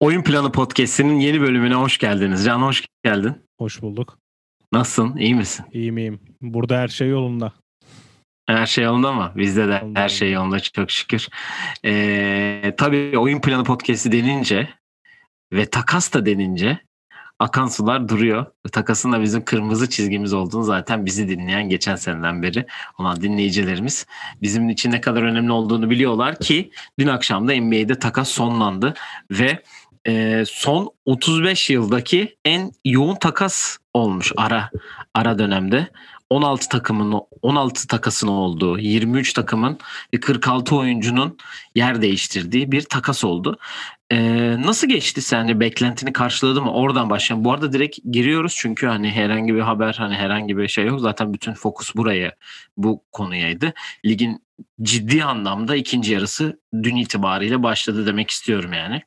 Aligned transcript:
Oyun 0.00 0.22
Planı 0.22 0.52
Podcast'inin 0.52 1.20
yeni 1.20 1.40
bölümüne 1.40 1.74
hoş 1.74 1.98
geldiniz. 1.98 2.44
Can 2.44 2.62
hoş 2.62 2.84
geldin. 3.04 3.34
Hoş 3.58 3.82
bulduk. 3.82 4.18
Nasılsın? 4.72 5.16
İyi 5.16 5.34
misin? 5.34 5.66
İyiyim 5.72 5.98
iyiyim. 5.98 6.20
Burada 6.42 6.78
her 6.78 6.88
şey 6.88 7.08
yolunda. 7.08 7.52
Her 8.46 8.66
şey 8.66 8.84
yolunda 8.84 9.12
mı? 9.12 9.32
Bizde 9.36 9.68
de 9.68 9.82
her 9.94 10.08
şey 10.08 10.32
yolunda 10.32 10.60
çok 10.60 10.90
şükür. 10.90 11.28
Ee, 11.84 12.74
tabii 12.76 13.18
Oyun 13.18 13.40
Planı 13.40 13.64
Podcast'i 13.64 14.12
denince 14.12 14.68
ve 15.52 15.66
takas 15.66 16.14
da 16.14 16.26
denince 16.26 16.80
akan 17.38 17.66
sular 17.66 18.08
duruyor. 18.08 18.46
Takasın 18.72 19.12
da 19.12 19.22
bizim 19.22 19.44
kırmızı 19.44 19.90
çizgimiz 19.90 20.32
olduğunu 20.32 20.62
zaten 20.62 21.06
bizi 21.06 21.28
dinleyen 21.28 21.68
geçen 21.68 21.96
seneden 21.96 22.42
beri 22.42 22.66
olan 22.98 23.20
dinleyicilerimiz 23.20 24.06
bizim 24.42 24.68
için 24.68 24.92
ne 24.92 25.00
kadar 25.00 25.22
önemli 25.22 25.52
olduğunu 25.52 25.90
biliyorlar 25.90 26.38
ki 26.38 26.70
dün 26.98 27.08
akşam 27.08 27.48
da 27.48 27.60
NBA'de 27.60 27.98
takas 27.98 28.28
sonlandı 28.28 28.94
ve 29.30 29.62
e, 30.06 30.44
son 30.46 30.90
35 31.04 31.70
yıldaki 31.70 32.36
en 32.44 32.72
yoğun 32.84 33.14
takas 33.14 33.78
olmuş 33.94 34.32
ara 34.36 34.70
ara 35.14 35.38
dönemde. 35.38 35.88
16 36.30 36.68
takımın 36.68 37.20
16 37.42 37.86
takasın 37.86 38.28
olduğu, 38.28 38.78
23 38.78 39.32
takımın 39.32 39.78
ve 40.14 40.20
46 40.20 40.76
oyuncunun 40.76 41.38
yer 41.74 42.02
değiştirdiği 42.02 42.72
bir 42.72 42.82
takas 42.82 43.24
oldu. 43.24 43.58
Ee, 44.12 44.56
nasıl 44.62 44.88
geçti 44.88 45.22
sence? 45.22 45.60
Beklentini 45.60 46.12
karşıladı 46.12 46.62
mı? 46.62 46.72
Oradan 46.72 47.10
başlayalım. 47.10 47.44
Bu 47.44 47.52
arada 47.52 47.72
direkt 47.72 47.98
giriyoruz 48.12 48.54
çünkü 48.56 48.86
hani 48.86 49.10
herhangi 49.10 49.54
bir 49.54 49.60
haber, 49.60 49.94
hani 49.98 50.14
herhangi 50.14 50.56
bir 50.56 50.68
şey 50.68 50.86
yok. 50.86 51.00
Zaten 51.00 51.34
bütün 51.34 51.52
fokus 51.54 51.96
buraya, 51.96 52.36
bu 52.76 53.04
konuyaydı. 53.12 53.72
Ligin 54.06 54.42
ciddi 54.82 55.24
anlamda 55.24 55.76
ikinci 55.76 56.12
yarısı 56.12 56.60
dün 56.82 56.96
itibariyle 56.96 57.62
başladı 57.62 58.06
demek 58.06 58.30
istiyorum 58.30 58.72
yani. 58.72 59.02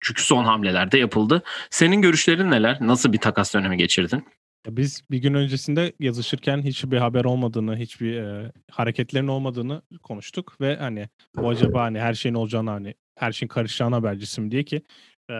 Çünkü 0.00 0.22
son 0.22 0.44
hamleler 0.44 0.92
de 0.92 0.98
yapıldı. 0.98 1.42
Senin 1.70 2.02
görüşlerin 2.02 2.50
neler? 2.50 2.78
Nasıl 2.80 3.12
bir 3.12 3.18
takas 3.18 3.54
dönemi 3.54 3.76
geçirdin? 3.76 4.24
Biz 4.68 5.02
bir 5.10 5.18
gün 5.18 5.34
öncesinde 5.34 5.92
yazışırken 6.00 6.62
hiçbir 6.62 6.96
haber 6.96 7.24
olmadığını, 7.24 7.76
hiçbir 7.76 8.16
e, 8.16 8.52
hareketlerin 8.70 9.28
olmadığını 9.28 9.82
konuştuk 10.02 10.56
ve 10.60 10.76
hani 10.76 11.08
bu 11.36 11.48
acaba 11.48 11.82
hani 11.82 12.00
her 12.00 12.14
şeyin 12.14 12.34
olacağını 12.34 12.70
hani 12.70 12.94
her 13.18 13.32
şeyin 13.32 13.48
karışacağını 13.48 13.94
habercisi 13.94 14.40
mi 14.40 14.50
diye 14.50 14.64
ki 14.64 14.82
e, 15.30 15.34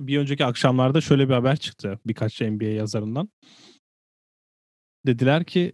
bir 0.00 0.18
önceki 0.18 0.44
akşamlarda 0.44 1.00
şöyle 1.00 1.28
bir 1.28 1.34
haber 1.34 1.56
çıktı 1.56 1.98
birkaç 2.06 2.40
NBA 2.40 2.64
yazarından. 2.64 3.28
Dediler 5.06 5.44
ki 5.44 5.72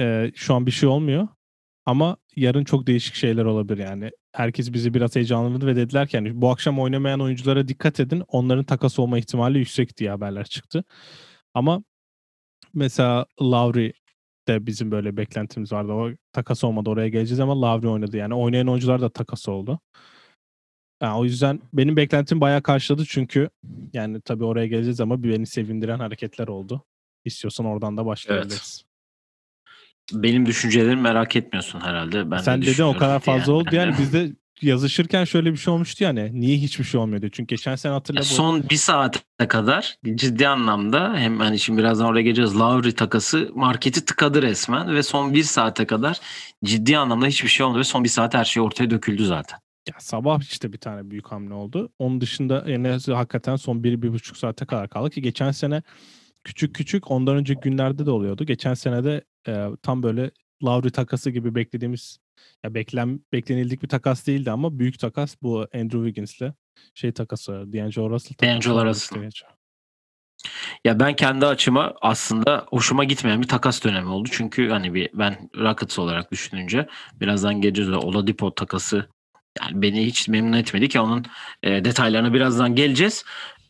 e, 0.00 0.32
şu 0.34 0.54
an 0.54 0.66
bir 0.66 0.70
şey 0.70 0.88
olmuyor 0.88 1.28
ama 1.86 2.16
yarın 2.36 2.64
çok 2.64 2.86
değişik 2.86 3.14
şeyler 3.14 3.44
olabilir 3.44 3.78
yani. 3.78 4.10
Herkes 4.32 4.72
bizi 4.72 4.94
biraz 4.94 5.16
heyecanlandırdı 5.16 5.66
ve 5.66 5.76
dediler 5.76 6.08
ki 6.08 6.16
yani 6.16 6.40
bu 6.42 6.50
akşam 6.50 6.80
oynamayan 6.80 7.20
oyunculara 7.20 7.68
dikkat 7.68 8.00
edin. 8.00 8.22
Onların 8.28 8.64
takas 8.64 8.98
olma 8.98 9.18
ihtimali 9.18 9.58
yüksek 9.58 9.96
diye 9.96 10.10
haberler 10.10 10.44
çıktı. 10.44 10.84
Ama 11.54 11.82
mesela 12.76 13.26
Lowry 13.42 13.92
de 14.48 14.66
bizim 14.66 14.90
böyle 14.90 15.16
beklentimiz 15.16 15.72
vardı. 15.72 15.92
O 15.92 16.10
takas 16.32 16.64
olmadı 16.64 16.90
oraya 16.90 17.08
geleceğiz 17.08 17.40
ama 17.40 17.60
Lowry 17.60 17.88
oynadı. 17.88 18.16
Yani 18.16 18.34
oynayan 18.34 18.68
oyuncular 18.68 19.00
da 19.00 19.08
takas 19.08 19.48
oldu. 19.48 19.80
Yani 21.02 21.18
o 21.18 21.24
yüzden 21.24 21.60
benim 21.72 21.96
beklentim 21.96 22.40
bayağı 22.40 22.62
karşıladı 22.62 23.04
çünkü 23.08 23.50
yani 23.92 24.20
tabii 24.20 24.44
oraya 24.44 24.66
geleceğiz 24.66 25.00
ama 25.00 25.22
bir 25.22 25.30
beni 25.30 25.46
sevindiren 25.46 25.98
hareketler 25.98 26.48
oldu. 26.48 26.84
İstiyorsan 27.24 27.66
oradan 27.66 27.96
da 27.96 28.06
başlayabiliriz. 28.06 28.84
Benim 30.12 30.46
düşüncelerimi 30.46 31.02
merak 31.02 31.36
etmiyorsun 31.36 31.80
herhalde. 31.80 32.30
Ben 32.30 32.38
Sen 32.38 32.62
de 32.62 32.66
dedin 32.66 32.82
o 32.82 32.96
kadar 32.96 33.20
fazla 33.20 33.46
diye. 33.46 33.54
oldu 33.54 33.68
yani 33.72 33.98
bizde 33.98 34.32
yazışırken 34.62 35.24
şöyle 35.24 35.52
bir 35.52 35.56
şey 35.56 35.74
olmuştu 35.74 36.04
yani. 36.04 36.30
Niye 36.40 36.56
hiçbir 36.56 36.84
şey 36.84 37.00
olmuyor 37.00 37.20
diye. 37.22 37.30
Çünkü 37.30 37.54
geçen 37.54 37.76
sene 37.76 37.92
hatırla 37.92 38.18
Ya 38.18 38.22
bu. 38.22 38.26
son 38.26 38.68
bir 38.70 38.76
saate 38.76 39.48
kadar 39.48 39.96
ciddi 40.14 40.48
anlamda 40.48 41.14
hem 41.16 41.40
hani 41.40 41.58
şimdi 41.58 41.78
birazdan 41.78 42.06
oraya 42.06 42.22
geleceğiz. 42.22 42.56
Lowry 42.60 42.92
takası 42.92 43.50
marketi 43.54 44.04
tıkadı 44.04 44.42
resmen 44.42 44.94
ve 44.94 45.02
son 45.02 45.34
bir 45.34 45.42
saate 45.42 45.86
kadar 45.86 46.20
ciddi 46.64 46.98
anlamda 46.98 47.26
hiçbir 47.26 47.48
şey 47.48 47.66
olmadı 47.66 47.78
ve 47.78 47.84
son 47.84 48.04
bir 48.04 48.08
saat 48.08 48.34
her 48.34 48.44
şey 48.44 48.62
ortaya 48.62 48.90
döküldü 48.90 49.26
zaten. 49.26 49.58
Ya 49.88 49.94
sabah 49.98 50.42
işte 50.42 50.72
bir 50.72 50.78
tane 50.78 51.10
büyük 51.10 51.32
hamle 51.32 51.54
oldu. 51.54 51.92
Onun 51.98 52.20
dışında 52.20 52.64
yani 52.66 52.88
hakikaten 53.06 53.56
son 53.56 53.84
bir, 53.84 54.02
bir 54.02 54.12
buçuk 54.12 54.36
saate 54.36 54.64
kadar 54.66 54.88
kaldı 54.88 55.10
ki 55.10 55.22
geçen 55.22 55.50
sene 55.50 55.82
küçük 56.44 56.74
küçük 56.74 57.10
ondan 57.10 57.36
önce 57.36 57.54
günlerde 57.54 58.06
de 58.06 58.10
oluyordu. 58.10 58.44
Geçen 58.44 58.74
sene 58.74 59.04
de 59.04 59.24
e, 59.48 59.66
tam 59.82 60.02
böyle 60.02 60.30
Lowry 60.64 60.90
takası 60.90 61.30
gibi 61.30 61.54
beklediğimiz 61.54 62.18
ya 62.64 62.74
beklen 62.74 63.20
beklenildik 63.32 63.82
bir 63.82 63.88
takas 63.88 64.26
değildi 64.26 64.50
ama 64.50 64.78
büyük 64.78 64.98
takas 64.98 65.36
bu 65.42 65.66
Andrew 65.74 66.06
Wiggins'le 66.06 66.52
şey 66.94 67.12
takası, 67.12 67.52
D'Angelo 67.52 68.10
Russell 68.10 68.34
takası. 68.34 68.68
D'Angelo 68.68 68.86
Russell. 68.86 69.30
Ya 70.84 71.00
ben 71.00 71.16
kendi 71.16 71.46
açıma 71.46 71.94
aslında 72.00 72.66
hoşuma 72.68 73.04
gitmeyen 73.04 73.42
bir 73.42 73.48
takas 73.48 73.84
dönemi 73.84 74.08
oldu. 74.08 74.28
Çünkü 74.32 74.68
hani 74.68 74.94
bir 74.94 75.10
ben 75.14 75.50
Rockets 75.56 75.98
olarak 75.98 76.32
düşününce 76.32 76.88
birazdan 77.20 77.60
geleceğiz 77.60 77.90
de 77.90 77.96
Oladipo 77.96 78.54
takası 78.54 79.08
yani 79.60 79.82
beni 79.82 80.06
hiç 80.06 80.28
memnun 80.28 80.52
etmedi 80.52 80.88
ki 80.88 81.00
onun 81.00 81.24
e, 81.62 81.84
detaylarına 81.84 82.34
birazdan 82.34 82.74
geleceğiz. 82.74 83.24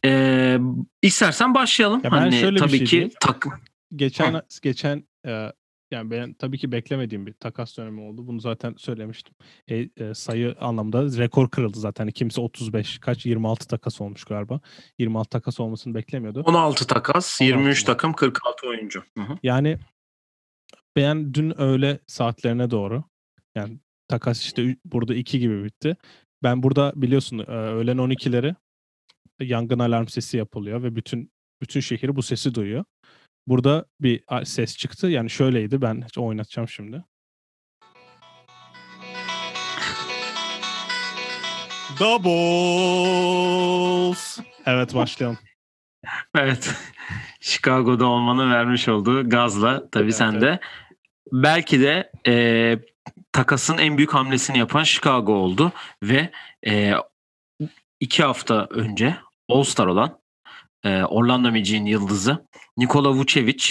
E, 0.05 0.59
istersen 1.03 1.55
başlayalım. 1.55 2.01
Ya 2.05 2.13
ben 2.13 2.17
hani 2.17 2.41
şöyle 2.41 2.59
tabii 2.59 2.79
şey 2.79 2.87
ki 2.87 3.11
takım 3.21 3.53
Geçen 3.97 4.43
geçen 4.63 5.05
e, 5.27 5.53
yani 5.91 6.11
ben 6.11 6.35
tabii 6.35 6.59
ki 6.59 6.73
beklemediğim 6.73 7.27
bir 7.27 7.33
takas 7.33 7.79
dönemi 7.79 8.01
oldu. 8.01 8.27
Bunu 8.27 8.41
zaten 8.41 8.75
söylemiştim. 8.79 9.35
E, 9.69 9.89
e, 9.97 10.15
sayı 10.15 10.57
anlamda 10.61 11.03
rekor 11.03 11.51
kırıldı 11.51 11.79
zaten. 11.79 12.11
Kimse 12.11 12.41
35 12.41 12.99
kaç 12.99 13.27
26 13.27 13.67
takas 13.67 14.01
olmuş 14.01 14.25
galiba. 14.25 14.61
26 14.99 15.31
takas 15.31 15.61
olmasını 15.61 15.95
beklemiyordu. 15.95 16.43
16 16.47 16.87
takas, 16.87 17.41
23 17.41 17.65
16. 17.65 17.85
takım, 17.85 18.13
46 18.13 18.69
oyuncu. 18.69 19.03
Hı 19.19 19.23
hı. 19.23 19.39
Yani 19.43 19.79
ben 20.97 21.35
dün 21.35 21.61
öğle 21.61 21.99
saatlerine 22.07 22.71
doğru 22.71 23.05
yani 23.55 23.79
takas 24.09 24.43
işte 24.43 24.77
burada 24.85 25.15
2 25.15 25.39
gibi 25.39 25.65
bitti. 25.65 25.97
Ben 26.43 26.63
burada 26.63 26.93
biliyorsun 26.97 27.39
e, 27.39 27.43
öğlen 27.53 27.97
12'leri 27.97 28.55
yangın 29.41 29.79
alarm 29.79 30.07
sesi 30.07 30.37
yapılıyor 30.37 30.83
ve 30.83 30.97
bütün 30.97 31.31
bütün 31.63 31.81
şehir 31.81 32.17
bu 32.17 32.23
sesi 32.23 32.55
duyuyor. 32.55 32.85
Burada 33.47 33.85
bir 34.01 34.45
ses 34.45 34.77
çıktı. 34.77 35.07
Yani 35.07 35.31
şöyleydi. 35.31 35.83
Ben 35.83 36.05
oynatacağım 36.17 36.69
şimdi. 36.69 37.05
Doubles. 42.01 43.47
Evet 44.67 44.95
başlayalım. 44.95 45.39
Evet. 46.35 46.75
Chicago'da 47.41 48.07
olmanın 48.07 48.53
vermiş 48.53 48.89
olduğu 48.89 49.29
gazla 49.29 49.91
tabii 49.91 50.05
Evet, 50.05 50.17
sen 50.17 50.33
evet. 50.33 50.43
de 50.43 50.61
belki 51.33 51.81
de 51.81 52.11
e, 52.27 52.79
takasın 53.33 53.79
en 53.79 53.97
büyük 53.97 54.15
hamlesini 54.15 54.59
yapan 54.59 54.83
Chicago 54.83 55.33
oldu 55.33 55.73
ve 56.03 56.31
e, 56.67 56.93
iki 58.01 58.23
hafta 58.23 58.67
önce 58.71 59.17
All-Star 59.49 59.87
olan 59.87 60.21
e, 60.85 61.03
Orlando 61.03 61.51
Magic'in 61.51 61.87
yıldızı 61.87 62.47
Nikola 62.77 63.11
Vucevic 63.11 63.65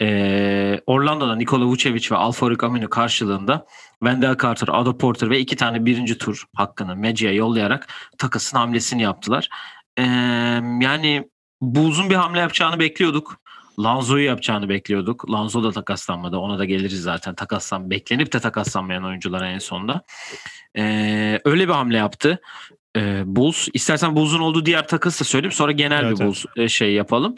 e, 0.00 0.80
Orlando'da 0.86 1.36
Nikola 1.36 1.64
Vucevic 1.64 2.10
ve 2.10 2.16
Alfarik 2.16 2.64
Aminu 2.64 2.90
karşılığında 2.90 3.66
Wendell 3.90 4.36
Carter, 4.42 4.68
Otto 4.68 4.98
Porter 4.98 5.30
ve 5.30 5.38
iki 5.38 5.56
tane 5.56 5.84
birinci 5.84 6.18
tur 6.18 6.44
hakkını 6.54 6.96
Magic'e 6.96 7.30
yollayarak 7.30 7.88
takasın 8.18 8.56
hamlesini 8.56 9.02
yaptılar. 9.02 9.48
E, 9.98 10.02
yani 10.80 11.28
bu 11.60 11.80
uzun 11.80 12.10
bir 12.10 12.14
hamle 12.14 12.40
yapacağını 12.40 12.78
bekliyorduk. 12.78 13.40
Lanzo'yu 13.78 14.24
yapacağını 14.24 14.68
bekliyorduk. 14.68 15.30
Lanzo 15.30 15.62
da 15.62 15.72
takaslanmadı. 15.72 16.36
Ona 16.36 16.58
da 16.58 16.64
geliriz 16.64 17.02
zaten. 17.02 17.34
Takaslan 17.34 17.90
beklenip 17.90 18.32
de 18.32 18.40
takaslanmayan 18.40 19.04
oyunculara 19.04 19.48
en 19.48 19.58
sonunda. 19.58 20.02
Ee, 20.76 21.40
öyle 21.44 21.68
bir 21.68 21.72
hamle 21.72 21.96
yaptı. 21.96 22.40
Ee, 22.96 23.22
Bulls. 23.26 23.68
İstersen 23.72 24.16
Bulls'un 24.16 24.40
olduğu 24.40 24.66
diğer 24.66 24.88
takası 24.88 25.20
da 25.20 25.24
söyleyeyim. 25.24 25.52
Sonra 25.52 25.72
genel 25.72 26.04
Evet, 26.04 26.20
bir 26.20 26.24
Bulls 26.24 26.44
e, 26.56 26.68
şey 26.68 26.92
yapalım. 26.92 27.34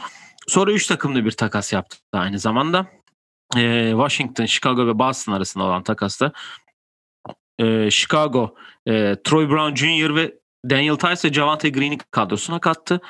Sonra 0.51 0.73
3 0.73 0.87
takımlı 0.87 1.25
bir 1.25 1.31
takas 1.31 1.73
yaptı 1.73 1.99
aynı 2.13 2.39
zamanda. 2.39 2.87
Ee, 3.57 3.91
Washington, 3.91 4.47
Chicago 4.47 4.87
ve 4.87 4.99
Boston 4.99 5.33
arasında 5.33 5.65
olan 5.65 5.83
takasta 5.83 6.33
e, 7.59 7.91
Chicago, 7.91 8.55
e, 8.87 9.17
Troy 9.25 9.51
Brown 9.51 9.75
Jr. 9.75 10.15
ve 10.15 10.35
Daniel 10.71 10.97
Tice 10.97 11.29
ve 11.29 11.33
Javante 11.33 11.71
Green'i 11.71 11.99
kadrosuna 11.99 12.61
kattı. 12.61 13.01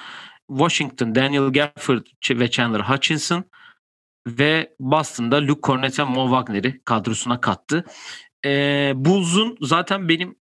Washington, 0.49 1.15
Daniel 1.15 1.53
Gafford 1.53 2.07
ve 2.31 2.51
Chandler 2.51 2.81
Hutchinson 2.81 3.45
ve 4.27 4.75
Boston'da 4.81 5.47
Luke 5.47 5.61
Cornett 5.63 5.99
ve 5.99 6.05
Mo 6.05 6.25
Wagner'i 6.25 6.81
kadrosuna 6.85 7.41
kattı. 7.41 7.85
Ee, 8.45 8.93
Bulls'un 8.95 9.57
zaten 9.61 10.09
benim 10.09 10.37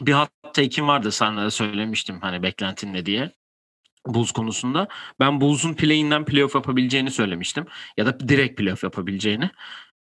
bir 0.00 0.12
hot 0.12 0.30
take'im 0.42 0.88
vardı 0.88 1.12
sana 1.12 1.44
da 1.44 1.50
söylemiştim 1.50 2.18
hani 2.20 2.42
beklentin 2.42 2.94
ne 2.94 3.06
diye. 3.06 3.32
Bulls 4.14 4.32
konusunda. 4.32 4.88
Ben 5.20 5.40
Bulls'un 5.40 5.74
play'inden 5.74 6.24
playoff 6.24 6.54
yapabileceğini 6.54 7.10
söylemiştim. 7.10 7.66
Ya 7.96 8.06
da 8.06 8.20
direkt 8.20 8.58
playoff 8.58 8.84
yapabileceğini. 8.84 9.50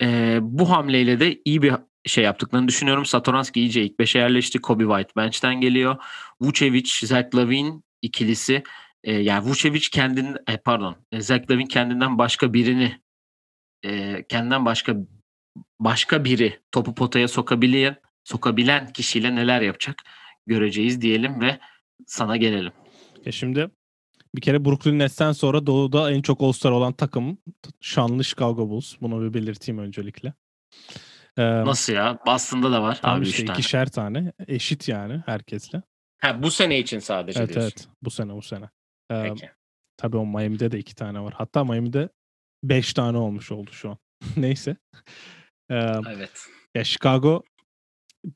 Ee, 0.01 0.39
bu 0.41 0.69
hamleyle 0.69 1.19
de 1.19 1.41
iyi 1.45 1.61
bir 1.61 1.73
şey 2.05 2.23
yaptıklarını 2.23 2.67
düşünüyorum. 2.67 3.05
Satoranski 3.05 3.59
iyice 3.59 3.83
ilk 3.83 3.99
5'e 3.99 4.21
yerleşti. 4.21 4.61
Kobe 4.61 4.83
White 4.83 5.11
bench'ten 5.17 5.61
geliyor. 5.61 5.95
Vucevic, 6.41 6.89
Zach 7.03 7.35
Lavin 7.35 7.83
ikilisi 8.01 8.63
e, 9.03 9.13
yani 9.13 9.49
Vucevic 9.49 9.89
kendin 9.91 10.35
e, 10.47 10.57
pardon 10.57 10.95
Zach 11.19 11.51
Lavin 11.51 11.65
kendinden 11.65 12.17
başka 12.17 12.53
birini 12.53 13.01
e, 13.83 14.23
kendinden 14.29 14.65
başka 14.65 14.95
başka 15.79 16.25
biri 16.25 16.59
topu 16.71 16.95
potaya 16.95 17.27
sokabilen 17.27 17.95
sokabilen 18.23 18.93
kişiyle 18.93 19.35
neler 19.35 19.61
yapacak 19.61 19.95
göreceğiz 20.47 21.01
diyelim 21.01 21.41
ve 21.41 21.59
sana 22.07 22.37
gelelim. 22.37 22.71
Ya 23.25 23.31
şimdi 23.31 23.69
bir 24.35 24.41
kere 24.41 24.65
Brooklyn 24.65 24.99
Nets'ten 24.99 25.31
sonra 25.31 25.67
Doğu'da 25.67 26.11
en 26.11 26.21
çok 26.21 26.41
All-Star 26.41 26.71
olan 26.71 26.93
takım 26.93 27.37
şanlı 27.81 28.23
Chicago 28.23 28.69
Bulls. 28.69 28.95
Bunu 29.01 29.21
bir 29.21 29.33
belirteyim 29.33 29.79
öncelikle. 29.79 30.33
Ee, 31.37 31.65
Nasıl 31.65 31.93
ya? 31.93 32.19
Boston'da 32.27 32.71
da 32.71 32.81
var. 32.81 32.99
Abi 33.03 33.27
işte 33.27 33.45
tane. 33.45 33.59
ikişer 33.59 33.89
tane. 33.89 34.33
Eşit 34.47 34.87
yani 34.87 35.23
herkesle. 35.25 35.81
Ha 36.21 36.43
bu 36.43 36.51
sene 36.51 36.79
için 36.79 36.99
sadece 36.99 37.39
evet, 37.39 37.53
diyorsun. 37.53 37.71
Evet 37.77 37.87
bu 38.03 38.09
sene 38.09 38.35
bu 38.35 38.41
sene. 38.41 38.69
Ee, 39.11 39.23
Peki. 39.23 39.49
Tabii 39.97 40.17
o 40.17 40.25
Miami'de 40.25 40.71
de 40.71 40.79
iki 40.79 40.95
tane 40.95 41.19
var. 41.19 41.33
Hatta 41.37 41.63
Miami'de 41.63 42.09
beş 42.63 42.93
tane 42.93 43.17
olmuş 43.17 43.51
oldu 43.51 43.71
şu 43.71 43.89
an. 43.89 43.97
Neyse. 44.37 44.77
Ee, 45.69 45.75
evet. 46.15 46.47
Ya 46.75 46.83
Chicago 46.83 47.43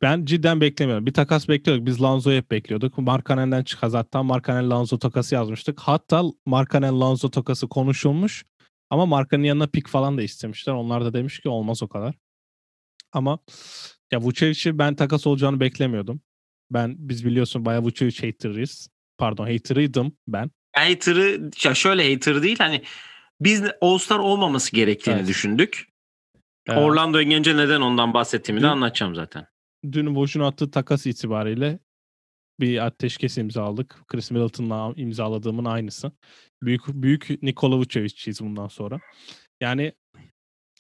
ben 0.02 0.26
cidden 0.26 0.62
beklemiyorum. 0.62 1.06
Bir 1.06 1.14
takas 1.14 1.50
bekliyorduk. 1.50 1.86
Biz 1.86 2.02
Lanzo'yu 2.02 2.38
hep 2.38 2.52
bekliyorduk. 2.52 2.98
Markanen'den 2.98 3.64
çıkaz. 3.64 3.94
Hatta 3.94 4.24
Markanen 4.24 4.70
Lanzo 4.70 4.98
takası 4.98 5.36
yazmıştık. 5.36 5.80
Hatta 5.80 6.24
Markanen 6.46 7.00
Lanzo 7.00 7.30
takası 7.30 7.68
konuşulmuş. 7.68 8.46
Ama 8.90 9.06
Markan'ın 9.06 9.44
yanına 9.44 9.68
pik 9.68 9.88
falan 9.88 10.18
da 10.18 10.22
istemişler. 10.22 10.74
Onlar 10.74 11.06
da 11.06 11.14
demiş 11.14 11.40
ki 11.40 11.50
olmaz 11.50 11.84
o 11.84 11.88
kadar. 11.88 12.16
Ama 13.12 13.40
ya 14.12 14.22
Vucevic'i 14.22 14.78
ben 14.78 14.96
takas 14.96 15.28
olacağını 15.28 15.60
beklemiyordum. 15.60 16.22
Ben 16.72 16.96
biz 17.00 17.26
biliyorsun 17.26 17.66
bayağı 17.66 17.84
Vucevic 17.84 18.28
hater'ıyız. 18.28 18.90
Pardon 19.18 19.48
hater'ıydım 19.48 20.18
ben. 20.28 20.52
Hater'ı 20.76 21.52
ya 21.64 21.76
şöyle 21.76 22.14
hater 22.14 22.44
değil 22.44 22.58
hani 22.58 22.84
biz 23.42 23.64
All-Star 23.82 24.20
olmaması 24.20 24.72
gerektiğini 24.72 25.18
evet. 25.18 25.28
düşündük. 25.28 25.90
Ee, 26.68 26.74
Orlando'ya 26.74 27.24
gelince 27.24 27.58
neden 27.58 27.82
ondan 27.82 28.14
bahsettiğimi 28.14 28.62
de 28.62 28.68
anlatacağım 28.68 29.16
zaten. 29.16 29.48
Dün 29.84 30.06
Woj'un 30.06 30.44
attığı 30.44 30.72
takas 30.72 31.06
itibariyle 31.06 31.80
bir 32.60 32.86
ateşkes 32.86 33.38
imzaladık. 33.38 34.04
Chris 34.08 34.32
Middleton'la 34.32 34.94
imzaladığımın 34.96 35.66
aynısı. 35.66 36.12
Büyük 36.64 36.88
büyük 36.88 37.44
Nikola 37.44 37.78
Vucevic'iyiz 37.78 38.42
bundan 38.42 38.68
sonra. 38.68 39.00
Yani 39.62 39.94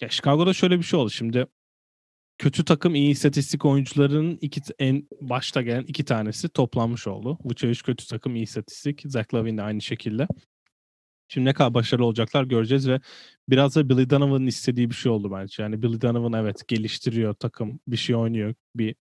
ya 0.01 0.09
Chicago'da 0.09 0.53
şöyle 0.53 0.77
bir 0.77 0.83
şey 0.83 0.99
oldu. 0.99 1.09
Şimdi 1.09 1.47
kötü 2.37 2.65
takım 2.65 2.95
iyi 2.95 3.11
istatistik 3.11 3.65
oyuncularının 3.65 4.37
iki 4.41 4.61
en 4.79 5.07
başta 5.21 5.61
gelen 5.61 5.83
iki 5.83 6.05
tanesi 6.05 6.49
toplanmış 6.49 7.07
oldu. 7.07 7.37
Vucevic 7.43 7.79
kötü 7.85 8.07
takım 8.07 8.35
iyi 8.35 8.43
istatistik. 8.43 9.01
Zach 9.05 9.33
Lavin 9.33 9.57
de 9.57 9.61
aynı 9.61 9.81
şekilde. 9.81 10.27
Şimdi 11.29 11.45
ne 11.45 11.53
kadar 11.53 11.73
başarılı 11.73 12.05
olacaklar 12.05 12.43
göreceğiz 12.43 12.89
ve 12.89 12.99
biraz 13.49 13.75
da 13.75 13.89
Billy 13.89 14.09
Donovan'ın 14.09 14.47
istediği 14.47 14.89
bir 14.89 14.95
şey 14.95 15.11
oldu 15.11 15.31
bence. 15.31 15.63
Yani 15.63 15.81
Billy 15.81 16.01
Donovan 16.01 16.33
evet 16.33 16.67
geliştiriyor 16.67 17.33
takım, 17.33 17.79
bir 17.87 17.97
şey 17.97 18.15
oynuyor, 18.15 18.53
bir 18.75 18.95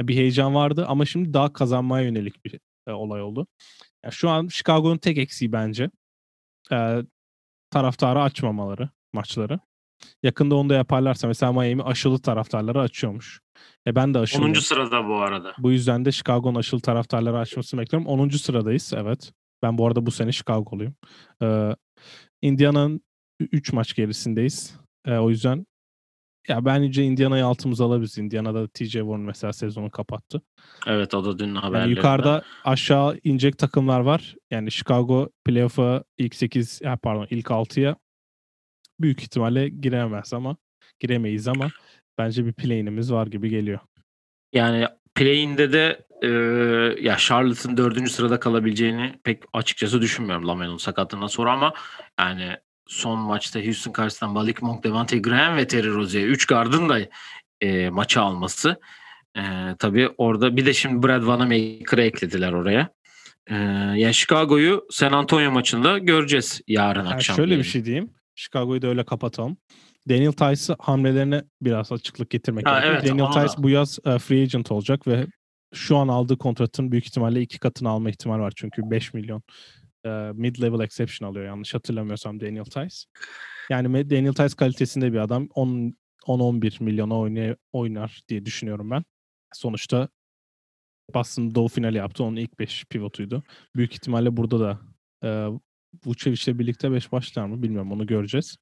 bir 0.00 0.16
heyecan 0.16 0.54
vardı 0.54 0.84
ama 0.88 1.06
şimdi 1.06 1.34
daha 1.34 1.52
kazanmaya 1.52 2.04
yönelik 2.04 2.44
bir 2.44 2.60
e, 2.86 2.92
olay 2.92 3.22
oldu. 3.22 3.46
Yani 4.04 4.12
şu 4.12 4.30
an 4.30 4.48
Chicago'nun 4.48 4.98
tek 4.98 5.18
eksiği 5.18 5.52
bence 5.52 5.90
e, 6.72 6.98
taraftarı 7.70 8.22
açmamaları 8.22 8.88
maçları. 9.12 9.60
Yakında 10.22 10.54
onu 10.54 10.68
da 10.68 10.74
yaparlarsa 10.74 11.28
mesela 11.28 11.52
Miami 11.52 11.82
aşılı 11.82 12.18
taraftarları 12.18 12.80
açıyormuş. 12.80 13.40
E 13.86 13.94
ben 13.94 14.14
de 14.14 14.18
aşılı. 14.18 14.44
10. 14.44 14.54
sırada 14.54 15.08
bu 15.08 15.16
arada. 15.16 15.54
Bu 15.58 15.72
yüzden 15.72 16.04
de 16.04 16.12
Chicago'nun 16.12 16.58
aşılı 16.58 16.80
taraftarları 16.80 17.38
açmasını 17.38 17.80
bekliyorum. 17.80 18.08
10. 18.08 18.28
sıradayız 18.28 18.92
evet. 18.96 19.32
Ben 19.62 19.78
bu 19.78 19.86
arada 19.86 20.06
bu 20.06 20.10
sene 20.10 20.32
Chicago'luyum. 20.32 20.94
Ee, 21.42 21.76
Indiana'nın 22.42 23.00
3 23.40 23.72
maç 23.72 23.94
gerisindeyiz. 23.94 24.76
Ee, 25.06 25.16
o 25.16 25.30
yüzden 25.30 25.66
ya 26.48 26.64
bence 26.64 27.04
Indiana'yı 27.04 27.46
altımıza 27.46 27.84
alabiliriz. 27.84 28.18
Indiana'da 28.18 28.68
TJ 28.68 28.92
Warren 28.92 29.20
mesela 29.20 29.52
sezonu 29.52 29.90
kapattı. 29.90 30.42
Evet 30.86 31.14
o 31.14 31.24
da 31.24 31.38
dün 31.38 31.54
haberlerinde. 31.54 31.88
Yani 31.88 31.96
yukarıda 31.96 32.42
aşağı 32.64 33.18
inecek 33.24 33.58
takımlar 33.58 34.00
var. 34.00 34.36
Yani 34.50 34.70
Chicago 34.70 35.28
playoff'a 35.44 36.04
ilk 36.18 36.34
8 36.34 36.80
pardon 37.02 37.26
ilk 37.30 37.46
6'ya 37.46 37.96
büyük 39.00 39.22
ihtimalle 39.22 39.68
giremez 39.68 40.32
ama 40.32 40.56
giremeyiz 41.00 41.48
ama 41.48 41.70
bence 42.18 42.46
bir 42.46 42.52
play'inimiz 42.52 43.12
var 43.12 43.26
gibi 43.26 43.50
geliyor. 43.50 43.78
Yani 44.52 44.86
play'inde 45.14 45.72
de 45.72 46.06
e, 46.22 46.28
ya 47.00 47.16
Charlotte'ın 47.16 47.76
dördüncü 47.76 48.10
sırada 48.10 48.40
kalabileceğini 48.40 49.14
pek 49.24 49.42
açıkçası 49.52 50.00
düşünmüyorum 50.02 50.48
Lamelo'nun 50.48 50.76
sakatlığından 50.76 51.26
sonra 51.26 51.52
ama 51.52 51.74
yani 52.20 52.56
son 52.86 53.18
maçta 53.18 53.60
Houston 53.60 53.92
karşısından 53.92 54.32
Malik 54.34 54.62
Monk, 54.62 54.84
Devante 54.84 55.18
Graham 55.18 55.56
ve 55.56 55.66
Terry 55.66 55.88
Rozier 55.88 56.28
3 56.28 56.46
gardın 56.46 56.88
da 56.88 56.98
e, 57.60 57.90
maçı 57.90 58.20
alması 58.20 58.80
e, 59.36 59.42
tabii 59.78 60.08
orada 60.18 60.56
bir 60.56 60.66
de 60.66 60.72
şimdi 60.72 61.06
Brad 61.06 61.26
Vanamaker'ı 61.26 62.02
eklediler 62.02 62.52
oraya. 62.52 62.88
E, 63.46 63.54
yani 63.96 64.14
Chicago'yu 64.14 64.86
San 64.90 65.12
Antonio 65.12 65.50
maçında 65.50 65.98
göreceğiz 65.98 66.60
yarın 66.68 67.04
yani 67.04 67.14
akşam. 67.14 67.36
Şöyle 67.36 67.48
diyelim. 67.48 67.64
bir 67.64 67.68
şey 67.68 67.84
diyeyim. 67.84 68.10
Chicago'yu 68.34 68.82
da 68.82 68.86
öyle 68.86 69.04
kapatalım. 69.04 69.56
Daniel 70.08 70.32
Tice 70.32 70.74
hamlelerine 70.78 71.42
biraz 71.62 71.92
açıklık 71.92 72.30
getirmek 72.30 72.66
ha, 72.66 72.80
gerekiyor. 72.80 72.94
Evet, 72.94 73.08
Daniel 73.10 73.48
Tice 73.48 73.62
bu 73.62 73.70
yaz 73.70 73.98
uh, 74.06 74.18
free 74.18 74.42
agent 74.42 74.72
olacak 74.72 75.06
ve 75.06 75.26
şu 75.74 75.96
an 75.96 76.08
aldığı 76.08 76.38
kontratın 76.38 76.92
büyük 76.92 77.06
ihtimalle 77.06 77.40
iki 77.40 77.58
katını 77.58 77.88
alma 77.88 78.10
ihtimali 78.10 78.42
var. 78.42 78.52
Çünkü 78.56 78.82
5 78.90 79.14
milyon 79.14 79.42
uh, 80.06 80.10
mid-level 80.10 80.84
exception 80.84 81.28
alıyor 81.28 81.44
yanlış 81.44 81.74
hatırlamıyorsam 81.74 82.40
Daniel 82.40 82.64
Tice. 82.64 82.96
Yani 83.70 84.10
Daniel 84.10 84.32
Tice 84.32 84.56
kalitesinde 84.56 85.12
bir 85.12 85.18
adam 85.18 85.44
10-11 85.44 86.84
milyona 86.84 87.14
oynay- 87.14 87.56
oynar 87.72 88.20
diye 88.28 88.46
düşünüyorum 88.46 88.90
ben. 88.90 89.04
Sonuçta 89.54 90.08
Boston 91.14 91.54
Doğu 91.54 91.68
finali 91.68 91.96
yaptı. 91.96 92.24
Onun 92.24 92.36
ilk 92.36 92.58
5 92.58 92.84
pivotuydu. 92.84 93.42
Büyük 93.76 93.92
ihtimalle 93.92 94.36
burada 94.36 94.60
da 94.60 94.80
uh, 95.24 95.60
Vucevic'le 96.06 96.58
birlikte 96.58 96.92
5 96.92 97.12
başlar 97.12 97.46
mı 97.46 97.62
bilmiyorum 97.62 97.92
onu 97.92 98.06
göreceğiz. 98.06 98.56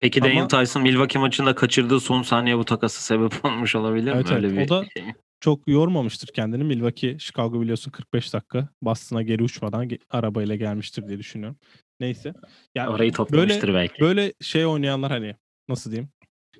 Peki 0.00 0.20
Ama, 0.20 0.30
Daniel 0.30 0.48
Tyson 0.48 0.82
Milwaukee 0.82 1.18
maçında 1.18 1.54
kaçırdığı 1.54 2.00
son 2.00 2.22
saniye 2.22 2.58
bu 2.58 2.64
takası 2.64 3.04
sebep 3.04 3.32
olmuş 3.44 3.74
olabilir 3.74 4.12
evet, 4.12 4.30
mi? 4.30 4.36
Öyle 4.36 4.46
evet. 4.46 4.58
bir 4.58 4.64
o 4.64 4.68
da 4.68 4.86
şey. 4.96 5.04
çok 5.40 5.68
yormamıştır 5.68 6.28
kendini. 6.28 6.64
Milwaukee, 6.64 7.18
Chicago 7.18 7.60
biliyorsun 7.60 7.90
45 7.90 8.32
dakika 8.32 8.68
Boston'a 8.82 9.22
geri 9.22 9.42
uçmadan 9.42 9.88
arabayla 10.10 10.56
gelmiştir 10.56 11.08
diye 11.08 11.18
düşünüyorum. 11.18 11.58
Neyse. 12.00 12.34
Yani 12.74 12.88
Orayı 12.88 13.12
toplamıştır 13.12 13.68
böyle, 13.68 13.78
belki. 13.78 14.00
Böyle 14.00 14.32
şey 14.40 14.66
oynayanlar 14.66 15.10
hani 15.10 15.34
nasıl 15.68 15.90
diyeyim? 15.90 16.10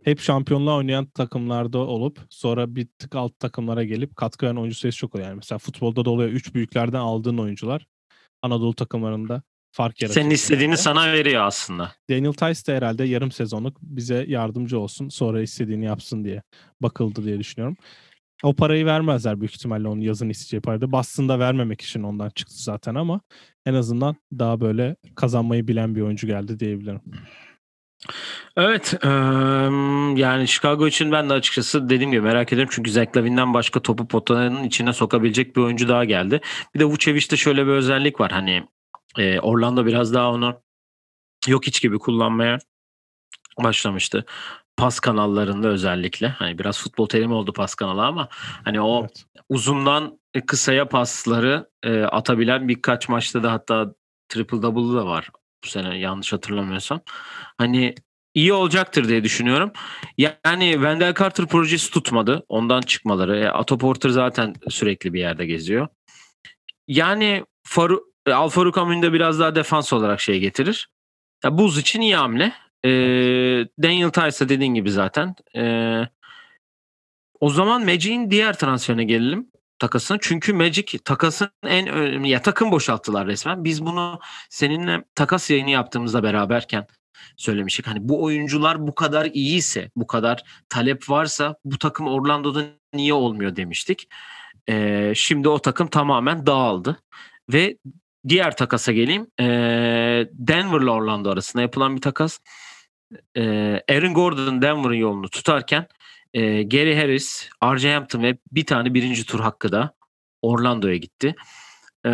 Hep 0.05 0.21
şampiyonluğa 0.21 0.77
oynayan 0.77 1.07
takımlarda 1.07 1.79
olup 1.79 2.21
sonra 2.31 2.77
bir 2.77 2.89
tık 2.99 3.15
alt 3.15 3.39
takımlara 3.39 3.85
gelip 3.85 4.17
katkı 4.17 4.47
veren 4.47 4.57
oyuncu 4.57 4.77
sayısı 4.77 4.99
çok 4.99 5.15
oluyor. 5.15 5.29
Yani 5.29 5.37
mesela 5.37 5.59
futbolda 5.59 6.05
da 6.05 6.11
oluyor. 6.11 6.31
Üç 6.31 6.55
büyüklerden 6.55 6.99
aldığın 6.99 7.39
oyuncular 7.39 7.87
Anadolu 8.43 8.75
takımlarında 8.75 9.43
fark 9.77 10.03
yaratıyor. 10.03 10.25
Senin 10.25 10.35
istediğini 10.35 10.71
yani. 10.71 10.79
sana 10.79 11.13
veriyor 11.13 11.43
aslında. 11.45 11.93
Daniel 12.11 12.33
Tice 12.33 12.67
de 12.67 12.77
herhalde 12.77 13.05
yarım 13.05 13.31
sezonluk 13.31 13.77
bize 13.83 14.25
yardımcı 14.29 14.79
olsun 14.79 15.09
sonra 15.09 15.43
istediğini 15.43 15.85
yapsın 15.85 16.25
diye 16.25 16.43
bakıldı 16.83 17.25
diye 17.25 17.39
düşünüyorum. 17.39 17.77
O 18.43 18.55
parayı 18.55 18.87
vermezler 18.87 19.41
büyük 19.41 19.55
ihtimalle 19.55 19.89
onun 19.89 20.01
yazın 20.01 20.29
isteyeceği 20.29 20.61
parayı. 20.61 20.93
Boston'da 20.93 21.39
vermemek 21.39 21.81
için 21.81 22.03
ondan 22.03 22.31
çıktı 22.31 22.55
zaten 22.63 22.95
ama 22.95 23.21
en 23.67 23.75
azından 23.75 24.17
daha 24.39 24.61
böyle 24.61 24.97
kazanmayı 25.15 25.69
bilen 25.69 25.95
bir 25.95 26.01
oyuncu 26.01 26.27
geldi 26.27 26.61
diyebilirim. 26.61 27.01
Evet 28.57 28.95
yani 30.17 30.49
Chicago 30.49 30.87
için 30.87 31.13
ben 31.13 31.31
de 31.31 31.35
açıkçası 31.35 31.89
dediğim 31.89 32.11
gibi 32.11 32.21
merak 32.21 32.53
ediyorum. 32.53 32.73
Çünkü 32.75 32.91
Zach 32.91 33.17
Lavin'den 33.17 33.55
başka 33.55 33.81
topu 33.83 34.09
potanın 34.09 34.65
içine 34.65 34.93
sokabilecek 34.93 35.57
bir 35.57 35.61
oyuncu 35.61 35.89
daha 35.89 36.05
geldi. 36.05 36.41
Bir 36.75 36.81
de 36.81 36.85
Vucevic'te 36.85 37.37
şöyle 37.37 37.67
bir 37.67 37.73
özellik 37.73 38.21
var. 38.21 38.33
Hani 38.33 38.63
e, 39.19 39.41
Orlando 39.41 39.87
biraz 39.87 40.15
daha 40.15 40.31
onu 40.33 40.63
yok 41.47 41.67
hiç 41.67 41.83
gibi 41.83 41.99
kullanmaya 41.99 42.59
başlamıştı. 43.65 44.25
Pas 44.77 45.01
kanallarında 45.01 45.69
özellikle. 45.69 46.29
Hani 46.29 46.59
biraz 46.59 46.83
futbol 46.83 47.07
terimi 47.07 47.35
oldu 47.35 47.53
pas 47.53 47.75
kanalı 47.75 48.07
ama 48.07 48.29
hani 48.65 48.81
o 48.81 49.01
evet. 49.01 49.25
uzundan 49.49 50.19
kısaya 50.47 50.89
pasları 50.89 51.71
e, 51.83 52.03
atabilen 52.03 52.69
birkaç 52.69 53.09
maçta 53.09 53.43
da 53.43 53.53
hatta 53.53 53.95
triple 54.29 54.63
double 54.63 54.97
da 54.97 55.07
var 55.07 55.31
bu 55.65 55.69
sene 55.69 55.99
yanlış 55.99 56.33
hatırlamıyorsam. 56.33 57.01
Hani 57.59 57.95
iyi 58.35 58.53
olacaktır 58.53 59.09
diye 59.09 59.25
düşünüyorum. 59.25 59.73
Yani 60.19 60.73
Wendell 60.73 61.15
Carter 61.15 61.47
projesi 61.47 61.91
tutmadı. 61.91 62.45
Ondan 62.49 62.81
çıkmaları. 62.81 63.37
E, 63.39 63.53
Otto 63.53 63.79
Porter 63.79 64.09
zaten 64.09 64.55
sürekli 64.69 65.13
bir 65.13 65.21
yerde 65.21 65.47
geziyor. 65.47 65.89
Yani 66.89 67.45
Faru 67.63 68.05
E, 68.27 68.33
Alfa 68.33 68.65
Romeo 68.65 69.13
biraz 69.13 69.41
daha 69.41 69.55
defans 69.55 69.93
olarak 69.93 70.21
şey 70.21 70.41
getirir. 70.41 70.89
Ya, 71.45 71.59
Buz 71.59 71.79
için 71.79 72.01
iyi 72.01 72.17
hamle. 72.17 72.53
E, 72.85 72.91
Daniel 73.83 74.11
Tice'a 74.11 74.49
dediğin 74.49 74.75
gibi 74.75 74.91
zaten. 74.91 75.35
E, 75.57 75.63
o 77.41 77.51
zaman 77.51 77.85
Magic'in 77.85 78.31
diğer 78.31 78.59
transferine 78.59 79.05
gelelim 79.05 79.51
takasına. 79.79 80.19
Çünkü 80.21 80.53
Magic 80.53 80.99
takasın 81.05 81.51
en 81.67 81.89
önemli 81.89 82.29
ya 82.29 82.43
takım 82.43 82.71
boşalttılar 82.71 83.27
resmen. 83.27 83.65
Biz 83.65 83.87
bunu 83.87 84.21
seninle 84.51 85.05
takas 85.15 85.51
yayını 85.51 85.71
yaptığımızda 85.71 86.23
beraberken 86.23 86.87
söylemiştik. 87.37 87.87
Hani 87.87 88.09
bu 88.09 88.23
oyuncular 88.25 88.87
bu 88.87 88.95
kadar 88.95 89.27
iyiyse, 89.27 89.91
bu 89.97 90.07
kadar 90.07 90.45
talep 90.69 91.11
varsa 91.11 91.57
bu 91.65 91.79
takım 91.79 92.07
Orlando'da 92.07 92.65
niye 92.93 93.15
olmuyor 93.15 93.57
demiştik. 93.57 94.09
Ee, 94.69 95.13
şimdi 95.17 95.49
o 95.49 95.59
takım 95.59 95.89
tamamen 95.89 96.47
dağıldı. 96.47 96.97
Ve 97.53 97.79
diğer 98.29 98.57
takasa 98.57 98.93
geleyim. 98.93 99.27
Ee, 99.41 100.29
Denver'la 100.33 100.91
Orlando 100.91 101.31
arasında 101.31 101.63
yapılan 101.63 101.97
bir 101.97 102.01
takas. 102.01 102.39
Ee, 103.37 103.81
Aaron 103.91 104.15
Gordon 104.15 104.63
Denver'ın 104.63 104.95
yolunu 104.95 105.29
tutarken 105.29 105.87
e, 106.35 106.63
Gary 106.63 106.97
Harris, 106.97 107.49
R.J. 107.65 107.93
Hampton 107.95 108.23
ve 108.23 108.39
bir 108.53 108.67
tane 108.67 108.95
birinci 108.95 109.27
tur 109.27 109.41
hakkı 109.41 109.73
da 109.73 109.95
Orlando'ya 110.43 110.97
gitti. 110.97 111.35
E, 112.05 112.11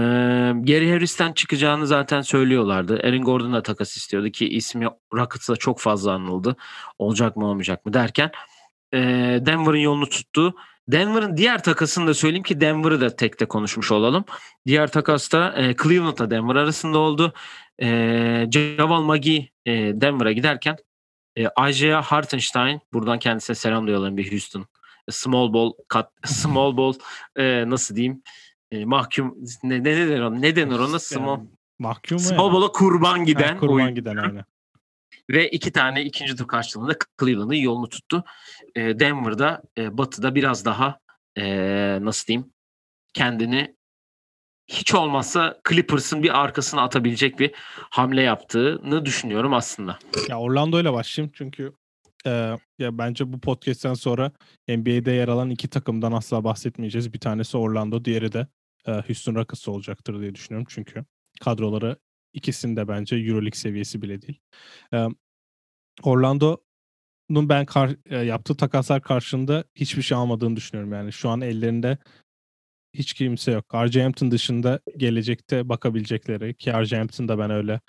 Gary 0.60 0.90
Harris'ten 0.90 1.32
çıkacağını 1.32 1.86
zaten 1.86 2.20
söylüyorlardı. 2.20 3.00
Aaron 3.04 3.22
Gordon 3.22 3.52
da 3.52 3.62
takas 3.62 3.96
istiyordu 3.96 4.30
ki 4.30 4.48
ismi 4.48 4.86
Rockets'ta 5.14 5.56
çok 5.56 5.80
fazla 5.80 6.12
anıldı. 6.12 6.56
Olacak 6.98 7.36
mı 7.36 7.46
olmayacak 7.46 7.86
mı 7.86 7.92
derken 7.92 8.30
e, 8.94 8.98
Denver'ın 9.46 9.78
yolunu 9.78 10.08
tuttu. 10.08 10.54
Denver'ın 10.88 11.36
diğer 11.36 11.62
takasını 11.62 12.06
da 12.06 12.14
söyleyeyim 12.14 12.42
ki 12.42 12.60
Denver'ı 12.60 13.00
da 13.00 13.16
tek 13.16 13.40
de 13.40 13.46
konuşmuş 13.46 13.92
olalım. 13.92 14.24
Diğer 14.66 14.92
takasta 14.92 15.54
e, 15.56 15.76
Cleveland'la 15.82 16.30
Denver 16.30 16.54
arasında 16.54 16.98
oldu. 16.98 17.32
E, 17.82 18.46
Javal 18.50 19.02
Magi 19.02 19.50
e, 19.66 19.72
Denver'a 19.72 20.32
giderken 20.32 20.76
e, 21.36 21.46
Isaiah 21.68 22.04
Hartenstein 22.04 22.80
buradan 22.92 23.18
kendisine 23.18 23.56
selam 23.56 23.86
duyalım 23.86 24.16
bir 24.16 24.30
Houston. 24.32 24.66
Small 25.10 25.52
ball 25.52 25.72
kat, 25.88 26.12
small 26.24 26.76
ball 26.76 26.92
e, 27.36 27.70
nasıl 27.70 27.96
diyeyim? 27.96 28.22
E, 28.70 28.84
mahkum 28.84 29.36
ne, 29.62 29.80
ne 29.80 29.84
denir 29.84 30.20
ona? 30.20 30.38
Ne 30.38 30.56
denir 30.56 30.78
ona? 30.78 30.98
Small, 30.98 31.40
mahkum 31.78 32.18
small 32.18 32.52
ball'a 32.52 32.72
kurban 32.72 33.24
giden 33.24 33.54
ha, 33.54 33.60
kurban 33.60 33.74
oyun. 33.74 33.94
giden 33.94 34.16
aynen. 34.16 34.44
Ve 35.30 35.50
iki 35.50 35.72
tane 35.72 36.04
ikinci 36.04 36.36
tur 36.36 36.48
karşılığında 36.48 36.96
Cleveland'ın 37.20 37.54
yolunu 37.54 37.88
tuttu. 37.88 38.24
E, 38.74 39.00
Denver'da 39.00 39.62
e, 39.78 39.98
batıda 39.98 40.34
biraz 40.34 40.64
daha 40.64 40.98
e, 41.36 41.44
nasıl 42.04 42.26
diyeyim 42.26 42.52
kendini 43.14 43.76
hiç 44.66 44.94
olmazsa 44.94 45.60
Clippers'ın 45.68 46.22
bir 46.22 46.40
arkasına 46.40 46.82
atabilecek 46.82 47.38
bir 47.38 47.50
hamle 47.90 48.22
yaptığını 48.22 49.04
düşünüyorum 49.04 49.54
aslında. 49.54 49.98
Ya 50.28 50.40
Orlando 50.40 50.80
ile 50.80 50.92
başlayayım 50.92 51.32
çünkü 51.34 51.72
e, 52.26 52.30
ya 52.78 52.98
bence 52.98 53.32
bu 53.32 53.40
podcast'ten 53.40 53.94
sonra 53.94 54.32
NBA'de 54.68 55.12
yer 55.12 55.28
alan 55.28 55.50
iki 55.50 55.68
takımdan 55.68 56.12
asla 56.12 56.44
bahsetmeyeceğiz. 56.44 57.12
Bir 57.12 57.20
tanesi 57.20 57.56
Orlando, 57.56 58.04
diğeri 58.04 58.32
de 58.32 58.46
e, 58.86 58.92
Houston 58.92 59.34
Rockets 59.34 59.68
olacaktır 59.68 60.20
diye 60.20 60.34
düşünüyorum 60.34 60.66
çünkü 60.70 61.04
kadroları 61.40 61.96
ikisinin 62.32 62.76
de 62.76 62.88
bence 62.88 63.16
EuroLeague 63.16 63.58
seviyesi 63.58 64.02
bile 64.02 64.22
değil. 64.22 64.40
Orlando'nun 66.02 67.48
ben 67.48 67.66
kar, 67.66 68.10
yaptığı 68.24 68.56
takaslar 68.56 69.02
karşında 69.02 69.64
hiçbir 69.74 70.02
şey 70.02 70.18
almadığını 70.18 70.56
düşünüyorum. 70.56 70.92
Yani 70.92 71.12
şu 71.12 71.28
an 71.28 71.40
ellerinde 71.40 71.98
hiç 72.94 73.12
kimse 73.12 73.52
yok. 73.52 73.74
R.J. 73.74 74.02
Hampton 74.02 74.30
dışında 74.30 74.80
gelecekte 74.96 75.68
bakabilecekleri 75.68 76.54
ki 76.54 76.72
R.J. 76.72 76.98
Hampton'da 76.98 77.38
ben 77.38 77.50
öyle 77.50 77.80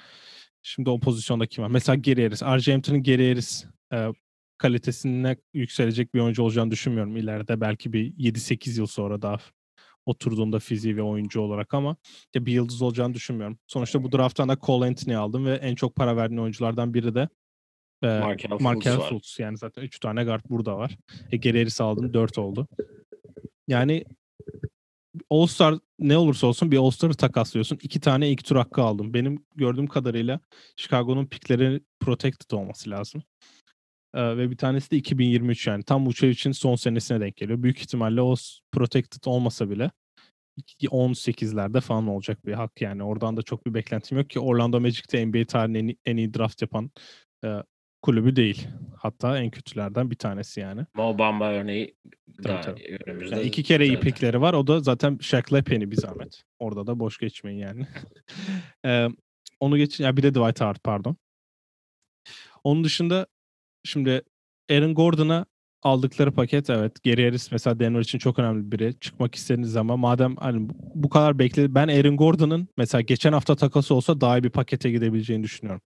şimdi 0.62 0.90
o 0.90 1.00
pozisyonda 1.00 1.48
kim 1.48 1.64
var? 1.64 1.70
Mesela 1.70 1.96
Geri 1.96 2.24
Harris. 2.24 2.44
R.J. 2.44 2.72
Hampton'ın 2.72 3.04
Geri 3.04 3.30
Harris 3.30 3.66
e, 3.94 4.08
kalitesine 4.58 5.38
yükselecek 5.54 6.14
bir 6.14 6.20
oyuncu 6.20 6.44
olacağını 6.44 6.72
düşünmüyorum 6.72 7.18
ileride. 7.18 7.62
Belki 7.62 7.94
bir 7.94 8.14
7-8 8.14 8.80
yıl 8.80 8.88
sonra 8.88 9.22
daha 9.22 9.38
oturduğunda 10.06 10.60
fiziği 10.60 10.98
ve 10.98 11.02
oyuncu 11.02 11.42
olarak 11.42 11.74
ama 11.74 11.96
ya 12.36 12.46
bir 12.46 12.52
yıldız 12.52 12.82
olacağını 12.82 13.14
düşünmüyorum. 13.14 13.58
Sonuçta 13.68 14.04
bu 14.04 14.12
drafttan 14.12 14.50
da 14.50 14.58
Cole 14.62 14.86
Anthony 14.86 15.16
aldım 15.16 15.46
ve 15.46 15.56
en 15.56 15.76
çok 15.76 15.96
para 15.96 16.18
verdiğin 16.18 16.42
oyunculardan 16.42 16.94
biri 16.94 17.16
de 17.16 17.30
e, 18.04 18.08
Markel, 18.08 18.52
Markel 18.60 18.98
Fultz. 18.98 19.40
Yani 19.40 19.58
zaten 19.58 19.82
3 19.82 20.00
tane 20.00 20.24
guard 20.24 20.44
burada 20.50 20.78
var. 20.78 20.98
E, 21.32 21.38
Geri 21.38 21.58
Harris 21.58 21.82
aldım 21.82 22.14
4 22.14 22.38
oldu. 22.38 22.68
Yani 23.68 24.06
All-Star 25.30 25.80
ne 26.00 26.18
olursa 26.18 26.48
olsun 26.48 26.72
bir 26.72 26.78
All-Star'ı 26.78 27.14
takaslıyorsun. 27.14 27.80
İki 27.84 28.00
tane 28.00 28.30
ilk 28.30 28.46
tur 28.46 28.56
hakkı 28.56 28.82
aldım. 28.82 29.14
Benim 29.14 29.46
gördüğüm 29.56 29.88
kadarıyla 29.88 30.40
Chicago'nun 30.76 31.26
pikleri 31.26 31.82
protected 32.00 32.52
olması 32.52 32.90
lazım. 32.90 33.24
Ee, 34.14 34.38
ve 34.38 34.52
bir 34.52 34.58
tanesi 34.58 34.92
de 34.92 34.98
2023 34.98 35.68
yani 35.68 35.84
tam 35.84 36.10
için 36.10 36.52
son 36.52 36.76
senesine 36.76 37.20
denk 37.20 37.36
geliyor. 37.36 37.64
Büyük 37.64 37.80
ihtimalle 37.80 38.22
o 38.22 38.36
protected 38.72 39.22
olmasa 39.26 39.70
bile 39.70 39.92
18'lerde 40.82 41.82
falan 41.82 42.08
olacak 42.08 42.46
bir 42.46 42.54
hak 42.54 42.82
yani. 42.82 43.04
Oradan 43.04 43.38
da 43.38 43.42
çok 43.42 43.66
bir 43.66 43.74
beklentim 43.74 44.18
yok 44.18 44.30
ki 44.30 44.40
Orlando 44.40 44.80
Magic'te 44.80 45.26
NBA 45.26 45.46
tarihinin 45.46 46.00
en, 46.06 46.18
iyi 46.18 46.34
draft 46.34 46.62
yapan 46.62 46.92
e, 47.46 47.64
kulübü 48.02 48.36
değil. 48.36 48.68
Hatta 48.98 49.40
en 49.40 49.50
kötülerden 49.50 50.12
bir 50.12 50.16
tanesi 50.16 50.60
yani. 50.60 50.86
Mo 50.94 51.18
Bamba 51.18 51.52
örneği 51.52 51.96
tabii, 52.44 52.62
tabii. 52.62 53.30
Yani 53.32 53.42
iki 53.42 53.64
kere 53.64 53.88
iyi 53.88 54.00
pikleri 54.00 54.42
var. 54.42 54.54
O 54.54 54.68
da 54.68 54.80
zaten 54.80 55.18
Shaq 55.22 55.54
Lepen'i 55.54 55.92
bir 55.92 55.96
zahmet. 55.96 56.44
Orada 56.60 56.88
da 56.88 57.00
boş 57.00 57.18
geçmeyin 57.18 57.60
yani. 57.60 57.88
ee, 58.86 59.08
onu 59.60 59.78
geç 59.78 60.00
ya 60.00 60.18
bir 60.18 60.24
de 60.24 60.32
Dwight 60.32 60.62
Howard 60.62 60.80
pardon. 60.84 61.18
Onun 62.64 62.84
dışında 62.84 63.28
şimdi 63.84 64.22
Aaron 64.72 64.94
Gordon'a 64.94 65.46
aldıkları 65.82 66.32
paket 66.32 66.70
evet. 66.70 67.04
Gary 67.04 67.26
Harris 67.26 67.52
mesela 67.52 67.80
Denver 67.80 68.02
için 68.02 68.20
çok 68.20 68.40
önemli 68.40 68.72
biri. 68.72 69.00
Çıkmak 69.00 69.36
istediğiniz 69.36 69.76
ama 69.76 69.98
madem 69.98 70.36
hani 70.36 70.70
bu 70.96 71.10
kadar 71.10 71.40
bekledi. 71.40 71.76
Ben 71.76 71.88
Aaron 71.88 72.18
Gordon'ın 72.18 72.68
mesela 72.78 73.02
geçen 73.02 73.34
hafta 73.34 73.56
takası 73.56 73.96
olsa 73.96 74.22
daha 74.22 74.38
iyi 74.38 74.44
bir 74.44 74.50
pakete 74.50 74.92
gidebileceğini 74.92 75.44
düşünüyorum 75.44 75.82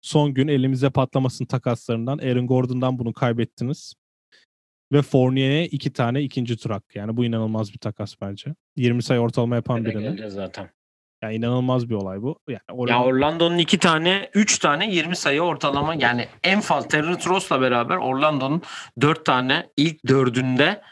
son 0.00 0.34
gün 0.34 0.48
elimize 0.48 0.90
patlamasın 0.90 1.44
takaslarından 1.44 2.18
Aaron 2.18 2.46
Gordon'dan 2.46 2.98
bunu 2.98 3.12
kaybettiniz. 3.12 3.94
Ve 4.92 5.02
Fournier'e 5.02 5.66
iki 5.66 5.92
tane 5.92 6.22
ikinci 6.22 6.56
tur 6.56 6.70
hakkı. 6.70 6.98
Yani 6.98 7.16
bu 7.16 7.24
inanılmaz 7.24 7.72
bir 7.72 7.78
takas 7.78 8.14
bence. 8.20 8.54
20 8.76 9.02
sayı 9.02 9.20
ortalama 9.20 9.54
yapan 9.56 9.84
birini. 9.84 10.30
zaten. 10.30 10.70
Yani 11.22 11.34
inanılmaz 11.34 11.90
bir 11.90 11.94
olay 11.94 12.22
bu. 12.22 12.38
Yani 12.48 12.60
Orlando... 12.72 12.90
Ya 12.92 13.04
Orlando'nun 13.04 13.58
iki 13.58 13.78
tane, 13.78 14.30
üç 14.34 14.58
tane 14.58 14.90
20 14.94 15.16
sayı 15.16 15.40
ortalama 15.40 15.94
yani 15.94 16.28
en 16.44 16.60
fazla 16.60 16.88
Terrence 16.88 17.30
Ross'la 17.30 17.60
beraber 17.60 17.96
Orlando'nun 17.96 18.62
dört 19.00 19.24
tane 19.24 19.70
ilk 19.76 20.06
dördünde 20.06 20.82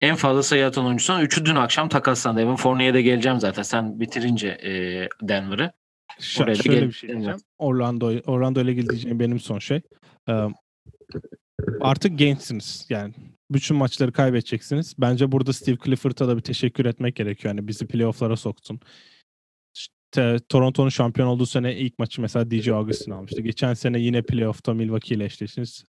en 0.00 0.16
fazla 0.16 0.42
sayı 0.42 0.66
atan 0.66 0.86
oyuncusunun 0.86 1.20
üçü 1.20 1.44
dün 1.44 1.56
akşam 1.56 1.88
takaslandı. 1.88 2.40
Evan 2.40 2.56
Fournier'e 2.56 2.94
de 2.94 3.02
geleceğim 3.02 3.40
zaten 3.40 3.62
sen 3.62 4.00
bitirince 4.00 4.48
e, 4.48 4.72
Denver'ı. 5.28 5.72
Ş- 6.18 6.42
Oraya 6.42 6.54
şöyle 6.54 6.88
bir 6.88 6.92
şey 6.92 7.10
diyeceğim. 7.10 7.38
Orlando 7.58 8.12
Orlando 8.26 8.60
ile 8.60 8.70
ilgili 8.70 8.88
diyeceğim 8.88 9.20
benim 9.20 9.40
son 9.40 9.58
şey. 9.58 9.80
Ee, 10.28 10.32
artık 11.80 12.18
gençsiniz. 12.18 12.86
Yani 12.90 13.14
bütün 13.50 13.76
maçları 13.76 14.12
kaybedeceksiniz. 14.12 14.94
Bence 14.98 15.32
burada 15.32 15.52
Steve 15.52 15.76
Clifford'a 15.84 16.28
da 16.28 16.36
bir 16.36 16.42
teşekkür 16.42 16.84
etmek 16.86 17.16
gerekiyor. 17.16 17.54
Yani 17.54 17.68
bizi 17.68 17.86
playoff'lara 17.86 18.36
soktun. 18.36 18.80
Toronto'nun 20.48 20.88
şampiyon 20.88 21.28
olduğu 21.28 21.46
sene 21.46 21.76
ilk 21.76 21.98
maçı 21.98 22.20
mesela 22.22 22.50
DJ 22.50 22.68
Augustin 22.68 23.12
almıştı. 23.12 23.40
Geçen 23.40 23.74
sene 23.74 24.00
yine 24.00 24.22
playoff'ta 24.22 24.74
Milwaukee 24.74 25.14
ile 25.14 25.24
eşleştiniz. 25.24 25.84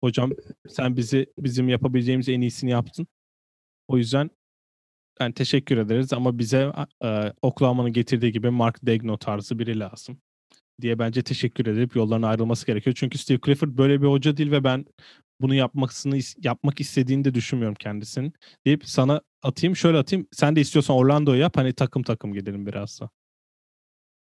Hocam 0.00 0.30
sen 0.68 0.96
bizi 0.96 1.26
bizim 1.38 1.68
yapabileceğimiz 1.68 2.28
en 2.28 2.40
iyisini 2.40 2.70
yaptın. 2.70 3.06
O 3.88 3.98
yüzden 3.98 4.30
yani 5.20 5.34
teşekkür 5.34 5.78
ederiz 5.78 6.12
ama 6.12 6.38
bize 6.38 6.72
e, 7.04 7.32
Oklahoma'nın 7.42 7.92
getirdiği 7.92 8.32
gibi 8.32 8.50
Mark 8.50 8.78
Degno 8.86 9.16
tarzı 9.16 9.58
biri 9.58 9.78
lazım 9.78 10.18
diye 10.80 10.98
bence 10.98 11.22
teşekkür 11.22 11.66
edip 11.66 11.96
yollarına 11.96 12.28
ayrılması 12.28 12.66
gerekiyor. 12.66 12.96
Çünkü 12.98 13.18
Steve 13.18 13.38
Clifford 13.44 13.78
böyle 13.78 14.02
bir 14.02 14.06
hoca 14.06 14.36
değil 14.36 14.50
ve 14.50 14.64
ben 14.64 14.84
bunu 15.40 15.54
yapmasını 15.54 16.18
yapmak 16.42 16.80
istediğini 16.80 17.24
de 17.24 17.34
düşünmüyorum 17.34 17.74
kendisinin. 17.74 18.32
Deyip 18.66 18.86
sana 18.88 19.20
atayım 19.42 19.76
şöyle 19.76 19.98
atayım. 19.98 20.26
Sen 20.32 20.56
de 20.56 20.60
istiyorsan 20.60 20.96
Orlando'yu 20.96 21.40
yap 21.40 21.56
hani 21.56 21.72
takım 21.72 22.02
takım 22.02 22.34
gidelim 22.34 22.66
biraz 22.66 23.00
da. 23.00 23.10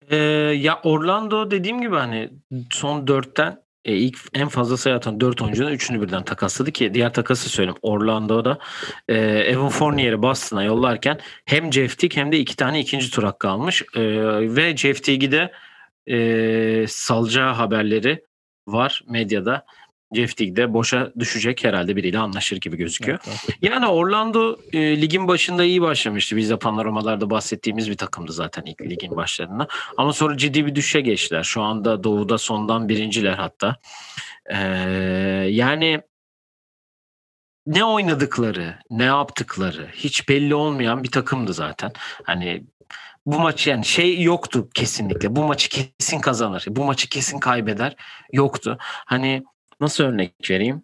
Ee, 0.09 0.17
ya 0.57 0.79
Orlando 0.83 1.51
dediğim 1.51 1.81
gibi 1.81 1.95
hani 1.95 2.29
son 2.71 3.07
dörtten 3.07 3.61
e, 3.85 3.93
ilk 3.93 4.17
en 4.33 4.47
fazla 4.47 4.77
sayı 4.77 4.95
atan 4.95 5.19
4 5.21 5.41
oyuncunun 5.41 5.71
3'ünü 5.71 6.01
birden 6.01 6.23
takasladı 6.23 6.71
ki 6.71 6.93
diğer 6.93 7.13
takası 7.13 7.49
söyleyeyim. 7.49 7.79
Orlando'da 7.81 8.57
e, 9.07 9.15
Evan 9.17 9.69
Fournier'i 9.69 10.21
Boston'a 10.21 10.63
yollarken 10.63 11.19
hem 11.45 11.73
Jeff 11.73 11.97
Teague 11.97 12.21
hem 12.21 12.31
de 12.31 12.39
iki 12.39 12.55
tane 12.55 12.79
ikinci 12.79 13.11
tur 13.11 13.23
hakkı 13.23 13.49
almış. 13.49 13.83
E, 13.95 14.01
ve 14.55 14.77
Jeff 14.77 15.03
Teague'i 15.03 15.31
de 15.31 15.51
e, 16.07 16.87
salacağı 16.87 17.53
haberleri 17.53 18.25
var 18.67 19.01
medyada. 19.07 19.65
Jeff 20.15 20.37
Teague 20.37 20.55
de 20.55 20.73
boşa 20.73 21.11
düşecek 21.19 21.63
herhalde 21.63 21.95
biriyle 21.95 22.19
anlaşır 22.19 22.57
gibi 22.57 22.77
gözüküyor. 22.77 23.19
Evet, 23.27 23.45
evet. 23.45 23.57
Yani 23.61 23.87
Orlando 23.87 24.57
e, 24.73 25.01
ligin 25.01 25.27
başında 25.27 25.63
iyi 25.63 25.81
başlamıştı. 25.81 26.35
Biz 26.35 26.49
de 26.49 26.59
panoramalarda 26.59 27.29
bahsettiğimiz 27.29 27.89
bir 27.89 27.97
takımdı 27.97 28.31
zaten 28.31 28.63
ilk 28.65 28.81
ligin 28.81 29.15
başlarında. 29.15 29.67
Ama 29.97 30.13
sonra 30.13 30.37
ciddi 30.37 30.65
bir 30.65 30.75
düşüşe 30.75 31.01
geçtiler. 31.01 31.43
Şu 31.43 31.61
anda 31.61 32.03
doğuda 32.03 32.37
sondan 32.37 32.89
birinciler 32.89 33.33
hatta. 33.33 33.75
Ee, 34.49 34.57
yani 35.49 36.01
ne 37.65 37.83
oynadıkları, 37.83 38.75
ne 38.89 39.03
yaptıkları 39.03 39.89
hiç 39.93 40.29
belli 40.29 40.55
olmayan 40.55 41.03
bir 41.03 41.11
takımdı 41.11 41.53
zaten. 41.53 41.91
Hani 42.23 42.63
bu 43.25 43.39
maç 43.39 43.67
yani 43.67 43.85
şey 43.85 44.21
yoktu 44.21 44.69
kesinlikle. 44.73 45.35
Bu 45.35 45.43
maçı 45.43 45.69
kesin 45.69 46.19
kazanır. 46.19 46.65
Bu 46.67 46.83
maçı 46.83 47.09
kesin 47.09 47.39
kaybeder. 47.39 47.95
Yoktu. 48.33 48.77
Hani 48.81 49.43
nasıl 49.81 50.03
örnek 50.03 50.33
vereyim? 50.49 50.83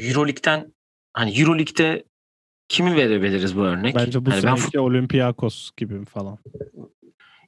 Euroleague'den 0.00 0.74
hani 1.12 1.40
Euroleague'de 1.40 2.04
kimi 2.68 2.96
verebiliriz 2.96 3.56
bu 3.56 3.60
örnek? 3.60 3.94
Bence 3.94 4.26
bu 4.26 4.30
Hani 4.30 4.42
ben 4.42 4.54
seneki 4.54 4.80
Olympiakos 4.80 5.70
gibi 5.76 6.04
falan. 6.04 6.38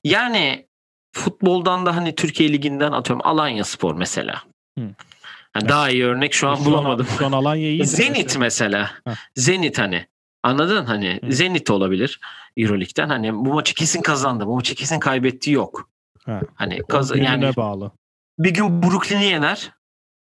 Yani 0.04 0.66
futboldan 1.12 1.86
da 1.86 1.96
hani 1.96 2.14
Türkiye 2.14 2.52
Ligi'nden 2.52 2.92
atıyorum 2.92 3.26
Alanya 3.26 3.64
Spor 3.64 3.94
mesela. 3.94 4.42
Hı. 4.78 4.84
Hani 5.52 5.68
daha 5.68 5.90
iyi 5.90 6.04
örnek 6.04 6.34
şu 6.34 6.48
an 6.48 6.64
bulamadım. 6.64 7.06
Şu 7.18 7.26
an 7.26 7.32
Alanya 7.32 7.68
iyi. 7.68 7.86
Zenit 7.86 8.38
mesela. 8.38 8.90
Ha. 9.04 9.14
Zenit 9.34 9.78
hani. 9.78 10.06
Anladın? 10.42 10.84
Hani 10.84 11.20
Hı. 11.24 11.32
Zenit 11.32 11.70
olabilir 11.70 12.20
Euroleague'den. 12.56 13.08
Hani 13.08 13.34
bu 13.34 13.54
maçı 13.54 13.74
kesin 13.74 14.02
kazandı. 14.02 14.46
Bu 14.46 14.54
maçı 14.54 14.74
kesin 14.74 15.00
kaybetti 15.00 15.50
yok. 15.50 15.90
Ha. 16.24 16.40
Hani 16.54 16.82
kaz 16.88 17.16
yani 17.16 17.56
bağlı. 17.56 17.92
bir 18.38 18.50
gün 18.50 18.82
Brooklyn'i 18.82 19.24
yener, 19.24 19.72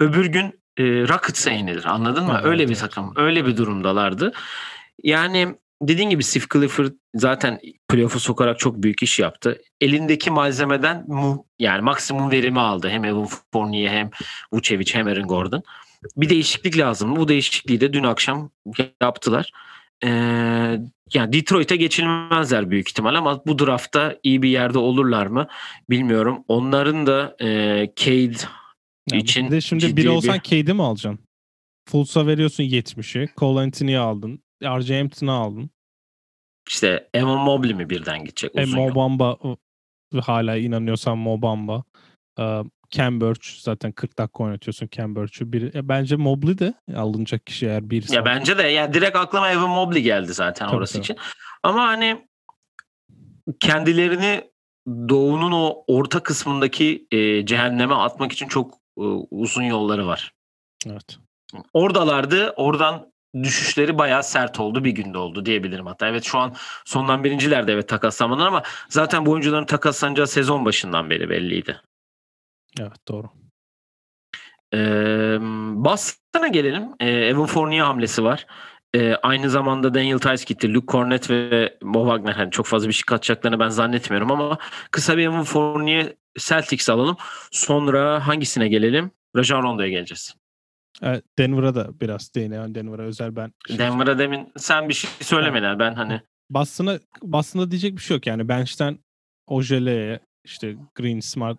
öbür 0.03 0.27
gün 0.27 0.47
e, 0.77 0.85
Rockets'a 0.85 1.51
yenilir. 1.51 1.85
Anladın 1.85 2.25
mı? 2.25 2.33
Evet, 2.35 2.47
öyle 2.47 2.69
bir 2.69 2.75
takım, 2.75 3.13
öyle 3.17 3.47
bir 3.47 3.57
durumdalardı. 3.57 4.33
Yani 5.03 5.55
dediğin 5.83 6.11
gibi 6.11 6.23
Steve 6.23 6.45
Clifford 6.53 6.93
zaten 7.15 7.61
playoff'u 7.89 8.21
sokarak 8.21 8.59
çok 8.59 8.83
büyük 8.83 9.03
iş 9.03 9.19
yaptı. 9.19 9.59
Elindeki 9.81 10.31
malzemeden 10.31 11.05
mu, 11.09 11.47
yani 11.59 11.83
maksimum 11.83 12.31
verimi 12.31 12.61
aldı. 12.61 12.89
Hem 12.89 13.05
Evan 13.05 13.29
Fournier 13.53 13.91
hem 13.91 14.11
Vucevic 14.53 14.95
hem 14.95 15.07
Aaron 15.07 15.27
Gordon. 15.27 15.63
Bir 16.17 16.29
değişiklik 16.29 16.79
lazım. 16.79 17.17
Bu 17.17 17.29
değişikliği 17.29 17.81
de 17.81 17.93
dün 17.93 18.05
akşam 18.05 18.51
yaptılar. 19.03 19.53
Ee, 20.05 20.09
yani 21.15 21.33
Detroit'e 21.33 21.77
geçilmezler 21.77 22.71
büyük 22.71 22.89
ihtimal 22.89 23.15
ama 23.15 23.47
bu 23.47 23.59
draftta 23.59 24.17
iyi 24.23 24.43
bir 24.43 24.49
yerde 24.49 24.79
olurlar 24.79 25.27
mı 25.27 25.49
bilmiyorum. 25.91 26.45
Onların 26.49 27.07
da 27.07 27.37
e, 27.41 27.49
Cade 27.97 28.37
Yani 29.13 29.23
için 29.23 29.47
bir 29.47 29.51
de 29.51 29.61
şimdi 29.61 29.85
biri 29.97 30.05
bir- 30.05 30.11
olsan 30.11 30.41
Cade'i 30.45 30.75
mi 30.75 30.83
alacaksın? 30.83 31.19
Fultz'a 31.89 32.27
veriyorsun 32.27 32.65
70'i. 32.65 33.29
Cole 33.37 33.61
Anthony'yi 33.61 33.99
aldın. 33.99 34.43
RJ 34.63 34.91
Hampton'ı 34.91 35.33
aldın. 35.33 35.71
işte 36.69 37.09
Evan 37.15 37.39
Mobley 37.39 37.75
mi 37.75 37.91
birden 37.91 38.25
gidecek 38.25 38.57
E? 38.57 38.65
Mobamba 38.65 39.33
ı, 40.15 40.21
hala 40.21 40.57
inanıyorsan 40.57 41.19
Mobamba. 41.19 41.85
Ee, 42.41 42.63
Cam 42.91 43.21
Birch 43.21 43.47
zaten 43.61 43.93
40 43.93 44.19
dakika 44.19 44.45
oynatıyorsun 44.45 44.89
Cam 44.91 45.17
Birch'ü. 45.17 45.53
Bir, 45.53 45.75
e, 45.75 45.89
bence 45.89 46.17
Mobley 46.17 46.59
de 46.59 46.75
alınacak 46.97 47.47
kişi 47.47 47.67
eğer 47.67 47.91
birisi. 47.91 48.15
Ya 48.15 48.25
bence 48.25 48.59
de 48.59 48.63
ya 48.63 48.95
direkt 48.95 49.17
aklıma 49.17 49.51
Evan 49.51 49.71
Mobley 49.71 50.03
geldi 50.03 50.35
zaten 50.35 50.67
Tabii, 50.67 50.77
orası 50.77 50.93
tabii. 50.93 51.03
için. 51.03 51.17
Ama 51.63 51.83
hani 51.87 52.27
kendilerini 53.61 54.51
doğunun 54.89 55.53
o 55.53 55.85
orta 55.87 56.23
kısmındaki 56.23 57.07
e, 57.11 57.47
cehenneme 57.47 57.95
atmak 57.95 58.33
için 58.33 58.49
çok 58.49 58.75
e, 58.75 58.82
uzun 59.31 59.63
yolları 59.63 60.07
var. 60.07 60.33
Evet. 60.87 61.19
Oradalardı. 61.73 62.51
Oradan 62.57 63.13
düşüşleri 63.43 63.99
bayağı 63.99 64.23
sert 64.23 64.61
oldu. 64.61 64.85
Bir 64.85 64.91
günde 64.91 65.19
oldu 65.19 65.47
diyebilirim 65.47 65.87
hatta. 65.87 66.09
Evet 66.09 66.25
şu 66.25 66.39
an 66.39 66.55
sondan 66.85 67.25
birincilerde 67.25 67.73
evet 67.73 67.89
takaslamadan 67.89 68.47
ama 68.47 68.63
zaten 68.89 69.27
bu 69.27 69.31
oyuncuların 69.31 69.67
takaslanacağı 69.67 70.27
sezon 70.27 70.65
başından 70.65 71.11
beri 71.11 71.31
belliydi. 71.31 71.81
Evet 72.81 73.09
doğru. 73.09 73.31
Ee, 74.75 75.39
Boston'a 75.75 76.49
gelelim. 76.49 76.89
Ee, 77.01 77.11
Evan 77.11 77.47
Fournier 77.47 77.85
hamlesi 77.85 78.25
var. 78.25 78.47
Ee, 78.95 79.15
aynı 79.15 79.51
zamanda 79.51 79.95
Daniel 79.95 80.19
Tice 80.19 80.45
gitti. 80.45 80.75
Luke 80.75 80.93
Cornett 80.93 81.31
ve 81.31 81.79
Mo 81.83 82.05
Wagner 82.05 82.33
hani 82.33 82.51
çok 82.51 82.67
fazla 82.67 82.89
bir 82.89 82.93
şey 82.93 83.05
katacaklarını 83.05 83.59
ben 83.59 83.69
zannetmiyorum 83.69 84.31
ama 84.31 84.59
kısa 84.91 85.17
bir 85.17 85.23
Evan 85.23 85.45
Fournier 85.45 86.13
Celtics 86.39 86.89
alalım. 86.91 87.17
Sonra 87.51 88.27
hangisine 88.27 88.69
gelelim? 88.69 89.11
Rajon 89.37 89.63
Rondo'ya 89.63 89.89
geleceğiz. 89.89 90.35
Evet, 91.03 91.25
Denver'a 91.39 91.75
da 91.75 92.01
biraz 92.01 92.35
değinelim. 92.35 92.75
Denver'a 92.75 93.03
özel 93.03 93.37
ben. 93.37 93.53
şey- 93.69 93.79
Denver'a 93.79 94.19
demin 94.19 94.53
sen 94.57 94.89
bir 94.89 94.95
şey 94.95 95.11
söylemeden 95.21 95.79
ben 95.79 95.95
hani 95.95 96.21
Boston'a, 96.51 96.99
Boston'a 97.23 97.71
diyecek 97.71 97.97
bir 97.97 98.03
şey 98.03 98.17
yok 98.17 98.27
yani. 98.27 98.49
Bench'ten 98.49 98.99
Ojele'ye 99.47 100.21
işte 100.45 100.77
Green, 100.95 101.21
Smart, 101.21 101.59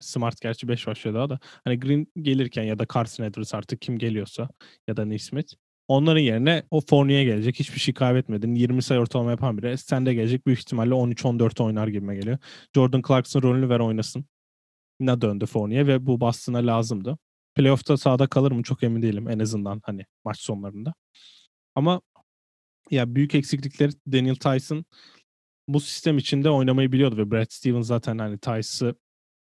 Smart 0.00 0.40
gerçi 0.40 0.68
5 0.68 0.86
başlıyor 0.86 1.16
daha 1.16 1.30
da. 1.30 1.38
Hani 1.64 1.80
Green 1.80 2.06
gelirken 2.22 2.62
ya 2.62 2.78
da 2.78 2.86
Carson 2.94 3.24
Edwards 3.24 3.54
artık 3.54 3.80
kim 3.80 3.98
geliyorsa 3.98 4.48
ya 4.88 4.96
da 4.96 5.04
Nesmith. 5.04 5.54
Onların 5.90 6.20
yerine 6.20 6.62
o 6.70 6.80
Fournier 6.80 7.22
gelecek. 7.22 7.60
Hiçbir 7.60 7.80
şey 7.80 7.94
kaybetmedin. 7.94 8.54
20 8.54 8.82
sayı 8.82 9.00
ortalama 9.00 9.30
yapan 9.30 9.58
biri. 9.58 9.78
Sen 9.78 10.06
de 10.06 10.14
gelecek 10.14 10.46
büyük 10.46 10.58
ihtimalle 10.58 10.94
13-14 10.94 11.62
oynar 11.62 11.88
gibime 11.88 12.14
geliyor. 12.14 12.38
Jordan 12.74 13.02
Clarkson 13.08 13.42
rolünü 13.42 13.68
ver 13.68 13.80
oynasın. 13.80 14.24
Ne 15.00 15.20
döndü 15.20 15.46
Fournier 15.46 15.86
ve 15.86 16.06
bu 16.06 16.20
Boston'a 16.20 16.66
lazımdı. 16.66 17.18
Playoff'ta 17.54 17.96
sahada 17.96 18.26
kalır 18.26 18.52
mı 18.52 18.62
çok 18.62 18.82
emin 18.82 19.02
değilim 19.02 19.28
en 19.28 19.38
azından 19.38 19.80
hani 19.84 20.04
maç 20.24 20.40
sonlarında. 20.40 20.94
Ama 21.74 22.00
ya 22.90 23.14
büyük 23.14 23.34
eksiklikleri 23.34 23.92
Daniel 24.12 24.36
Tyson 24.36 24.84
bu 25.68 25.80
sistem 25.80 26.18
içinde 26.18 26.50
oynamayı 26.50 26.92
biliyordu 26.92 27.16
ve 27.16 27.30
Brad 27.30 27.50
Stevens 27.50 27.86
zaten 27.86 28.18
hani 28.18 28.38
Tyson'ı 28.38 28.94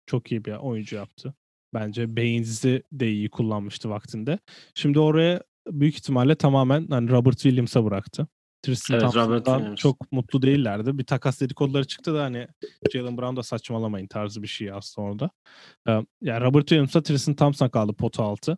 çok 0.06 0.32
iyi 0.32 0.46
bir 0.46 0.54
oyuncu 0.54 0.96
yaptı. 0.96 1.34
Bence 1.74 2.18
Baines'i 2.18 2.84
de 2.92 3.12
iyi 3.12 3.30
kullanmıştı 3.30 3.90
vaktinde. 3.90 4.40
Şimdi 4.76 5.00
oraya 5.00 5.44
büyük 5.72 5.96
ihtimalle 5.96 6.36
tamamen 6.36 6.88
hani 6.90 7.10
Robert 7.10 7.38
Williams'a 7.38 7.86
bıraktı. 7.86 8.28
Tristan 8.62 9.00
Evet, 9.00 9.12
Thompson'dan 9.14 9.76
çok 9.76 10.12
mutlu 10.12 10.42
değillerdi. 10.42 10.98
Bir 10.98 11.04
takas 11.04 11.42
dedikoduları 11.42 11.88
çıktı 11.88 12.14
da 12.14 12.24
hani 12.24 12.48
Jalen 12.94 13.18
Brown 13.18 13.36
da 13.36 13.44
saçmalamayın 13.44 14.08
tarzı 14.08 14.44
bir 14.44 14.48
şey 14.48 14.72
aslında 14.72 15.08
orada. 15.08 15.30
Ee, 15.88 15.92
yani 16.22 16.44
Robert 16.44 16.68
Williams'a 16.68 17.04
Tristan 17.04 17.36
Thompson 17.36 17.70
kaldı 17.70 17.94
pota 17.94 18.24
altı. 18.24 18.58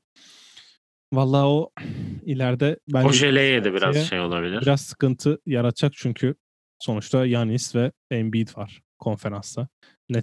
Vallahi 1.14 1.46
o 1.46 1.70
ileride 2.26 2.80
bence 2.94 3.08
Ojele'ye 3.08 3.64
de 3.64 3.74
biraz 3.74 4.08
şey 4.08 4.20
olabilir. 4.20 4.62
biraz 4.62 4.82
sıkıntı 4.82 5.40
yaratacak 5.46 5.94
çünkü 5.96 6.36
sonuçta 6.80 7.26
Yanis 7.26 7.76
ve 7.76 7.92
Embiid 8.12 8.58
var 8.58 8.82
konferansta. 9.00 9.68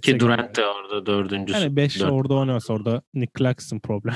Ki. 0.01 0.19
Durant 0.19 0.57
de 0.57 0.65
orada 0.65 1.05
dördüncüsü. 1.05 1.59
Yani 1.59 1.75
5 1.75 1.99
Dört. 1.99 2.11
orada 2.11 2.33
oynuyorsa 2.33 2.73
orada 2.73 3.01
Nick 3.13 3.31
Claxton 3.37 3.79
problem. 3.79 4.15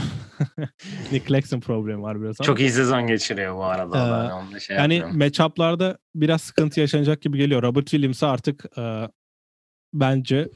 Nick 1.11 1.27
Claxton 1.27 1.59
problemi 1.59 2.01
var 2.01 2.21
biraz 2.21 2.41
ama. 2.41 2.45
Çok 2.45 2.59
iyi 2.59 2.69
sezon 2.69 3.07
geçiriyor 3.07 3.55
bu 3.55 3.63
arada. 3.63 3.97
Ee, 3.97 4.53
ben 4.53 4.57
şey 4.57 4.77
yani 4.77 5.03
matchup'larda 5.13 5.97
biraz 6.15 6.41
sıkıntı 6.41 6.79
yaşanacak 6.79 7.21
gibi 7.21 7.37
geliyor. 7.37 7.63
Robert 7.63 7.87
Williams'a 7.87 8.27
artık 8.31 8.65
e, 8.77 9.09
bence 9.93 10.49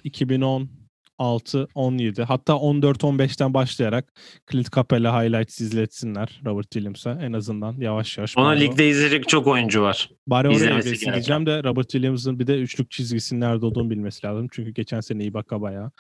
2016 1.20 1.68
17 1.76 2.24
hatta 2.24 2.56
14 2.58 3.04
15'ten 3.04 3.54
başlayarak 3.54 4.14
Clint 4.52 4.72
Capela 4.76 5.24
highlights 5.24 5.62
izletsinler 5.62 6.42
Robert 6.46 6.72
Williams'a 6.72 7.12
en 7.22 7.34
azından 7.34 7.76
yavaş 7.82 8.18
yavaş. 8.18 8.38
Ona 8.38 8.46
Bari 8.46 8.58
o- 8.58 8.62
ligde 8.62 8.90
izleyecek 8.90 9.30
çok 9.30 9.48
oyuncu 9.48 9.82
var. 9.82 10.10
Bari 10.28 10.48
oraya 10.48 10.84
diyeceğim 10.84 11.46
de 11.46 11.64
Robert 11.64 11.90
Williams'ın 11.90 12.40
bir 12.40 12.48
de 12.48 12.60
üçlük 12.62 12.92
çizgisinin 12.92 13.42
nerede 13.42 13.66
olduğunu 13.66 13.90
bilmesi 13.90 14.28
lazım. 14.28 14.48
Çünkü 14.52 14.72
geçen 14.72 15.00
sene 15.00 15.24
Ibaka 15.24 15.62
bayağı 15.62 15.92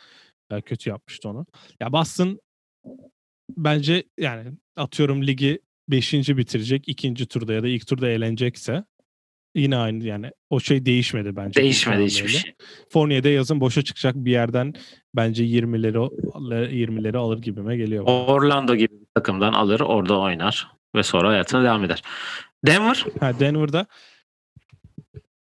e, 0.51 0.62
kötü 0.62 0.89
yapmıştı 0.89 1.30
onu. 1.30 1.45
Ya 1.82 1.91
Boston 1.93 2.39
bence 3.58 4.04
yani 4.19 4.51
atıyorum 4.75 5.28
ligi 5.28 5.60
5. 5.89 6.13
bitirecek 6.13 6.84
ikinci 6.88 7.25
turda 7.25 7.54
ya 7.54 7.63
da 7.63 7.67
ilk 7.67 7.88
turda 7.88 8.10
eğlenecekse 8.10 8.84
yine 9.55 9.77
aynı 9.77 10.03
yani 10.03 10.31
o 10.49 10.59
şey 10.59 10.85
değişmedi 10.85 11.35
bence. 11.35 11.61
Değişmedi 11.61 12.03
hiçbir 12.05 12.27
şey. 12.29 12.53
Fournier'de 12.89 13.29
yazın 13.29 13.59
boşa 13.61 13.81
çıkacak 13.81 14.15
bir 14.15 14.31
yerden 14.31 14.73
bence 15.15 15.43
20'leri 15.43 15.97
o- 15.97 16.13
20'leri 16.71 17.17
alır 17.17 17.41
gibime 17.41 17.77
geliyor. 17.77 18.03
Orlando 18.07 18.75
gibi 18.75 18.93
bir 18.93 19.07
takımdan 19.15 19.53
alır, 19.53 19.79
orada 19.79 20.19
oynar 20.19 20.67
ve 20.95 21.03
sonra 21.03 21.29
hayatına 21.29 21.63
devam 21.63 21.83
eder. 21.83 22.01
Denver 22.65 23.05
Ha, 23.19 23.39
Denver'da 23.39 23.85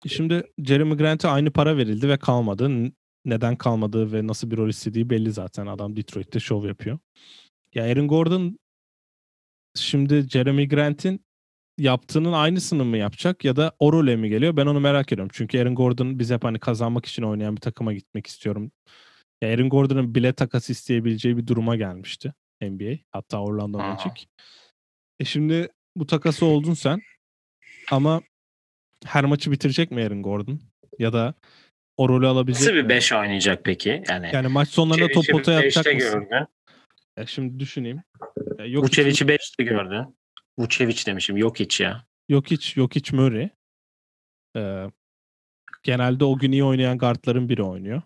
şimdi 0.06 0.42
Jeremy 0.64 0.96
Grant'e 0.96 1.28
aynı 1.28 1.50
para 1.50 1.76
verildi 1.76 2.08
ve 2.08 2.16
kalmadı. 2.16 2.70
Neden 3.24 3.56
kalmadığı 3.56 4.12
ve 4.12 4.26
nasıl 4.26 4.50
bir 4.50 4.56
rol 4.56 4.68
istediği 4.68 5.10
belli 5.10 5.32
zaten. 5.32 5.66
Adam 5.66 5.96
Detroit'te 5.96 6.40
şov 6.40 6.64
yapıyor. 6.66 6.98
Ya 7.74 7.84
Aaron 7.84 8.08
Gordon 8.08 8.58
şimdi 9.74 10.28
Jeremy 10.28 10.68
Grant'in 10.68 11.24
yaptığının 11.78 12.32
aynısını 12.32 12.84
mı 12.84 12.96
yapacak 12.96 13.44
ya 13.44 13.56
da 13.56 13.72
o 13.78 13.92
role 13.92 14.16
mi 14.16 14.28
geliyor? 14.28 14.56
Ben 14.56 14.66
onu 14.66 14.80
merak 14.80 15.12
ediyorum. 15.12 15.30
Çünkü 15.34 15.58
Aaron 15.60 15.74
Gordon 15.74 16.18
biz 16.18 16.30
hep 16.30 16.44
hani 16.44 16.58
kazanmak 16.58 17.06
için 17.06 17.22
oynayan 17.22 17.56
bir 17.56 17.60
takıma 17.60 17.92
gitmek 17.92 18.26
istiyorum. 18.26 18.72
Ya 19.42 19.50
Aaron 19.50 19.68
Gordon'ın 19.68 20.14
bile 20.14 20.32
takas 20.32 20.70
isteyebileceği 20.70 21.36
bir 21.36 21.46
duruma 21.46 21.76
gelmişti. 21.76 22.34
NBA. 22.62 22.98
Hatta 23.10 23.38
Orlando 23.40 23.78
Magic. 23.78 24.26
E 25.20 25.24
şimdi 25.24 25.68
bu 25.96 26.06
takası 26.06 26.46
oldun 26.46 26.74
sen. 26.74 27.00
Ama 27.90 28.22
her 29.04 29.24
maçı 29.24 29.50
bitirecek 29.50 29.90
mi 29.90 30.04
Aaron 30.04 30.22
Gordon? 30.22 30.60
Ya 30.98 31.12
da 31.12 31.34
o 31.96 32.08
rolü 32.08 32.26
alabilecek 32.26 32.62
Nasıl 32.62 32.74
bir 32.74 32.82
mi? 32.82 32.88
5 32.88 33.12
oynayacak 33.12 33.64
peki? 33.64 34.02
Yani, 34.08 34.30
Yani 34.32 34.48
maç 34.48 34.68
sonlarında 34.68 35.08
top 35.08 35.28
potaya 35.28 35.58
atacak 35.58 35.94
mısın? 35.94 36.20
gördün. 36.30 36.46
Ya 37.16 37.26
şimdi 37.26 37.60
düşüneyim. 37.60 38.02
Ya 38.58 38.66
yok 38.66 38.84
Vucevic'i 38.84 39.24
5'te 39.24 39.64
gördün. 39.64 40.16
Vucevic 40.58 41.06
demişim. 41.06 41.36
Yok 41.36 41.60
hiç 41.60 41.80
ya. 41.80 42.04
yok 42.28 42.50
hiç 42.50 42.76
yok 42.76 42.94
hiç 42.94 43.12
Murray. 43.12 43.48
Ee, 44.56 44.86
genelde 45.82 46.24
o 46.24 46.38
gün 46.38 46.52
iyi 46.52 46.64
oynayan 46.64 46.98
guardların 46.98 47.48
biri 47.48 47.62
oynuyor. 47.62 48.02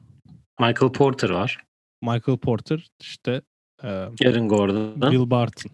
Michael 0.60 0.92
Porter 0.92 1.30
var. 1.30 1.64
Michael 2.02 2.38
Porter 2.38 2.88
işte 3.00 3.42
e, 3.82 3.88
Aaron 3.88 4.48
Gordon. 4.48 5.00
Will 5.00 5.30
Barton. 5.30 5.72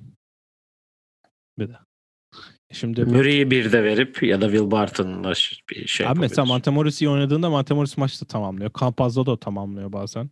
Bir 1.58 1.68
de. 1.68 1.76
Şimdi 2.72 3.04
Murray'i 3.04 3.50
bir 3.50 3.72
de 3.72 3.84
verip 3.84 4.22
ya 4.22 4.40
da 4.40 4.50
Will 4.50 4.70
Barton'la 4.70 5.32
bir 5.70 5.86
şey 5.86 6.06
Abi 6.06 6.20
mesela. 6.20 6.44
Montemoris 6.44 7.02
iyi 7.02 7.08
oynadığında 7.08 7.50
Montemoris 7.50 7.96
maçta 7.96 8.26
tamamlıyor. 8.26 8.70
Campazzo 8.80 9.26
da 9.26 9.36
tamamlıyor 9.36 9.92
bazen. 9.92 10.30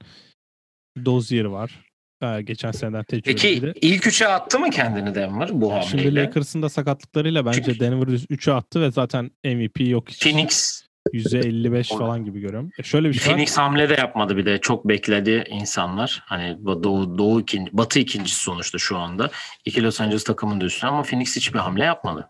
Dozier 1.05 1.45
var. 1.45 1.90
Ee, 2.23 2.43
geçen 2.43 2.71
seneden 2.71 3.05
Peki 3.11 3.35
tecrübeli. 3.37 3.75
ilk 3.83 4.07
üçe 4.07 4.29
attı 4.29 4.59
mı 4.59 4.71
kendini 4.71 5.15
Denver 5.15 5.49
bu 5.53 5.73
hamleyle? 5.73 5.89
Şimdi 6.03 6.15
Lakers'ın 6.15 6.63
da 6.63 6.69
sakatlıklarıyla 6.69 7.47
bence 7.47 7.63
Çünkü- 7.65 7.81
Denver 7.81 8.07
3'e 8.07 8.53
attı 8.53 8.81
ve 8.81 8.91
zaten 8.91 9.31
MVP 9.45 9.81
yok 9.89 10.09
hiç. 10.11 10.23
Phoenix 10.23 10.83
%55 11.13 11.93
O- 11.93 11.99
falan 11.99 12.25
gibi 12.25 12.41
görüyorum. 12.41 12.71
E 12.79 12.83
şöyle 12.83 13.09
bir 13.09 13.15
şey 13.15 13.27
var. 13.27 13.33
Phoenix 13.37 13.59
hamle 13.59 13.89
de 13.89 13.95
yapmadı 13.95 14.37
bir 14.37 14.47
de 14.47 14.59
çok 14.59 14.89
bekledi 14.89 15.45
insanlar. 15.51 16.23
Hani 16.27 16.59
doğu, 16.65 17.19
doğu 17.19 17.41
ikinci, 17.41 17.71
batı 17.73 17.99
ikincisi 17.99 18.43
sonuçta 18.43 18.79
şu 18.79 18.99
anda. 18.99 19.31
İki 19.65 19.83
Los 19.83 20.01
Angeles 20.01 20.25
takımının 20.25 20.61
da 20.61 20.65
üstüne 20.65 20.91
ama 20.91 21.03
Phoenix 21.03 21.37
hiçbir 21.37 21.59
hamle 21.59 21.85
yapmadı. 21.85 22.29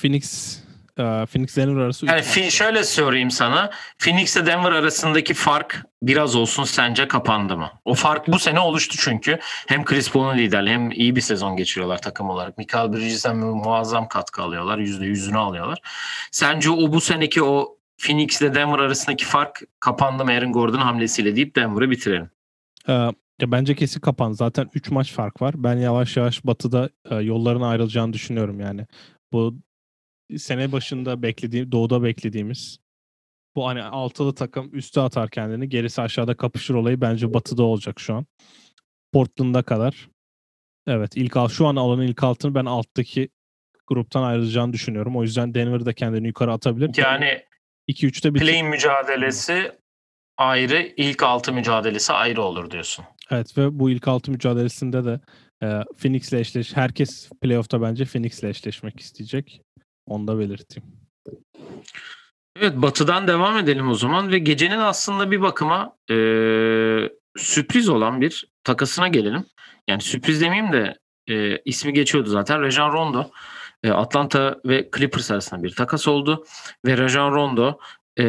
Phoenix 0.00 0.58
e, 0.58 0.67
Phoenix 1.02 1.56
Denver 1.56 1.80
arası 1.80 2.06
Yani. 2.06 2.20
Fi- 2.20 2.50
şöyle 2.50 2.84
söyleyeyim 2.84 3.30
sana. 3.30 3.70
Phoenix 3.98 4.36
ile 4.36 4.46
Denver 4.46 4.72
arasındaki 4.72 5.34
fark 5.34 5.82
biraz 6.02 6.36
olsun 6.36 6.64
sence 6.64 7.08
kapandı 7.08 7.56
mı? 7.56 7.70
O 7.84 7.94
fark 7.94 8.28
bu 8.28 8.38
sene 8.38 8.60
oluştu 8.60 8.96
çünkü. 8.98 9.38
Hem 9.66 9.84
Chris 9.84 10.10
Paul'un 10.12 10.38
liderliği 10.38 10.74
hem 10.74 10.90
iyi 10.90 11.16
bir 11.16 11.20
sezon 11.20 11.56
geçiriyorlar 11.56 12.02
takım 12.02 12.30
olarak. 12.30 12.58
Michael 12.58 12.92
Bridges'den 12.92 13.36
mu- 13.36 13.54
muazzam 13.54 14.08
katkı 14.08 14.42
alıyorlar. 14.42 14.78
Yüzde 14.78 15.06
yüzünü 15.06 15.38
alıyorlar. 15.38 15.78
Sence 16.32 16.70
o 16.70 16.92
bu 16.92 17.00
seneki 17.00 17.42
o 17.42 17.76
Phoenix 17.98 18.40
ile 18.42 18.54
Denver 18.54 18.78
arasındaki 18.78 19.24
fark 19.24 19.60
kapandı 19.80 20.24
mı 20.24 20.30
Aaron 20.30 20.52
Gordon 20.52 20.78
hamlesiyle 20.78 21.36
deyip 21.36 21.56
Denver'ı 21.56 21.90
bitirelim. 21.90 22.30
Ee, 22.88 22.92
ya 23.40 23.52
bence 23.52 23.74
kesin 23.74 24.00
kapan. 24.00 24.32
Zaten 24.32 24.70
3 24.74 24.90
maç 24.90 25.12
fark 25.12 25.42
var. 25.42 25.54
Ben 25.56 25.76
yavaş 25.76 26.16
yavaş 26.16 26.44
Batı'da 26.44 26.90
e, 27.10 27.14
yolların 27.16 27.60
ayrılacağını 27.62 28.12
düşünüyorum 28.12 28.60
yani. 28.60 28.86
Bu 29.32 29.54
sene 30.36 30.72
başında 30.72 31.22
beklediğim, 31.22 31.72
doğuda 31.72 32.02
beklediğimiz 32.02 32.78
bu 33.56 33.66
hani 33.66 33.82
altılı 33.82 34.34
takım 34.34 34.74
üste 34.74 35.00
atar 35.00 35.30
kendini. 35.30 35.68
Gerisi 35.68 36.02
aşağıda 36.02 36.36
kapışır 36.36 36.74
olayı 36.74 37.00
bence 37.00 37.34
Batı'da 37.34 37.62
olacak 37.62 38.00
şu 38.00 38.14
an. 38.14 38.26
Portland'a 39.12 39.62
kadar. 39.62 40.08
Evet 40.86 41.16
ilk 41.16 41.36
al 41.36 41.48
şu 41.48 41.66
an 41.66 41.76
alanın 41.76 42.02
ilk 42.02 42.22
altını 42.22 42.54
ben 42.54 42.64
alttaki 42.64 43.28
gruptan 43.86 44.22
ayrılacağını 44.22 44.72
düşünüyorum. 44.72 45.16
O 45.16 45.22
yüzden 45.22 45.54
Denver 45.54 45.86
da 45.86 45.92
kendini 45.92 46.26
yukarı 46.26 46.52
atabilir. 46.52 46.90
Yani 46.96 47.44
2-3'te 47.88 48.34
bir 48.34 48.40
play 48.40 48.62
mücadelesi 48.62 49.72
ayrı, 50.36 50.92
ilk 50.96 51.22
altı 51.22 51.52
mücadelesi 51.52 52.12
ayrı 52.12 52.42
olur 52.42 52.70
diyorsun. 52.70 53.04
Evet 53.30 53.58
ve 53.58 53.78
bu 53.78 53.90
ilk 53.90 54.08
altı 54.08 54.30
mücadelesinde 54.30 55.04
de 55.04 55.20
e, 55.62 55.66
Phoenix'le 55.98 56.32
eşleş. 56.32 56.76
Herkes 56.76 57.30
playoff'ta 57.42 57.82
bence 57.82 58.04
Phoenix'le 58.04 58.44
eşleşmek 58.44 59.00
isteyecek. 59.00 59.62
Onu 60.08 60.28
da 60.28 60.38
belirteyim. 60.38 60.88
Evet 62.60 62.72
Batı'dan 62.76 63.28
devam 63.28 63.58
edelim 63.58 63.88
o 63.88 63.94
zaman 63.94 64.32
ve 64.32 64.38
gecenin 64.38 64.78
aslında 64.78 65.30
bir 65.30 65.40
bakıma 65.40 65.96
e, 66.10 66.14
sürpriz 67.36 67.88
olan 67.88 68.20
bir 68.20 68.48
takasına 68.64 69.08
gelelim. 69.08 69.44
Yani 69.88 70.00
sürpriz 70.00 70.40
demeyeyim 70.40 70.72
de 70.72 70.98
e, 71.28 71.58
ismi 71.64 71.92
geçiyordu 71.92 72.28
zaten. 72.28 72.62
Rajon 72.62 72.92
Rondo 72.92 73.30
e, 73.82 73.90
Atlanta 73.90 74.60
ve 74.64 74.88
Clippers 74.96 75.30
arasında 75.30 75.62
bir 75.62 75.74
takas 75.74 76.08
oldu 76.08 76.44
ve 76.86 76.98
Rajon 76.98 77.32
Rondo 77.32 77.78
e, 78.20 78.24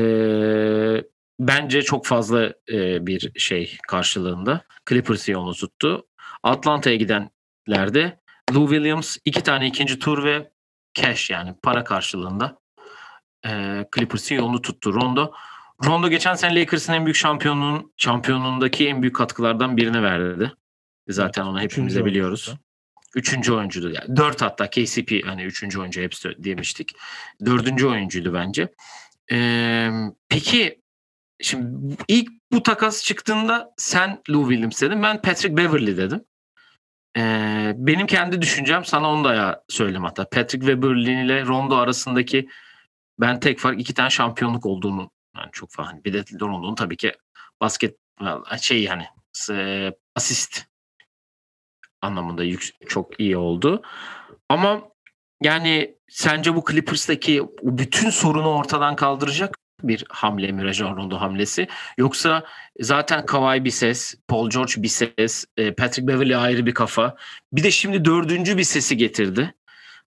bence 1.40 1.82
çok 1.82 2.06
fazla 2.06 2.54
e, 2.72 3.08
bir 3.08 3.32
şey 3.40 3.78
karşılığında 3.88 4.62
Clippers'ı 4.90 5.32
yolunu 5.32 5.54
tuttu. 5.54 6.06
Atlanta'ya 6.44 6.96
gidenlerde 6.96 8.20
Lou 8.56 8.70
Williams 8.70 9.18
iki 9.26 9.44
tane 9.44 9.68
ikinci 9.68 10.00
tur 10.00 10.24
ve 10.24 10.52
cash 11.02 11.30
yani 11.30 11.56
para 11.64 11.84
karşılığında 11.84 12.60
e, 13.46 13.86
Clippers'ın 13.96 14.36
yolunu 14.36 14.62
tuttu 14.62 14.94
Rondo. 14.94 15.34
Rondo 15.86 16.10
geçen 16.10 16.34
sene 16.36 16.60
Lakers'ın 16.60 16.94
en 16.94 17.06
büyük 17.06 17.16
şampiyonluğun 17.16 17.94
şampiyonluğundaki 17.98 18.88
en 18.88 19.02
büyük 19.02 19.16
katkılardan 19.16 19.78
birine 19.78 20.04
verdi. 20.04 20.54
Zaten 21.08 21.44
onu 21.44 21.62
hepimiz 21.62 21.96
de 21.96 22.06
biliyoruz. 22.06 22.56
Üçüncü 23.16 23.54
oyuncuydu. 23.54 23.90
Yani 23.90 24.18
dört 24.18 24.42
hatta 24.42 24.70
KCP 24.70 25.26
hani 25.26 25.44
üçüncü 25.44 25.80
oyuncu 25.80 26.02
hepsi 26.02 26.36
demiştik. 26.38 26.92
Dördüncü 27.46 27.88
oyuncuydu 27.88 28.34
bence. 28.34 28.74
Ee, 29.32 29.90
peki 30.30 30.82
şimdi 31.42 31.96
ilk 32.08 32.30
bu 32.52 32.64
takas 32.64 33.04
çıktığında 33.04 33.74
sen 33.78 34.22
Lou 34.30 34.50
Williams 34.50 34.82
dedin. 34.82 35.04
Ben 35.04 35.22
Patrick 35.22 35.58
Beverly 35.58 35.98
dedim. 35.98 36.22
Ee, 37.18 37.74
benim 37.76 38.08
kendi 38.08 38.42
düşüncem 38.42 38.86
sana 38.86 39.12
onu 39.12 39.24
da 39.24 39.64
söyleyeyim 39.70 40.04
hatta. 40.04 40.30
Patrick 40.30 40.68
Beverly 40.68 41.26
ile 41.26 41.46
Rondo 41.46 41.76
arasındaki 41.76 42.50
ben 43.20 43.40
tek 43.40 43.60
fark 43.60 43.82
iki 43.82 43.94
tane 43.94 44.10
şampiyonluk 44.10 44.66
olduğunu 44.66 45.12
yani 45.38 45.50
çok 45.52 45.72
falan. 45.72 45.88
Hani 45.88 46.04
Bir 46.04 46.14
de 46.14 46.24
Rondo'nun 46.40 46.76
tabii 46.76 46.98
ki 46.98 47.14
basket 47.62 47.96
şey 48.62 48.84
yani 48.84 49.06
asist 50.16 50.66
anlamında 52.02 52.44
yük, 52.44 52.70
çok 52.90 53.20
iyi 53.20 53.38
oldu. 53.38 53.82
Ama 54.50 54.82
yani 55.42 55.96
sence 56.10 56.56
bu 56.56 56.64
Clippers'taki 56.72 57.44
bütün 57.64 58.10
sorunu 58.10 58.50
ortadan 58.50 58.96
kaldıracak 58.96 59.58
bir 59.84 60.06
hamle 60.10 60.52
mi 60.52 60.64
Rajon 60.64 60.98
Rondo 60.98 61.18
hamlesi? 61.18 61.68
Yoksa 61.98 62.44
zaten 62.80 63.26
Kawhi 63.26 63.66
bir 63.66 63.72
ses, 63.72 64.16
Paul 64.28 64.50
George 64.50 64.74
bir 64.78 64.88
ses, 64.88 65.46
e, 65.58 65.74
Patrick 65.74 66.08
Beverly 66.08 66.36
ayrı 66.36 66.66
bir 66.66 66.74
kafa. 66.74 67.16
Bir 67.54 67.64
de 67.64 67.72
şimdi 67.72 68.06
dördüncü 68.06 68.58
bir 68.58 68.64
sesi 68.64 68.98
getirdi. 68.98 69.56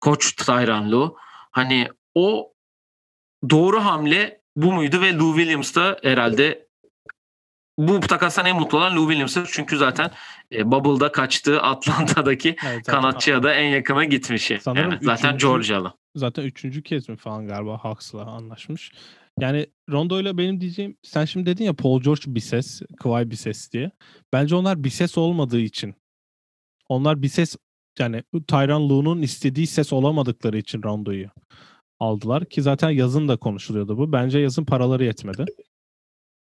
Koç 0.00 0.32
Tyronn 0.32 0.92
Lue. 0.92 1.10
Hani 1.50 1.88
o 2.14 2.52
doğru 3.50 3.84
hamle 3.84 4.40
bu 4.56 4.72
muydu 4.72 5.00
ve 5.00 5.14
Lou 5.14 5.36
Williams 5.36 5.74
da 5.74 5.98
herhalde 6.02 6.66
bu 7.78 8.00
takastan 8.00 8.46
en 8.46 8.56
mutlu 8.56 8.78
olan 8.78 8.96
Lou 8.96 9.08
Williams'ı 9.08 9.44
çünkü 9.52 9.76
zaten 9.76 10.10
e, 10.52 10.70
Bubble'da 10.70 11.12
kaçtığı 11.12 11.62
Atlanta'daki 11.62 12.56
Evet, 12.66 12.86
kanatçıya 12.86 13.42
da 13.42 13.54
en 13.54 13.68
yakına 13.68 14.04
gitmiş. 14.04 14.52
Sanırım 14.60 14.90
Yani 14.90 15.04
zaten 15.04 15.38
Georgia'lı. 15.38 15.92
Zaten 16.14 16.42
üçüncü 16.42 16.82
kez 16.82 17.08
mi 17.08 17.16
falan 17.16 17.48
galiba 17.48 17.84
Hawks'la 17.84 18.26
anlaşmış. 18.26 18.92
Yani 19.40 19.66
Rondo 19.90 20.20
ile 20.20 20.38
benim 20.38 20.60
diyeceğim 20.60 20.96
sen 21.02 21.24
şimdi 21.24 21.46
dedin 21.46 21.64
ya 21.64 21.72
Paul 21.74 22.00
George 22.02 22.22
bir 22.26 22.40
ses, 22.40 22.82
Kawhi 23.02 23.30
bir 23.30 23.36
ses 23.36 23.72
diye. 23.72 23.90
Bence 24.32 24.54
onlar 24.56 24.84
bir 24.84 24.90
ses 24.90 25.18
olmadığı 25.18 25.60
için. 25.60 25.94
Onlar 26.88 27.22
bir 27.22 27.28
ses 27.28 27.56
yani 27.98 28.22
Tyron 28.48 28.88
Lue'nun 28.88 29.22
istediği 29.22 29.66
ses 29.66 29.92
olamadıkları 29.92 30.58
için 30.58 30.82
Rondo'yu 30.82 31.28
aldılar 32.00 32.44
ki 32.44 32.62
zaten 32.62 32.90
yazın 32.90 33.28
da 33.28 33.36
konuşuluyordu 33.36 33.98
bu. 33.98 34.12
Bence 34.12 34.38
yazın 34.38 34.64
paraları 34.64 35.04
yetmedi. 35.04 35.44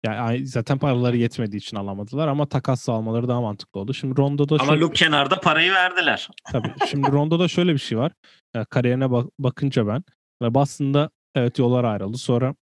Yani 0.05 0.47
zaten 0.47 0.77
paraları 0.77 1.17
yetmediği 1.17 1.59
için 1.61 1.77
alamadılar 1.77 2.27
ama 2.27 2.45
takas 2.45 2.89
almaları 2.89 3.27
daha 3.27 3.41
mantıklı 3.41 3.79
oldu. 3.79 3.93
Şimdi 3.93 4.17
Rondo'da 4.21 4.55
Ama 4.55 4.65
şöyle- 4.65 4.81
Luke 4.81 4.93
kenarda 4.93 5.39
parayı 5.39 5.71
verdiler. 5.71 6.29
Tabii. 6.51 6.73
Şimdi 6.89 7.11
Rondo'da 7.11 7.47
şöyle 7.47 7.73
bir 7.73 7.77
şey 7.79 7.97
var. 7.97 8.11
E, 8.55 8.65
kariyerine 8.65 9.11
bak- 9.11 9.29
bakınca 9.39 9.87
ben 9.87 10.03
ve 10.41 10.53
Boston'da 10.53 11.09
evet 11.35 11.59
yollar 11.59 11.83
ayrıldı. 11.83 12.17
Sonra 12.17 12.55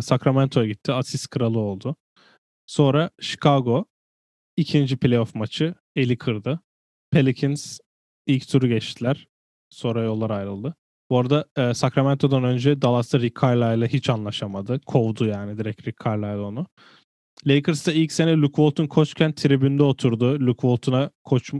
Sacramento'ya 0.00 0.66
gitti. 0.66 0.92
Asist 0.92 1.30
kralı 1.30 1.58
oldu. 1.58 1.96
Sonra 2.66 3.10
Chicago 3.20 3.86
ikinci 4.56 4.96
playoff 4.96 5.34
maçı 5.34 5.74
eli 5.96 6.18
kırdı. 6.18 6.60
Pelicans 7.10 7.78
ilk 8.26 8.48
turu 8.48 8.68
geçtiler. 8.68 9.28
Sonra 9.70 10.02
yollar 10.02 10.30
ayrıldı. 10.30 10.74
Bu 11.10 11.18
arada 11.18 11.44
e, 11.56 11.74
Sacramento'dan 11.74 12.44
önce 12.44 12.82
Dallas'ta 12.82 13.20
Rick 13.20 13.42
Carlisle'la 13.42 13.86
hiç 13.86 14.10
anlaşamadı. 14.10 14.80
Kovdu 14.86 15.26
yani 15.26 15.58
direkt 15.58 15.86
Rick 15.86 16.04
Carlisle 16.04 16.40
onu. 16.40 16.66
Lakers'ta 17.46 17.92
ilk 17.92 18.12
sene 18.12 18.36
Luke 18.36 18.56
Walton 18.56 18.86
koçken 18.86 19.32
tribünde 19.32 19.82
oturdu. 19.82 20.40
Luke 20.40 20.60
Walton'a 20.60 21.10
koç 21.24 21.52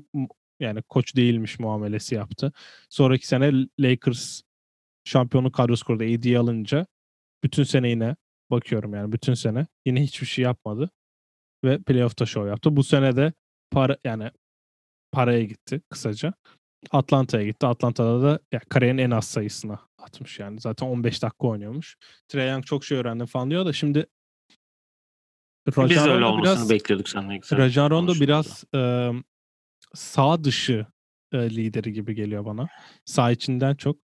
yani 0.61 0.83
koç 0.83 1.17
değilmiş 1.17 1.59
muamelesi 1.59 2.15
yaptı. 2.15 2.53
Sonraki 2.91 3.27
sene 3.27 3.67
Lakers 3.81 4.43
şampiyonluk 5.05 5.55
kadrosu 5.55 5.87
kurdu. 5.87 6.05
AD 6.05 6.35
alınca 6.35 6.87
bütün 7.47 7.65
sene 7.65 7.89
yine 7.89 8.17
bakıyorum 8.51 8.95
yani 8.95 9.13
bütün 9.13 9.35
sene 9.35 9.67
yine 9.87 10.03
hiçbir 10.03 10.27
şey 10.27 10.45
yapmadı 10.45 10.91
ve 11.65 11.83
playoff'ta 11.83 12.27
show 12.27 12.51
yaptı. 12.51 12.77
Bu 12.77 12.85
sene 12.85 13.17
de 13.17 13.33
para 13.71 13.97
yani 14.05 14.31
paraya 15.13 15.45
gitti 15.45 15.81
kısaca. 15.91 16.35
Atlanta'ya 16.91 17.45
gitti. 17.47 17.67
Atlanta'da 17.67 18.23
da 18.23 18.41
ya, 18.53 18.61
kariyerin 18.69 18.99
en 18.99 19.11
az 19.11 19.27
sayısına 19.27 19.81
atmış 19.99 20.39
yani. 20.39 20.61
Zaten 20.61 20.87
15 20.87 21.23
dakika 21.23 21.47
oynuyormuş. 21.47 21.97
Trae 22.29 22.49
Young 22.49 22.65
çok 22.65 22.85
şey 22.85 22.99
öğrendi 22.99 23.27
falan 23.27 23.51
diyor 23.51 23.67
da 23.67 23.73
şimdi 23.73 24.07
Biz 25.67 25.77
Rajon 25.77 26.11
öyle 26.11 26.25
olmasını 26.25 26.45
biraz 26.45 26.71
bekliyorduk 26.71 27.09
senden. 27.09 27.41
güzel 27.41 27.59
Rajon 27.59 27.91
Rondo 27.91 28.15
biraz 28.15 28.65
e, 28.75 29.11
sağ 29.95 30.45
dışı 30.45 30.87
e, 31.33 31.51
lideri 31.51 31.93
gibi 31.93 32.15
geliyor 32.15 32.45
bana. 32.45 32.69
Sağ 33.05 33.31
içinden 33.31 33.75
çok. 33.75 33.97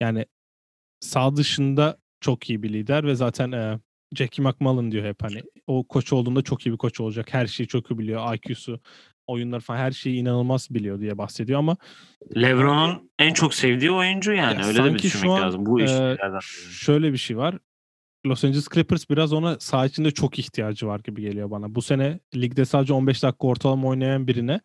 Yani 0.00 0.26
sağ 1.00 1.36
dışında 1.36 1.98
çok 2.20 2.50
iyi 2.50 2.62
bir 2.62 2.72
lider 2.72 3.04
ve 3.06 3.14
zaten 3.14 3.52
e, 3.52 3.78
Jackie 4.14 4.44
McMullen 4.44 4.92
diyor 4.92 5.04
hep 5.04 5.22
hani 5.22 5.42
o 5.66 5.84
koç 5.84 6.12
olduğunda 6.12 6.42
çok 6.42 6.66
iyi 6.66 6.72
bir 6.72 6.78
koç 6.78 7.00
olacak. 7.00 7.34
Her 7.34 7.46
şeyi 7.46 7.66
çok 7.66 7.90
iyi 7.90 7.98
biliyor. 7.98 8.34
IQ'su, 8.34 8.80
oyunlar 9.26 9.60
falan 9.60 9.78
her 9.78 9.92
şeyi 9.92 10.16
inanılmaz 10.16 10.68
biliyor 10.70 11.00
diye 11.00 11.18
bahsediyor 11.18 11.58
ama 11.58 11.76
LeBron'un 12.36 13.10
en 13.18 13.34
çok 13.34 13.54
sevdiği 13.54 13.90
oyuncu 13.90 14.32
yani. 14.32 14.60
Ya 14.60 14.66
Öyle 14.66 14.84
de 14.84 14.98
düşünmek 14.98 15.30
an, 15.30 15.42
lazım. 15.42 15.66
Bu 15.66 15.80
e, 15.80 15.84
işlerden. 15.84 16.38
şöyle 16.70 17.12
bir 17.12 17.18
şey 17.18 17.36
var. 17.36 17.58
Los 18.26 18.44
Angeles 18.44 18.68
Clippers 18.74 19.10
biraz 19.10 19.32
ona 19.32 19.60
saha 19.60 19.86
içinde 19.86 20.10
çok 20.10 20.38
ihtiyacı 20.38 20.86
var 20.86 21.00
gibi 21.04 21.22
geliyor 21.22 21.50
bana. 21.50 21.74
Bu 21.74 21.82
sene 21.82 22.20
ligde 22.34 22.64
sadece 22.64 22.92
15 22.92 23.22
dakika 23.22 23.46
ortalama 23.46 23.88
oynayan 23.88 24.26
birine 24.26 24.60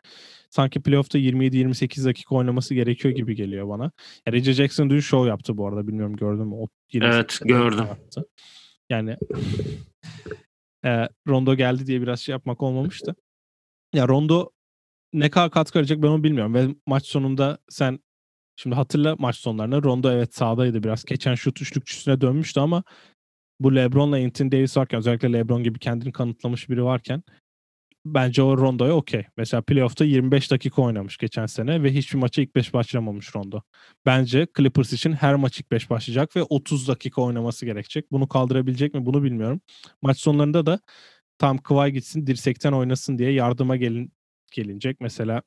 sanki 0.50 0.82
playoff'ta 0.82 1.20
27-28 1.20 2.06
dakika 2.06 2.36
oynaması 2.36 2.74
gerekiyor 2.74 3.16
gibi 3.16 3.36
geliyor 3.36 3.70
bana. 3.70 3.92
Ya 4.28 4.34
Reggie 4.34 4.54
Jackson 4.54 4.90
dün 4.90 5.00
show 5.00 5.30
yaptı 5.30 5.58
bu 5.58 5.68
arada. 5.68 5.88
Bilmiyorum 5.88 6.16
gördün 6.16 6.48
mü? 6.48 6.56
O 6.56 6.68
28 6.94 7.16
Evet, 7.16 7.40
gördüm. 7.46 7.86
Yaptı. 7.86 8.26
Yani 8.90 9.18
e, 10.86 11.10
Rondo 11.28 11.56
geldi 11.56 11.88
diye 11.88 12.02
biraz 12.02 12.20
şey 12.20 12.34
yapmak 12.34 12.64
olmamış 12.64 13.06
da. 13.06 13.16
Ya 13.94 14.08
Rondo 14.08 14.52
ne 15.14 15.30
kadar 15.30 15.52
katkı 15.52 15.80
verecek 15.80 16.02
ben 16.04 16.08
onu 16.08 16.24
bilmiyorum. 16.24 16.54
Ve 16.54 16.68
maç 16.86 17.06
sonunda 17.06 17.58
sen 17.70 18.00
şimdi 18.56 18.76
hatırla 18.76 19.16
maç 19.20 19.36
sonlarını 19.36 19.84
Rondo 19.84 20.12
evet 20.12 20.36
sahadaydı 20.36 20.84
biraz. 20.84 21.06
Geçen 21.06 21.36
şut 21.36 21.62
üçlükçüsüne 21.62 22.22
dönmüştü 22.22 22.60
ama 22.60 22.84
bu 23.60 23.76
LeBron'la 23.76 24.18
Anthony 24.18 24.52
Davis 24.52 24.78
varken 24.78 24.98
özellikle 24.98 25.34
LeBron 25.34 25.64
gibi 25.64 25.80
kendini 25.80 26.12
kanıtlamış 26.12 26.70
biri 26.70 26.84
varken 26.84 27.24
bence 28.06 28.44
o 28.44 28.58
Rondo'ya 28.58 28.94
okey. 28.94 29.26
Mesela 29.38 29.62
playoff'ta 29.62 30.06
25 30.06 30.52
dakika 30.52 30.82
oynamış 30.82 31.18
geçen 31.18 31.46
sene 31.46 31.84
ve 31.84 31.94
hiçbir 31.94 32.20
maça 32.20 32.42
ilk 32.42 32.56
5 32.56 32.74
başlamamış 32.74 33.36
Rondo. 33.36 33.62
Bence 34.06 34.48
Clippers 34.58 34.94
için 34.94 35.14
her 35.14 35.36
maç 35.36 35.60
ilk 35.60 35.72
5 35.72 35.90
başlayacak 35.90 36.36
ve 36.36 36.44
30 36.44 36.88
dakika 36.88 37.22
oynaması 37.22 37.66
gerekecek. 37.66 38.12
Bunu 38.12 38.28
kaldırabilecek 38.28 38.94
mi 38.94 39.06
bunu 39.06 39.24
bilmiyorum. 39.24 39.62
Maç 40.02 40.20
sonlarında 40.20 40.66
da 40.66 40.80
tam 41.38 41.58
Kıvay 41.58 41.92
gitsin 41.92 42.28
dirsekten 42.28 42.72
oynasın 42.72 43.18
diye 43.18 43.32
yardıma 43.32 43.76
gelin 43.76 44.12
gelinecek. 44.52 45.02
Mesela 45.02 45.42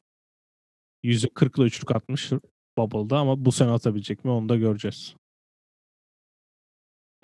%40'la 1.05 1.65
üçlük 1.65 1.97
atmış 1.97 2.33
Bubble'da 2.79 3.19
ama 3.19 3.45
bu 3.45 3.53
sene 3.53 3.71
atabilecek 3.71 4.25
mi 4.25 4.31
onu 4.31 4.49
da 4.49 4.57
göreceğiz. 4.57 5.15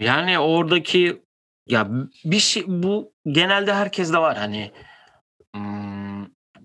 Yani 0.00 0.38
oradaki 0.38 1.22
ya 1.68 1.90
bir 2.24 2.38
şey 2.38 2.64
bu 2.66 3.12
genelde 3.26 3.74
herkeste 3.74 4.18
var 4.18 4.36
hani 4.36 4.72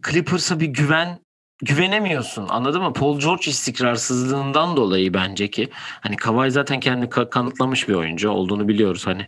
Clippers'a 0.08 0.60
bir 0.60 0.66
güven 0.66 1.20
güvenemiyorsun 1.62 2.48
anladın 2.50 2.82
mı? 2.82 2.94
Paul 2.94 3.20
George 3.20 3.52
istikrarsızlığından 3.52 4.78
dolayı 4.78 5.14
bence 5.14 5.50
ki 5.50 5.70
hani 6.02 6.16
Kawhi 6.16 6.52
zaten 6.52 6.80
kendini 6.80 7.10
ka- 7.10 7.30
kanıtlamış 7.30 7.90
bir 7.90 7.94
oyuncu 7.94 8.30
olduğunu 8.30 8.68
biliyoruz 8.68 9.08
hani 9.08 9.28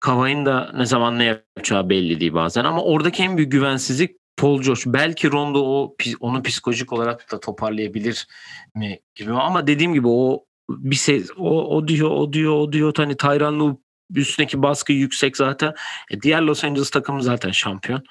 Kawhi'nin 0.00 0.46
da 0.46 0.72
ne 0.76 0.86
zaman 0.86 1.18
ne 1.18 1.24
yapacağı 1.24 1.90
belli 1.90 2.20
değil 2.20 2.34
bazen 2.34 2.64
ama 2.64 2.82
oradaki 2.82 3.22
en 3.22 3.36
büyük 3.36 3.52
güvensizlik 3.52 4.16
Paul 4.36 4.62
George. 4.62 4.80
Belki 4.86 5.32
Rondo 5.32 5.62
o 5.64 5.96
onu 6.20 6.42
psikolojik 6.42 6.92
olarak 6.92 7.32
da 7.32 7.40
toparlayabilir 7.40 8.26
mi 8.74 9.00
gibi 9.14 9.32
ama 9.32 9.66
dediğim 9.66 9.94
gibi 9.94 10.08
o 10.08 10.44
bir 10.68 10.96
ses 10.96 11.30
o, 11.36 11.76
o 11.76 11.88
diyor 11.88 12.10
o 12.10 12.32
diyor 12.32 12.52
o 12.52 12.72
diyor 12.72 12.92
hani 12.96 13.16
Tyronn 13.16 13.60
Lue 13.60 13.76
üstündeki 14.14 14.62
baskı 14.62 14.92
yüksek 14.92 15.36
zaten. 15.36 15.74
E, 16.10 16.20
diğer 16.20 16.42
Los 16.42 16.64
Angeles 16.64 16.90
takımı 16.90 17.22
zaten 17.22 17.50
şampiyon 17.50 18.02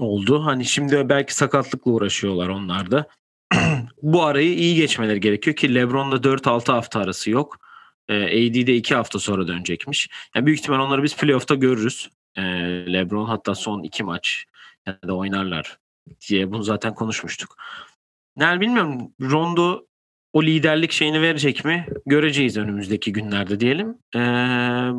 oldu. 0.00 0.44
Hani 0.44 0.64
şimdi 0.64 1.08
belki 1.08 1.34
sakatlıkla 1.34 1.90
uğraşıyorlar 1.90 2.48
onlar 2.48 2.90
da. 2.90 3.06
Bu 4.02 4.24
arayı 4.24 4.54
iyi 4.54 4.74
geçmeleri 4.74 5.20
gerekiyor 5.20 5.56
ki 5.56 5.74
LeBron'da 5.74 6.16
4-6 6.16 6.72
hafta 6.72 7.00
arası 7.00 7.30
yok. 7.30 7.58
E, 8.08 8.24
AD'de 8.24 8.76
2 8.76 8.94
hafta 8.94 9.18
sonra 9.18 9.48
dönecekmiş. 9.48 10.08
Yani 10.34 10.46
büyük 10.46 10.58
ihtimal 10.58 10.78
onları 10.78 11.02
biz 11.02 11.16
playoff'ta 11.16 11.54
görürüz. 11.54 12.10
E, 12.36 12.42
LeBron 12.92 13.26
hatta 13.26 13.54
son 13.54 13.82
2 13.82 14.02
maç 14.02 14.44
ya 14.86 14.98
da 15.08 15.14
oynarlar 15.14 15.78
diye 16.28 16.52
bunu 16.52 16.62
zaten 16.62 16.94
konuşmuştuk. 16.94 17.56
Yani 18.38 18.60
bilmiyorum 18.60 19.12
Rondo 19.20 19.86
o 20.32 20.42
liderlik 20.42 20.92
şeyini 20.92 21.22
verecek 21.22 21.64
mi? 21.64 21.86
Göreceğiz 22.06 22.56
önümüzdeki 22.56 23.12
günlerde 23.12 23.60
diyelim. 23.60 23.98
Ee, 24.16 24.90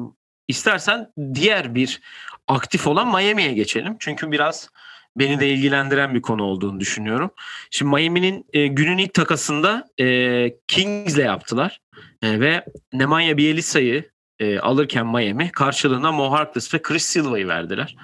istersen 0.48 1.14
diğer 1.34 1.76
bir 1.76 2.02
aktif 2.48 2.88
olan 2.88 3.08
Miami'ye 3.08 3.54
geçelim. 3.54 3.96
Çünkü 4.00 4.32
biraz 4.32 4.70
beni 5.16 5.40
de 5.40 5.50
ilgilendiren 5.50 6.16
bir 6.16 6.22
konu 6.22 6.44
olduğunu 6.44 6.80
düşünüyorum. 6.80 7.32
Şimdi 7.72 7.96
Miami'nin 7.96 8.46
e, 8.54 8.68
günün 8.68 8.98
ilk 8.98 9.14
takasında 9.14 9.90
e, 10.00 10.58
Kings'le 10.68 11.18
yaptılar. 11.18 11.82
E, 12.22 12.40
ve 12.40 12.66
Nemanja 12.94 13.38
Bielisa'yı 13.38 14.12
e, 14.40 14.60
alırken 14.60 15.08
Miami 15.08 15.52
karşılığında 15.52 16.12
Mo 16.12 16.32
Harkless 16.32 16.74
ve 16.74 16.82
Chris 16.82 17.06
Silva'yı 17.06 17.48
verdiler. 17.48 17.96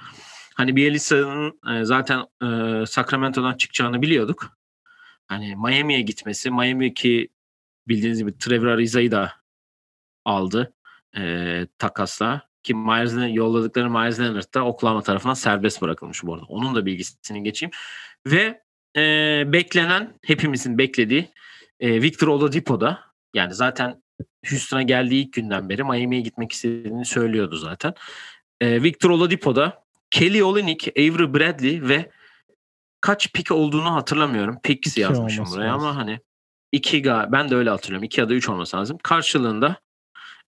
Hani 0.54 0.76
Bielisa'nın 0.76 1.60
e, 1.70 1.84
zaten 1.84 2.18
e, 2.42 2.86
Sacramento'dan 2.86 3.56
çıkacağını 3.56 4.02
biliyorduk. 4.02 4.58
Hani 5.28 5.56
Miami'ye 5.56 6.00
gitmesi, 6.00 6.50
Miami 6.50 6.94
ki 6.94 7.28
bildiğiniz 7.88 8.18
gibi 8.18 8.38
Trevor 8.38 8.66
Ariza'yı 8.66 9.10
da 9.10 9.32
aldı 10.24 10.72
e, 11.16 11.66
takasla. 11.78 12.47
Ki 12.68 12.74
Myers 12.74 13.34
yolladıkları 13.34 13.90
Myers 13.90 14.20
Leonard 14.20 14.54
da 14.54 14.64
Oklahoma 14.64 15.02
tarafından 15.02 15.34
serbest 15.34 15.82
bırakılmış 15.82 16.24
bu 16.24 16.34
arada. 16.34 16.44
Onun 16.48 16.74
da 16.74 16.86
bilgisini 16.86 17.42
geçeyim. 17.42 17.70
Ve 18.26 18.62
e, 18.96 19.02
beklenen, 19.52 20.14
hepimizin 20.24 20.78
beklediği 20.78 21.28
e, 21.80 22.02
Victor 22.02 22.28
Oladipo 22.28 22.80
da 22.80 23.00
yani 23.34 23.54
zaten 23.54 24.02
Houston'a 24.50 24.82
geldiği 24.82 25.24
ilk 25.24 25.32
günden 25.32 25.68
beri 25.68 25.84
Miami'ye 25.84 26.22
gitmek 26.22 26.52
istediğini 26.52 27.04
söylüyordu 27.04 27.56
zaten. 27.56 27.94
E, 28.60 28.82
Victor 28.82 29.10
Oladipo 29.10 29.56
da 29.56 29.84
Kelly 30.10 30.42
Olynyk, 30.42 30.88
Avery 30.88 31.34
Bradley 31.34 31.88
ve 31.88 32.10
kaç 33.00 33.32
pik 33.32 33.52
olduğunu 33.52 33.94
hatırlamıyorum. 33.94 34.58
İki 34.68 35.00
yazmışım 35.00 35.44
buraya 35.50 35.72
lazım. 35.72 35.86
ama 35.86 35.96
hani 35.96 36.20
iki 36.72 37.02
ga 37.02 37.28
ben 37.32 37.50
de 37.50 37.56
öyle 37.56 37.70
hatırlıyorum. 37.70 38.04
İki 38.04 38.20
ya 38.20 38.28
da 38.28 38.34
üç 38.34 38.48
olması 38.48 38.76
lazım. 38.76 38.98
Karşılığında 39.02 39.76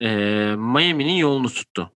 e, 0.01 0.07
Miami'nin 0.57 1.15
yolunu 1.15 1.49
tuttu. 1.49 1.91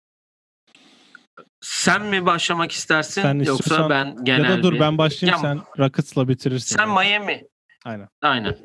Sen 1.86 2.06
mi 2.06 2.26
başlamak 2.26 2.72
istersin 2.72 3.22
Sen 3.22 3.38
yoksa 3.38 3.90
ben 3.90 4.24
genel 4.24 4.44
ya 4.50 4.58
da 4.58 4.62
dur 4.62 4.72
bir- 4.72 4.80
ben 4.80 4.98
başlayayım 4.98 5.42
Ya- 5.44 5.50
sen 5.50 5.84
Rockets'la 5.84 6.28
bitirirsin. 6.28 6.76
Sen 6.76 6.86
yani. 6.86 7.08
Miami. 7.08 7.44
Aynen. 7.84 8.08
Aynen. 8.22 8.56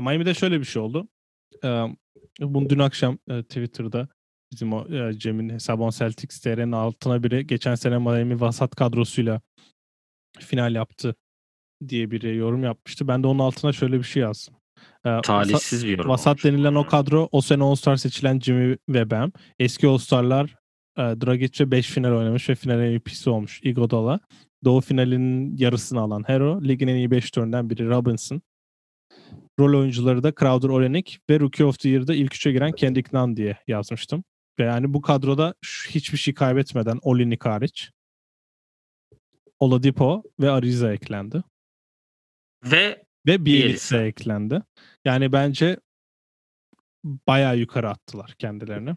Miami'de 0.00 0.34
şöyle 0.34 0.60
bir 0.60 0.64
şey 0.64 0.82
oldu. 0.82 1.08
Bunu 2.40 2.70
dün 2.70 2.78
akşam 2.78 3.18
e, 3.30 3.42
Twitter'da 3.42 4.08
bizim 4.52 4.72
o 4.72 4.88
e, 4.88 5.12
Cem'in 5.18 5.48
hesabı 5.48 5.82
on 5.82 5.90
Celtics 5.90 6.40
TR'nin 6.40 6.72
altına 6.72 7.22
biri 7.22 7.46
geçen 7.46 7.74
sene 7.74 7.98
Miami 7.98 8.40
vasat 8.40 8.74
kadrosuyla 8.76 9.40
final 10.40 10.74
yaptı 10.74 11.14
diye 11.88 12.10
biri 12.10 12.36
yorum 12.36 12.64
yapmıştı. 12.64 13.08
Ben 13.08 13.22
de 13.22 13.26
onun 13.26 13.38
altına 13.38 13.72
şöyle 13.72 13.98
bir 13.98 14.02
şey 14.04 14.22
yazdım. 14.22 14.54
Vasat- 15.04 15.22
Talihsiz 15.22 15.86
bir 15.86 15.98
yorum. 15.98 16.10
Vasat 16.10 16.26
olmuş. 16.28 16.44
denilen 16.44 16.74
o 16.74 16.86
kadro 16.86 17.28
o 17.32 17.40
sene 17.40 17.64
All-Star 17.64 17.96
seçilen 17.96 18.40
Jimmy 18.40 18.76
ve 18.88 19.10
Bam. 19.10 19.32
Eski 19.58 19.86
All-Star'lar 19.86 20.56
e, 20.96 21.02
Dragic'e 21.02 21.70
5 21.70 21.90
final 21.90 22.12
oynamış 22.12 22.48
ve 22.48 22.54
final 22.54 22.78
MVP'si 22.78 23.30
olmuş 23.30 23.60
Iguodala. 23.62 24.20
Doğu 24.64 24.80
finalinin 24.80 25.56
yarısını 25.56 26.00
alan 26.00 26.28
Hero. 26.28 26.64
Ligin 26.64 26.88
en 26.88 26.94
iyi 26.94 27.10
5 27.10 27.24
şutöründen 27.24 27.70
biri 27.70 27.88
Robinson. 27.88 28.42
Rol 29.58 29.78
oyuncuları 29.78 30.22
da 30.22 30.32
Crowder 30.40 30.68
Olenek 30.68 31.20
ve 31.30 31.40
Rookie 31.40 31.66
of 31.66 31.78
the 31.78 31.88
Year'da 31.88 32.14
ilk 32.14 32.34
üçe 32.34 32.52
giren 32.52 32.72
Kendrick 32.72 33.18
Nunn 33.18 33.36
diye 33.36 33.58
yazmıştım. 33.66 34.24
Ve 34.58 34.64
yani 34.64 34.94
bu 34.94 35.00
kadroda 35.00 35.54
hiçbir 35.90 36.18
şey 36.18 36.34
kaybetmeden 36.34 36.98
Olenek 37.02 37.46
hariç 37.46 37.90
Oladipo 39.60 40.22
ve 40.40 40.50
Ariza 40.50 40.92
eklendi. 40.92 41.42
Ve 42.64 43.06
Ve. 43.26 43.44
Bielitsa 43.44 44.02
eklendi. 44.02 44.62
Yani 45.04 45.32
bence 45.32 45.76
bayağı 47.04 47.58
yukarı 47.58 47.90
attılar 47.90 48.34
kendilerini. 48.38 48.96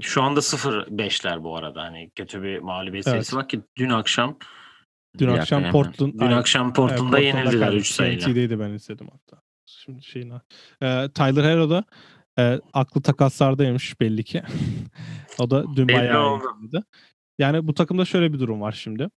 Şu 0.00 0.22
anda 0.22 0.40
0-5'ler 0.40 1.42
bu 1.42 1.56
arada. 1.56 1.82
Hani 1.82 2.10
kötü 2.10 2.42
bir 2.42 2.58
mağlubiyet 2.58 3.06
Evet. 3.06 3.14
serisi 3.14 3.36
var 3.36 3.48
ki 3.48 3.60
dün 3.76 3.90
akşam 3.90 4.38
Dün 5.18 5.28
Bir 5.28 5.32
akşam. 5.32 5.70
Portland 5.70 6.12
Dün 6.12 6.18
Aynen. 6.18 6.36
akşam 6.36 6.66
Evet, 6.66 6.76
Portland'da 6.76 7.18
yenildiler 7.18 7.60
kaybetti. 7.60 7.76
3 7.76 7.90
sayıyla. 7.90 8.26
TNT'deydi 8.26 8.60
ben 8.60 8.70
izledim 8.70 9.08
hatta. 9.12 9.42
Şimdi 9.66 10.02
şeyin 10.02 10.30
ee, 10.30 11.08
Tyler 11.14 11.44
Hero 11.44 11.70
da 11.70 11.84
e, 12.38 12.60
aklı 12.72 13.02
takaslardaymış 13.02 14.00
belli 14.00 14.24
ki. 14.24 14.42
o 15.38 15.50
da 15.50 15.76
dün 15.76 15.88
Belli 15.88 15.96
bayağı 15.96 16.26
oldu. 16.26 16.84
Yani 17.38 17.66
bu 17.66 17.74
takımda 17.74 18.04
şöyle 18.04 18.32
bir 18.32 18.38
durum 18.38 18.60
var 18.60 18.72
şimdi. 18.72 19.08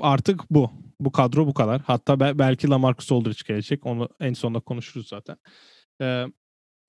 Artık 0.00 0.50
bu. 0.50 0.70
Bu 1.00 1.12
kadro 1.12 1.46
bu 1.46 1.54
kadar. 1.54 1.80
Hatta 1.80 2.20
be- 2.20 2.38
belki 2.38 2.68
Lamarcus 2.68 3.12
Aldridge 3.12 3.42
gelecek. 3.48 3.86
Onu 3.86 4.08
en 4.20 4.32
sonunda 4.32 4.60
konuşuruz 4.60 5.08
zaten. 5.08 5.36
Ee, 6.00 6.26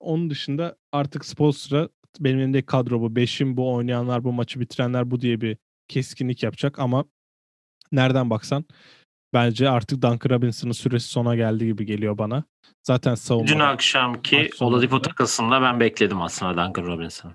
onun 0.00 0.30
dışında 0.30 0.76
artık 0.92 1.24
Spolstra 1.24 1.88
benim 2.20 2.38
elimdeki 2.38 2.66
kadro 2.66 3.00
bu. 3.00 3.16
Beşim 3.16 3.56
bu 3.56 3.74
oynayanlar 3.74 4.24
bu 4.24 4.32
maçı 4.32 4.60
bitirenler 4.60 5.10
bu 5.10 5.20
diye 5.20 5.40
bir 5.40 5.56
keskinlik 5.88 6.42
yapacak 6.42 6.78
ama 6.78 7.04
nereden 7.92 8.30
baksan 8.30 8.64
bence 9.32 9.70
artık 9.70 10.02
Duncan 10.02 10.30
Robinson'ın 10.30 10.72
süresi 10.72 11.08
sona 11.08 11.36
geldi 11.36 11.66
gibi 11.66 11.86
geliyor 11.86 12.18
bana. 12.18 12.44
Zaten 12.82 13.14
savunma. 13.14 13.48
Dün 13.48 13.58
akşamki. 13.58 14.50
Oladipo 14.60 15.02
takasında 15.02 15.62
ben 15.62 15.80
bekledim 15.80 16.22
aslında 16.22 16.52
Duncan 16.52 16.84
Robinson'ı. 16.86 17.32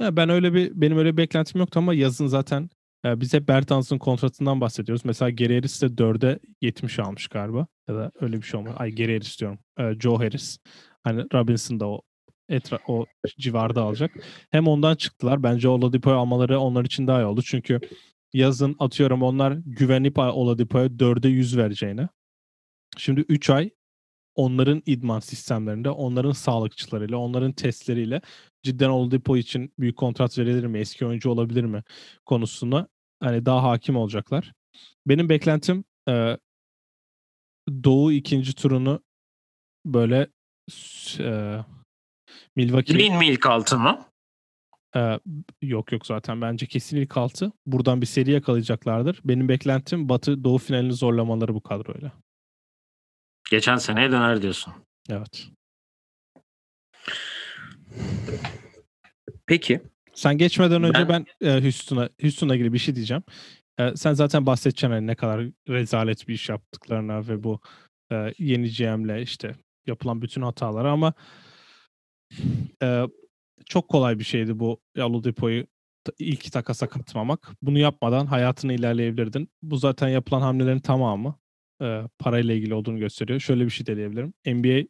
Ya 0.00 0.16
ben 0.16 0.28
öyle 0.28 0.54
bir 0.54 0.72
benim 0.74 0.98
öyle 0.98 1.12
bir 1.12 1.16
beklentim 1.16 1.60
yoktu 1.60 1.78
ama 1.78 1.94
yazın 1.94 2.26
zaten 2.26 2.70
e, 3.04 3.20
biz 3.20 3.34
hep 3.34 3.48
Bertans'ın 3.48 3.98
kontratından 3.98 4.60
bahsediyoruz. 4.60 5.04
Mesela 5.04 5.30
Gary 5.30 5.54
Harris 5.54 5.82
de 5.82 5.86
4'e 5.86 6.38
70 6.60 6.98
almış 6.98 7.28
galiba. 7.28 7.66
Ya 7.88 7.94
da 7.94 8.12
öyle 8.20 8.36
bir 8.36 8.42
şey 8.42 8.60
olmadı. 8.60 8.74
Ay 8.78 8.94
Gary 8.94 9.12
Harris 9.12 9.40
diyorum. 9.40 9.58
E, 9.78 9.94
Joe 10.00 10.18
Harris. 10.18 10.58
Hani 11.04 11.26
Robinson 11.34 11.80
da 11.80 11.88
o 11.88 12.02
etra 12.48 12.78
o 12.86 13.06
civarda 13.38 13.82
alacak. 13.82 14.10
Hem 14.50 14.68
ondan 14.68 14.96
çıktılar. 14.96 15.42
Bence 15.42 15.68
Oladipo'yu 15.68 16.16
almaları 16.16 16.60
onlar 16.60 16.84
için 16.84 17.06
daha 17.06 17.22
iyi 17.22 17.24
oldu. 17.24 17.42
Çünkü 17.42 17.80
yazın 18.32 18.76
atıyorum 18.78 19.22
onlar 19.22 19.52
güvenip 19.66 20.18
Oladipo'ya 20.18 20.86
4'e 20.86 21.30
100 21.30 21.56
vereceğine. 21.56 22.08
Şimdi 22.96 23.20
3 23.20 23.50
ay 23.50 23.70
onların 24.34 24.82
idman 24.86 25.20
sistemlerinde, 25.20 25.90
onların 25.90 26.32
sağlıkçılarıyla, 26.32 27.16
onların 27.16 27.52
testleriyle 27.52 28.20
cidden 28.62 28.88
Oladipo 28.88 29.36
için 29.36 29.72
büyük 29.78 29.96
kontrat 29.96 30.38
verilir 30.38 30.64
mi, 30.64 30.78
eski 30.78 31.06
oyuncu 31.06 31.30
olabilir 31.30 31.64
mi 31.64 31.82
konusunda 32.26 32.88
hani 33.20 33.46
daha 33.46 33.62
hakim 33.62 33.96
olacaklar. 33.96 34.52
Benim 35.06 35.28
beklentim 35.28 35.84
e, 36.08 36.38
Doğu 37.84 38.12
ikinci 38.12 38.54
turunu 38.54 39.02
böyle 39.86 40.28
e, 41.18 41.58
Milwaukee 42.56 42.94
Green 42.94 43.16
mi 43.18 43.26
ilk 43.28 43.46
altı 43.46 43.78
mı? 43.78 44.04
e, 44.96 45.20
yok 45.62 45.92
yok 45.92 46.06
zaten 46.06 46.40
bence 46.40 46.66
kesin 46.66 46.96
ilk 46.96 47.16
altı. 47.16 47.52
Buradan 47.66 48.00
bir 48.00 48.06
seri 48.06 48.30
yakalayacaklardır. 48.30 49.20
Benim 49.24 49.48
beklentim 49.48 50.08
Batı 50.08 50.44
Doğu 50.44 50.58
finalini 50.58 50.92
zorlamaları 50.92 51.54
bu 51.54 51.60
kadroyla. 51.62 52.12
Geçen 53.50 53.76
seneye 53.76 54.10
döner 54.10 54.42
diyorsun. 54.42 54.74
Evet. 55.10 55.48
Peki. 59.46 59.80
Sen 60.14 60.38
geçmeden 60.38 60.82
önce 60.82 61.08
Ben- 61.08 61.26
ben, 61.40 61.48
e, 61.48 61.62
Houston'a 61.62 62.08
Houston'la 62.20 62.54
ilgili 62.54 62.72
bir 62.72 62.78
şey 62.78 62.94
diyeceğim. 62.94 63.22
E, 63.78 63.96
sen 63.96 64.12
zaten 64.12 64.46
bahsedeceksin 64.46 64.90
hani 64.90 65.06
ne 65.06 65.14
kadar 65.14 65.46
rezalet 65.68 66.28
bir 66.28 66.34
iş 66.34 66.48
yaptıklarına 66.48 67.28
ve 67.28 67.42
bu 67.44 67.60
e, 68.12 68.32
yeni 68.38 68.70
GM'le 68.70 69.22
işte 69.22 69.56
yapılan 69.86 70.22
bütün 70.22 70.42
hatalara 70.42 70.92
ama 70.92 71.12
e, 72.82 73.04
çok 73.66 73.88
kolay 73.88 74.18
bir 74.18 74.24
şeydi 74.24 74.58
bu 74.58 74.80
Oladipo'yu 74.98 75.66
ta- 76.04 76.12
ilk 76.18 76.52
takasa 76.52 76.88
katmamak. 76.88 77.50
Bunu 77.62 77.78
yapmadan 77.78 78.26
hayatını 78.26 78.72
ilerleyebilirdin. 78.72 79.48
Bu 79.62 79.76
zaten 79.76 80.08
yapılan 80.08 80.40
hamlelerin 80.40 80.80
tamamı 80.80 81.38
e, 81.82 82.02
parayla 82.18 82.54
ilgili 82.54 82.74
olduğunu 82.74 82.98
gösteriyor. 82.98 83.40
Şöyle 83.40 83.64
bir 83.64 83.70
şey 83.70 83.86
de 83.86 83.96
diyebilirim. 83.96 84.34
NBA 84.46 84.88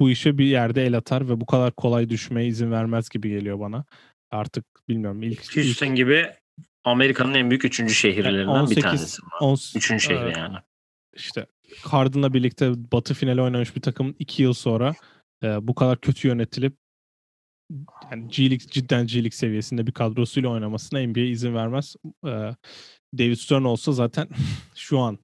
bu 0.00 0.10
işe 0.10 0.38
bir 0.38 0.44
yerde 0.44 0.86
el 0.86 0.96
atar 0.96 1.28
ve 1.28 1.40
bu 1.40 1.46
kadar 1.46 1.72
kolay 1.72 2.08
düşmeye 2.08 2.48
izin 2.48 2.70
vermez 2.70 3.08
gibi 3.08 3.28
geliyor 3.28 3.60
bana. 3.60 3.84
Artık 4.30 4.64
bilmiyorum 4.88 5.22
ilk, 5.22 5.44
ilk 5.44 5.56
Houston 5.56 5.94
gibi 5.94 6.26
Amerika'nın 6.84 7.34
en 7.34 7.50
büyük 7.50 7.64
üçüncü 7.64 7.94
şehirlerinden 7.94 8.46
18 8.46 8.76
bir 8.76 8.82
tanesi. 8.82 9.22
10 9.40 9.56
Üçüncü 9.76 10.04
şehri 10.04 10.28
e, 10.36 10.38
yani. 10.38 10.56
işte 11.16 11.46
Harden'la 11.82 12.34
birlikte 12.34 12.72
Batı 12.92 13.14
finali 13.14 13.42
oynamış 13.42 13.76
bir 13.76 13.80
takım 13.80 14.14
iki 14.18 14.42
yıl 14.42 14.52
sonra 14.52 14.94
e, 15.42 15.68
bu 15.68 15.74
kadar 15.74 16.00
kötü 16.00 16.28
yönetilip 16.28 16.76
yani 18.10 18.28
G 18.28 18.42
League, 18.50 18.66
cidden 18.70 19.06
G 19.06 19.14
League 19.14 19.30
seviyesinde 19.30 19.86
bir 19.86 19.92
kadrosuyla 19.92 20.50
oynamasına 20.50 21.00
NBA 21.06 21.20
izin 21.20 21.54
vermez. 21.54 21.96
E, 22.26 22.30
David 23.18 23.34
Stern 23.34 23.62
olsa 23.62 23.92
zaten 23.92 24.28
şu 24.74 24.98
an 24.98 25.18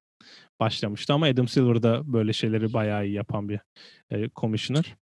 başlamıştı 0.61 1.13
ama 1.13 1.27
Adam 1.27 1.49
Silver 1.49 1.83
da 1.83 2.13
böyle 2.13 2.33
şeyleri 2.33 2.73
bayağı 2.73 3.07
iyi 3.07 3.15
yapan 3.15 3.49
bir 3.49 3.61
e, 4.11 4.29
commissioner. 4.37 4.97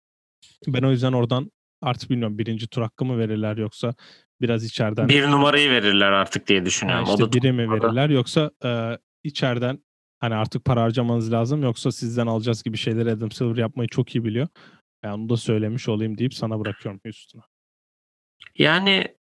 Ben 0.68 0.84
o 0.84 0.92
yüzden 0.92 1.14
oradan 1.14 1.52
artık 1.82 2.10
bilmiyorum 2.10 2.38
birinci 2.38 2.68
tur 2.68 2.82
hakkı 2.82 3.06
mı 3.06 3.18
verirler 3.18 3.58
yoksa 3.58 3.96
biraz 4.42 4.64
içeriden 4.64 5.10
Bir 5.10 5.28
numarayı 5.28 5.72
verirler 5.72 6.12
artık 6.12 6.48
diye 6.48 6.66
düşünüyorum. 6.66 7.04
işte 7.04 7.24
o 7.24 7.28
da 7.28 7.34
biri 7.34 7.52
mi 7.52 7.72
verirler 7.72 8.10
yoksa 8.10 8.52
e, 8.66 8.98
içeriden 9.24 9.80
hani 10.20 10.36
artık 10.36 10.66
para 10.66 10.82
harcamanız 10.82 11.32
lazım 11.32 11.64
yoksa 11.64 11.92
sizden 11.92 12.28
alacağız 12.28 12.64
gibi 12.64 12.78
şeyleri 12.78 13.12
Adam 13.12 13.32
Silver 13.32 13.58
yapmayı 13.58 13.88
çok 13.88 14.16
iyi 14.16 14.24
biliyor. 14.24 14.48
Yani 15.04 15.14
onu 15.14 15.30
da 15.30 15.38
söylemiş 15.38 15.90
olayım 15.90 16.18
deyip 16.18 16.34
sana 16.34 16.60
bırakıyorum 16.60 17.02
Houston'a. 17.04 17.44
Yani 18.58 19.16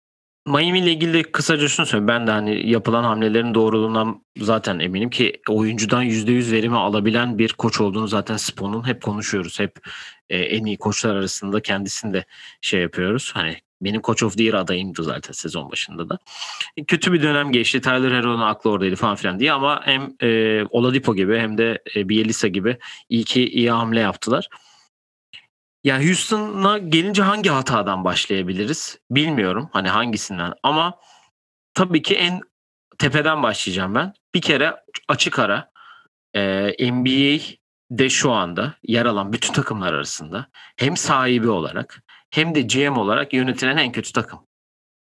Miami 0.48 0.80
ile 0.80 0.92
ilgili 0.92 1.14
de 1.14 1.24
kısaca 1.24 1.68
şunu 1.68 1.86
söyleyeyim. 1.86 2.08
Ben 2.08 2.28
de 2.28 2.32
hani 2.32 2.70
yapılan 2.70 3.04
hamlelerin 3.04 3.54
doğruluğundan 3.54 4.26
zaten 4.38 4.80
eminim 4.80 5.10
ki 5.10 5.42
oyuncudan 5.50 6.04
%100 6.04 6.52
verimi 6.52 6.78
alabilen 6.78 7.38
bir 7.38 7.54
koç 7.54 7.82
olduğunu 7.82 8.08
zaten 8.08 8.38
Spon'un 8.38 8.88
hep 8.88 9.02
konuşuyoruz. 9.02 9.60
Hep 9.60 9.88
e, 10.30 10.38
en 10.38 10.66
iyi 10.66 10.78
koçlar 10.78 11.16
arasında 11.16 11.62
kendisini 11.62 12.14
de 12.14 12.26
şey 12.62 12.82
yapıyoruz. 12.82 13.32
Hani 13.34 13.58
benim 13.82 14.02
Coach 14.02 14.24
of 14.24 14.38
the 14.38 14.44
Year 14.44 14.54
adayımdı 14.54 15.04
zaten 15.04 15.34
sezon 15.34 15.72
başında 15.72 16.10
da. 16.10 16.20
Kötü 16.88 17.14
bir 17.14 17.22
dönem 17.22 17.52
geçti. 17.52 17.82
Tyler 17.82 18.12
Hero'nun 18.12 18.42
aklı 18.42 18.70
oradaydı 18.70 18.96
falan 18.96 19.16
filan 19.16 19.40
diye 19.40 19.52
ama 19.52 19.82
hem 19.86 20.14
e, 20.22 20.64
Oladipo 20.70 21.16
gibi 21.16 21.38
hem 21.38 21.58
de 21.58 21.84
e, 21.96 22.10
Bielisa 22.10 22.48
gibi 22.48 22.78
iyi 23.10 23.24
ki 23.24 23.50
iyi 23.50 23.72
hamle 23.72 24.00
yaptılar. 24.00 24.48
Ya 25.84 26.04
Houston'a 26.04 26.78
gelince 26.78 27.24
hangi 27.24 27.50
hatadan 27.50 28.04
başlayabiliriz? 28.04 29.00
Bilmiyorum 29.12 29.70
hani 29.74 29.90
hangisinden 29.90 30.54
ama 30.64 31.00
tabii 31.74 32.02
ki 32.02 32.16
en 32.16 32.42
tepeden 32.98 33.44
başlayacağım 33.44 33.96
ben. 33.96 34.14
Bir 34.36 34.42
kere 34.42 34.76
açık 35.08 35.40
ara 35.40 35.72
e, 36.36 36.92
NBA'de 36.92 38.10
şu 38.10 38.32
anda 38.32 38.74
yer 38.84 39.06
alan 39.06 39.34
bütün 39.34 39.54
takımlar 39.54 39.94
arasında 39.94 40.48
hem 40.78 40.98
sahibi 40.98 41.50
olarak 41.50 42.04
hem 42.30 42.56
de 42.56 42.62
GM 42.62 42.98
olarak 42.98 43.34
yönetilen 43.34 43.78
en 43.78 43.92
kötü 43.92 44.12
takım. 44.12 44.40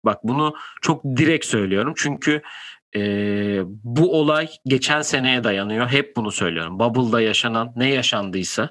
Bak 0.05 0.23
bunu 0.23 0.55
çok 0.81 1.03
direkt 1.03 1.45
söylüyorum 1.45 1.93
çünkü 1.97 2.41
e, 2.95 3.01
bu 3.65 4.19
olay 4.19 4.49
geçen 4.65 5.01
seneye 5.01 5.43
dayanıyor. 5.43 5.87
Hep 5.87 6.15
bunu 6.15 6.31
söylüyorum. 6.31 6.79
Bubble'da 6.79 7.21
yaşanan 7.21 7.73
ne 7.75 7.89
yaşandıysa 7.89 8.69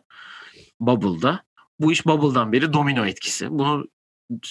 Bubble'da 0.81 1.47
bu 1.81 1.93
iş 1.93 2.07
Bubble'dan 2.07 2.53
beri 2.53 2.73
domino 2.73 3.07
etkisi. 3.07 3.51
Bunu 3.51 3.89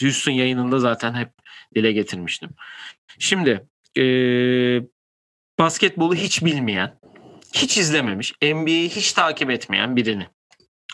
Houston 0.02 0.32
yayınında 0.32 0.80
zaten 0.80 1.14
hep 1.14 1.32
dile 1.76 1.92
getirmiştim. 1.92 2.50
Şimdi 3.20 3.68
e, 3.98 4.04
basketbolu 5.60 6.16
hiç 6.16 6.46
bilmeyen, 6.46 7.00
hiç 7.56 7.78
izlememiş, 7.78 8.34
NBA'yi 8.42 8.90
hiç 8.90 9.14
takip 9.14 9.52
etmeyen 9.52 9.96
birini 9.96 10.28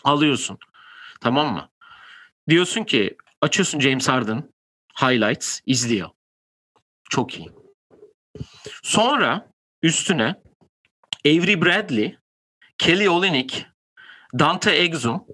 alıyorsun. 0.04 0.58
Tamam 1.20 1.52
mı? 1.52 1.68
Diyorsun 2.48 2.84
ki 2.84 3.16
açıyorsun 3.40 3.80
James 3.80 4.08
Harden 4.08 4.52
highlights 5.02 5.60
izliyor. 5.66 6.08
Çok 7.10 7.38
iyi. 7.38 7.50
Sonra 8.82 9.50
üstüne 9.82 10.42
Avery 11.26 11.62
Bradley, 11.62 12.16
Kelly 12.78 13.08
Olynyk, 13.08 13.66
Dante 14.38 14.70
Exum, 14.70 15.26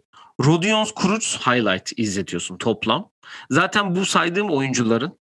Rodion 0.44 0.87
Kuruc 0.94 1.24
highlight 1.24 1.92
izletiyorsun 1.96 2.59
toplam. 2.59 3.11
Zaten 3.51 3.96
bu 3.96 4.07
saydığım 4.07 4.51
oyuncuların 4.51 5.18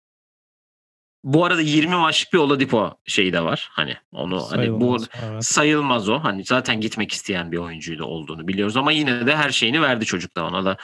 bu 1.25 1.45
arada 1.45 1.61
20 1.61 1.95
maçlık 1.95 2.33
bir 2.33 2.39
Oladipo 2.39 2.95
şeyi 3.05 3.33
de 3.33 3.45
var. 3.45 3.69
Hani 3.73 3.97
onu 4.13 4.51
hani 4.51 4.81
bu 4.81 4.99
Sayılmaz, 4.99 5.09
evet. 5.23 5.45
sayılmaz 5.45 6.09
o. 6.09 6.19
Hani 6.19 6.45
zaten 6.45 6.81
gitmek 6.81 7.13
isteyen 7.13 7.53
bir 7.53 7.57
oyuncuydu 7.57 8.05
olduğunu 8.05 8.49
biliyoruz 8.49 8.77
ama 8.77 8.93
yine 8.93 9.27
de 9.27 9.37
her 9.37 9.51
şeyini 9.51 9.83
verdi 9.83 10.05
çocuk 10.05 10.37
da 10.37 10.45
ona 10.45 10.65
da 10.65 10.77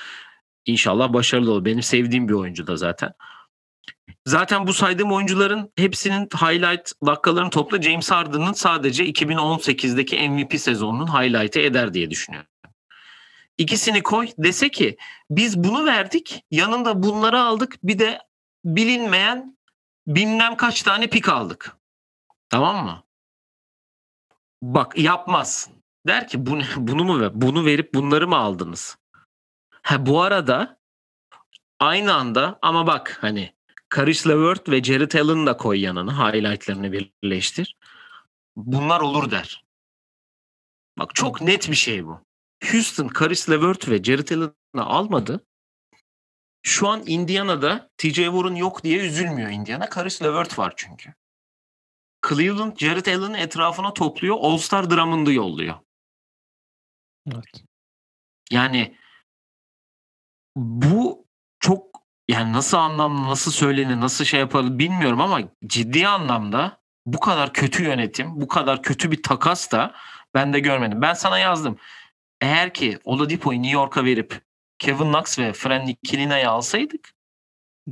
inşallah 0.66 1.12
başarılı 1.12 1.52
olur. 1.52 1.64
Benim 1.64 1.82
sevdiğim 1.82 2.28
bir 2.28 2.34
oyuncu 2.34 2.66
da 2.66 2.76
zaten. 2.76 3.12
Zaten 4.26 4.66
bu 4.66 4.72
saydığım 4.72 5.12
oyuncuların 5.12 5.72
hepsinin 5.76 6.28
highlight 6.34 6.92
dakikalarını 7.06 7.50
topla 7.50 7.82
James 7.82 8.10
Harden'ın 8.10 8.52
sadece 8.52 9.06
2018'deki 9.06 10.28
MVP 10.28 10.60
sezonunun 10.60 11.06
highlight'ı 11.06 11.60
eder 11.60 11.94
diye 11.94 12.10
düşünüyorum. 12.10 12.50
İkisini 13.58 14.02
koy 14.02 14.28
dese 14.38 14.68
ki 14.70 14.96
biz 15.30 15.64
bunu 15.64 15.86
verdik 15.86 16.44
yanında 16.50 17.02
bunları 17.02 17.40
aldık 17.40 17.76
bir 17.82 17.98
de 17.98 18.22
bilinmeyen 18.64 19.58
bilmem 20.06 20.56
kaç 20.56 20.82
tane 20.82 21.06
pik 21.06 21.28
aldık. 21.28 21.76
Tamam 22.48 22.84
mı? 22.84 23.02
Bak 24.62 24.98
yapmaz. 24.98 25.70
Der 26.06 26.28
ki 26.28 26.46
bunu, 26.46 26.62
bunu 26.76 27.04
mu 27.04 27.20
ver- 27.20 27.40
bunu 27.40 27.64
verip 27.64 27.94
bunları 27.94 28.28
mı 28.28 28.36
aldınız? 28.36 28.98
Ha 29.82 30.06
bu 30.06 30.22
arada 30.22 30.78
aynı 31.80 32.14
anda 32.14 32.58
ama 32.62 32.86
bak 32.86 33.18
hani 33.20 33.54
Karis 33.88 34.26
LeVert 34.26 34.68
ve 34.68 34.82
Jared 34.82 35.12
Allen'ı 35.12 35.46
da 35.46 35.56
koy 35.56 35.80
yanına 35.80 36.28
highlightlarını 36.28 36.92
birleştir. 36.92 37.76
bunlar 38.56 39.00
olur 39.00 39.30
der. 39.30 39.64
Bak 40.98 41.14
çok 41.14 41.40
net 41.40 41.70
bir 41.70 41.74
şey 41.76 42.06
bu. 42.06 42.27
Houston, 42.64 43.08
Karis 43.08 43.50
LeVert 43.50 43.88
ve 43.88 44.04
Jared 44.04 44.28
Allen'ı 44.28 44.84
almadı. 44.84 45.46
Şu 46.62 46.88
an 46.88 47.02
Indiana'da 47.06 47.90
TJ 47.98 48.14
Warren 48.14 48.54
yok 48.54 48.84
diye 48.84 48.98
üzülmüyor 48.98 49.50
Indiana. 49.50 49.88
Karis 49.88 50.22
LeVert 50.22 50.58
var 50.58 50.72
çünkü. 50.76 51.14
Cleveland 52.28 52.76
Jared 52.76 53.06
Allen'ı 53.06 53.38
etrafına 53.38 53.94
topluyor. 53.94 54.36
All-Star 54.40 54.90
Drummond'u 54.90 55.32
yolluyor. 55.32 55.74
Evet. 57.32 57.64
Yani 58.50 58.98
bu 60.56 61.26
çok 61.60 61.86
yani 62.28 62.52
nasıl 62.52 62.76
anlamlı, 62.76 63.28
nasıl 63.28 63.50
söylenir, 63.50 64.00
nasıl 64.00 64.24
şey 64.24 64.40
yapar 64.40 64.78
bilmiyorum 64.78 65.20
ama 65.20 65.40
ciddi 65.66 66.08
anlamda 66.08 66.80
bu 67.06 67.20
kadar 67.20 67.52
kötü 67.52 67.82
yönetim, 67.82 68.40
bu 68.40 68.48
kadar 68.48 68.82
kötü 68.82 69.10
bir 69.10 69.22
takas 69.22 69.72
da 69.72 69.94
ben 70.34 70.52
de 70.52 70.60
görmedim. 70.60 71.02
Ben 71.02 71.14
sana 71.14 71.38
yazdım. 71.38 71.78
Eğer 72.40 72.74
ki 72.74 72.98
Oladipo'yu 73.04 73.62
New 73.62 73.74
York'a 73.78 74.04
verip 74.04 74.40
Kevin 74.78 75.12
Knox 75.12 75.38
ve 75.38 75.52
Fran 75.52 75.86
Nikilina'yı 75.86 76.50
alsaydık 76.50 77.12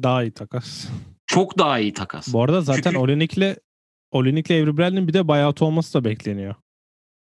Daha 0.02 0.22
iyi 0.22 0.30
takas. 0.32 0.86
çok 1.26 1.58
daha 1.58 1.78
iyi 1.78 1.92
takas. 1.92 2.32
Bu 2.32 2.42
arada 2.42 2.60
zaten 2.60 2.82
Çünkü- 2.82 2.98
Olenik'le 2.98 3.56
Olenik'le 4.10 4.50
Avery 4.50 4.76
Bradley'nin 4.76 5.08
bir 5.08 5.14
de 5.14 5.28
buyout 5.28 5.62
olması 5.62 5.94
da 5.94 6.04
bekleniyor. 6.04 6.54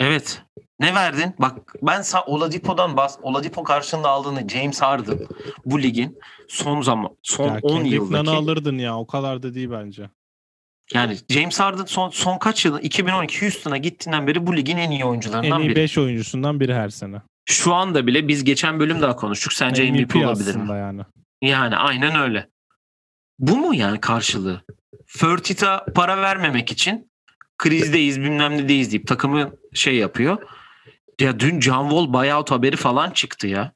Evet. 0.00 0.42
Ne 0.80 0.94
verdin? 0.94 1.34
Bak 1.38 1.74
ben 1.82 2.02
sa 2.02 2.24
Oladipo'dan 2.24 2.96
bas 2.96 3.18
Oladipo 3.22 3.62
karşında 3.62 4.08
aldığını 4.08 4.48
James 4.48 4.82
Harden 4.82 5.18
bu 5.64 5.82
ligin 5.82 6.18
son 6.48 6.82
zaman 6.82 7.16
son 7.22 7.46
Ya 7.48 7.58
10 7.62 7.68
Kendrick 7.68 7.94
yıldaki 7.96 8.24
Nunn'ı 8.26 8.36
alırdın 8.36 8.78
ya. 8.78 8.98
O 8.98 9.06
kadar 9.06 9.42
da 9.42 9.54
değil 9.54 9.70
bence. 9.70 10.10
Yani 10.93 11.16
James 11.28 11.61
Harden 11.61 11.85
son 11.85 12.11
son 12.11 12.39
kaç 12.39 12.64
yıl 12.64 12.80
2012 12.82 13.41
Houston'a 13.41 13.76
gittiğinden 13.76 14.26
beri 14.26 14.47
bu 14.47 14.57
ligin 14.57 14.76
en 14.76 14.91
iyi 14.91 15.01
En 15.01 15.07
oyuncularından 15.07 15.61
iyi 15.61 15.68
biri. 15.68 15.76
5 15.76 15.99
oyuncusundan 15.99 16.61
biri 16.61 16.74
her 16.74 16.89
sene. 16.89 17.22
Şu 17.47 17.74
anda 17.74 18.07
bile 18.07 18.28
biz 18.28 18.45
geçen 18.45 18.80
bölüm 18.80 19.03
daha 19.03 19.16
konuştuk. 19.16 19.53
Sence 19.53 19.91
MVP, 19.91 20.16
olabilir 20.16 20.57
mi? 20.57 20.70
yani. 20.70 21.03
Yani 21.43 21.76
aynen 21.76 22.16
öyle. 22.20 22.49
Bu 23.39 23.57
mu 23.57 23.74
yani 23.74 24.01
karşılığı? 24.01 24.62
Fertit'a 25.07 25.85
para 25.95 26.22
vermemek 26.22 26.72
için 26.72 27.11
krizdeyiz 27.59 28.20
bilmem 28.20 28.57
ne 28.57 28.68
deyiz 28.68 28.91
deyip 28.93 29.07
takımı 29.07 29.53
şey 29.74 29.97
yapıyor. 29.97 30.39
Ya 31.20 31.41
dün 31.41 31.61
John 31.61 31.89
Wall 31.89 32.12
buyout 32.12 32.51
haberi 32.51 32.76
falan 32.76 33.11
çıktı 33.11 33.47
ya. 33.47 33.72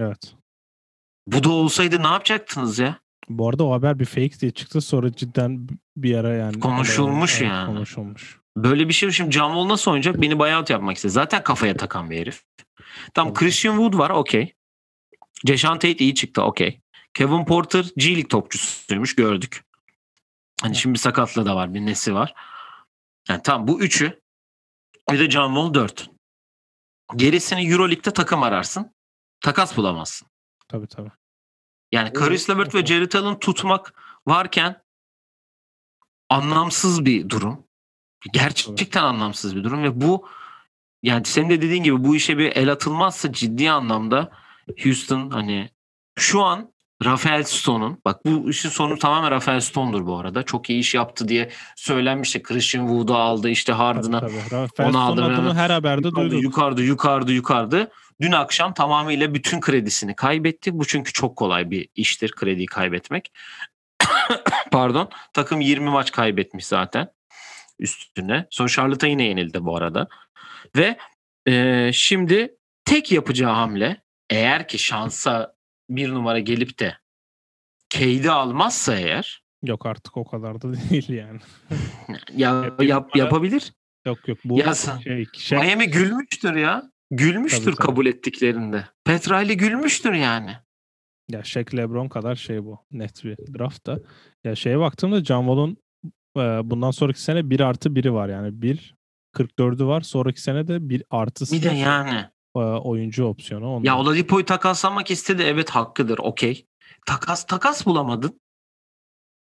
Evet. 0.00 0.34
Bu 1.26 1.44
da 1.44 1.50
olsaydı 1.50 2.02
ne 2.02 2.06
yapacaktınız 2.06 2.78
ya? 2.78 2.98
Bu 3.28 3.48
arada 3.48 3.64
o 3.64 3.72
haber 3.72 3.98
bir 3.98 4.04
fake 4.04 4.40
diye 4.40 4.50
çıktı. 4.50 4.80
Sonra 4.80 5.12
cidden 5.12 5.68
bir 5.96 6.16
ara 6.16 6.34
yani. 6.34 6.60
Konuşulmuş 6.60 7.32
Evet, 7.40 7.50
yani. 7.50 7.66
Konuşulmuş. 7.66 8.40
Böyle 8.56 8.88
bir 8.88 8.92
şey 8.92 9.06
yok. 9.06 9.14
şimdi 9.14 9.32
John 9.32 9.48
Wall 9.48 9.68
nasıl 9.68 9.90
oynayacak? 9.90 10.22
Beni 10.22 10.38
buyout 10.38 10.70
yapmak 10.70 10.96
istedi. 10.96 11.12
Zaten 11.12 11.42
kafaya 11.42 11.76
takan 11.76 12.10
bir 12.10 12.18
herif. 12.18 12.44
Tabii. 13.14 13.32
Christian 13.34 13.76
Wood 13.76 13.98
var 13.98 14.10
okey. 14.10 14.54
Jason 15.46 15.72
Tate 15.74 15.96
iyi 15.96 16.14
çıktı 16.14 16.42
okey. 16.42 16.80
Kevin 17.14 17.44
Porter 17.44 17.86
G 17.96 18.08
League 18.08 18.28
topçusuymuş 18.28 19.14
gördük. 19.14 19.64
Hani 20.62 20.76
şimdi 20.76 20.94
bir 20.94 20.98
sakatlığı 20.98 21.46
da 21.46 21.56
var 21.56 21.74
bir 21.74 21.80
nesi 21.86 22.14
var. 22.14 22.34
Yani 23.28 23.40
tamam 23.42 23.68
bu 23.68 23.80
üçü. 23.80 24.20
Bir 25.10 25.18
de 25.18 25.30
John 25.30 25.54
Wall 25.54 25.74
dört. 25.74 26.10
Gerisini 27.16 27.72
Euroleague'de 27.72 28.10
takım 28.10 28.42
ararsın. 28.42 28.94
Takas 29.40 29.76
bulamazsın. 29.76 30.28
Tabii 30.68 30.86
tabii. 30.86 31.10
Yani 31.92 32.12
Caris 32.20 32.50
LeVert 32.50 32.74
ve 32.74 32.86
Jared 32.86 33.12
Allen 33.12 33.38
tutmak 33.38 33.94
varken 34.26 34.82
anlamsız 36.28 37.04
bir 37.04 37.28
durum. 37.28 37.64
Gerçekten 38.32 39.02
anlamsız 39.02 39.56
bir 39.56 39.64
durum 39.64 39.82
ve 39.82 40.00
bu 40.00 40.28
yani 41.02 41.24
senin 41.24 41.50
de 41.50 41.62
dediğin 41.62 41.82
gibi 41.82 42.04
bu 42.04 42.16
işe 42.16 42.38
bir 42.38 42.56
el 42.56 42.72
atılmazsa 42.72 43.32
ciddi 43.32 43.70
anlamda 43.70 44.30
Houston 44.82 45.30
hani 45.30 45.70
şu 46.18 46.42
an 46.42 46.72
Rafael 47.04 47.42
Stone'un 47.42 47.98
bak 48.04 48.26
bu 48.26 48.50
işin 48.50 48.68
sonu 48.68 48.98
tamamen 48.98 49.30
Rafael 49.30 49.60
Stone'dur 49.60 50.06
bu 50.06 50.18
arada. 50.18 50.42
Çok 50.42 50.70
iyi 50.70 50.80
iş 50.80 50.94
yaptı 50.94 51.28
diye 51.28 51.50
söylenmişti. 51.76 52.42
Christian 52.42 52.86
Wood'u 52.86 53.14
aldı 53.14 53.48
işte 53.48 53.72
Harden'a 53.72 54.22
Onu 54.78 55.00
aldı. 55.00 55.24
adını 55.24 55.54
her 55.54 55.70
haberde 55.70 56.10
duyduk. 56.14 56.42
yukarıda 56.42 56.82
yukarıda 56.82 57.32
yukarıda. 57.32 57.90
Dün 58.20 58.32
akşam 58.32 58.74
tamamıyla 58.74 59.34
bütün 59.34 59.60
kredisini 59.60 60.16
kaybetti. 60.16 60.78
Bu 60.78 60.86
çünkü 60.86 61.12
çok 61.12 61.36
kolay 61.36 61.70
bir 61.70 61.88
iştir 61.94 62.32
krediyi 62.32 62.66
kaybetmek. 62.66 63.32
Pardon. 64.72 65.10
Takım 65.32 65.60
20 65.60 65.90
maç 65.90 66.12
kaybetmiş 66.12 66.66
zaten 66.66 67.08
üstüne. 67.78 68.46
Son 68.50 68.66
Charlotte'a 68.66 69.10
yine 69.10 69.24
yenildi 69.24 69.64
bu 69.64 69.76
arada. 69.76 70.08
Ve 70.76 70.96
e, 71.46 71.90
şimdi 71.92 72.56
tek 72.84 73.12
yapacağı 73.12 73.52
hamle 73.52 74.02
eğer 74.30 74.68
ki 74.68 74.78
şansa 74.78 75.54
bir 75.90 76.10
numara 76.10 76.38
gelip 76.38 76.78
de 76.78 76.96
Cade'i 77.90 78.30
almazsa 78.30 78.94
eğer 78.96 79.42
Yok 79.62 79.86
artık 79.86 80.16
o 80.16 80.24
kadar 80.24 80.62
da 80.62 80.74
değil 80.90 81.08
yani. 81.08 81.40
ya, 82.36 82.70
yap, 82.80 83.16
yapabilir. 83.16 83.72
Yok 84.06 84.28
yok 84.28 84.38
bu 84.44 84.58
Ya 84.58 84.74
şey, 84.74 85.26
şey 85.38 85.58
Miami 85.58 85.90
gülmüştür 85.90 86.56
ya. 86.56 86.91
Gülmüştür 87.16 87.64
Tabii, 87.64 87.76
tabii. 87.76 87.86
kabul 87.86 88.06
ettiklerinde. 88.06 88.84
Petrali 89.04 89.56
gülmüştür 89.56 90.12
yani. 90.12 90.50
ya 91.30 91.44
Shaq 91.44 91.64
LeBron 91.76 92.08
kadar 92.08 92.34
şey 92.34 92.64
bu. 92.64 92.78
Net 92.92 93.24
bir 93.24 93.36
draft 93.58 93.86
da. 93.86 93.98
Ya 94.44 94.54
şeye 94.54 94.78
baktığımda 94.78 95.24
Wall'un 95.24 95.76
e, 96.36 96.40
bundan 96.70 96.90
sonraki 96.90 97.22
sene 97.22 97.50
1 97.50 97.60
artı 97.60 97.88
1'i 97.88 98.12
var 98.12 98.28
yani. 98.28 98.62
1 98.62 98.94
44'ü 99.36 99.86
var. 99.86 100.00
Sonraki 100.00 100.42
sene 100.42 100.68
de 100.68 100.88
1 100.88 101.02
artı 101.10 101.44
Bir 101.52 101.62
de 101.62 101.68
yani. 101.74 102.24
e, 102.56 102.58
oyuncu 102.58 103.24
opsiyonu. 103.24 103.74
Ondan. 103.74 103.86
Ya 103.86 103.98
Oladipo'yu 103.98 104.44
takaslamak 104.44 105.10
istedi. 105.10 105.42
Evet 105.46 105.70
hakkıdır. 105.70 106.18
Okey. 106.18 106.66
Takas 107.06 107.46
takas 107.46 107.86
bulamadın. 107.86 108.40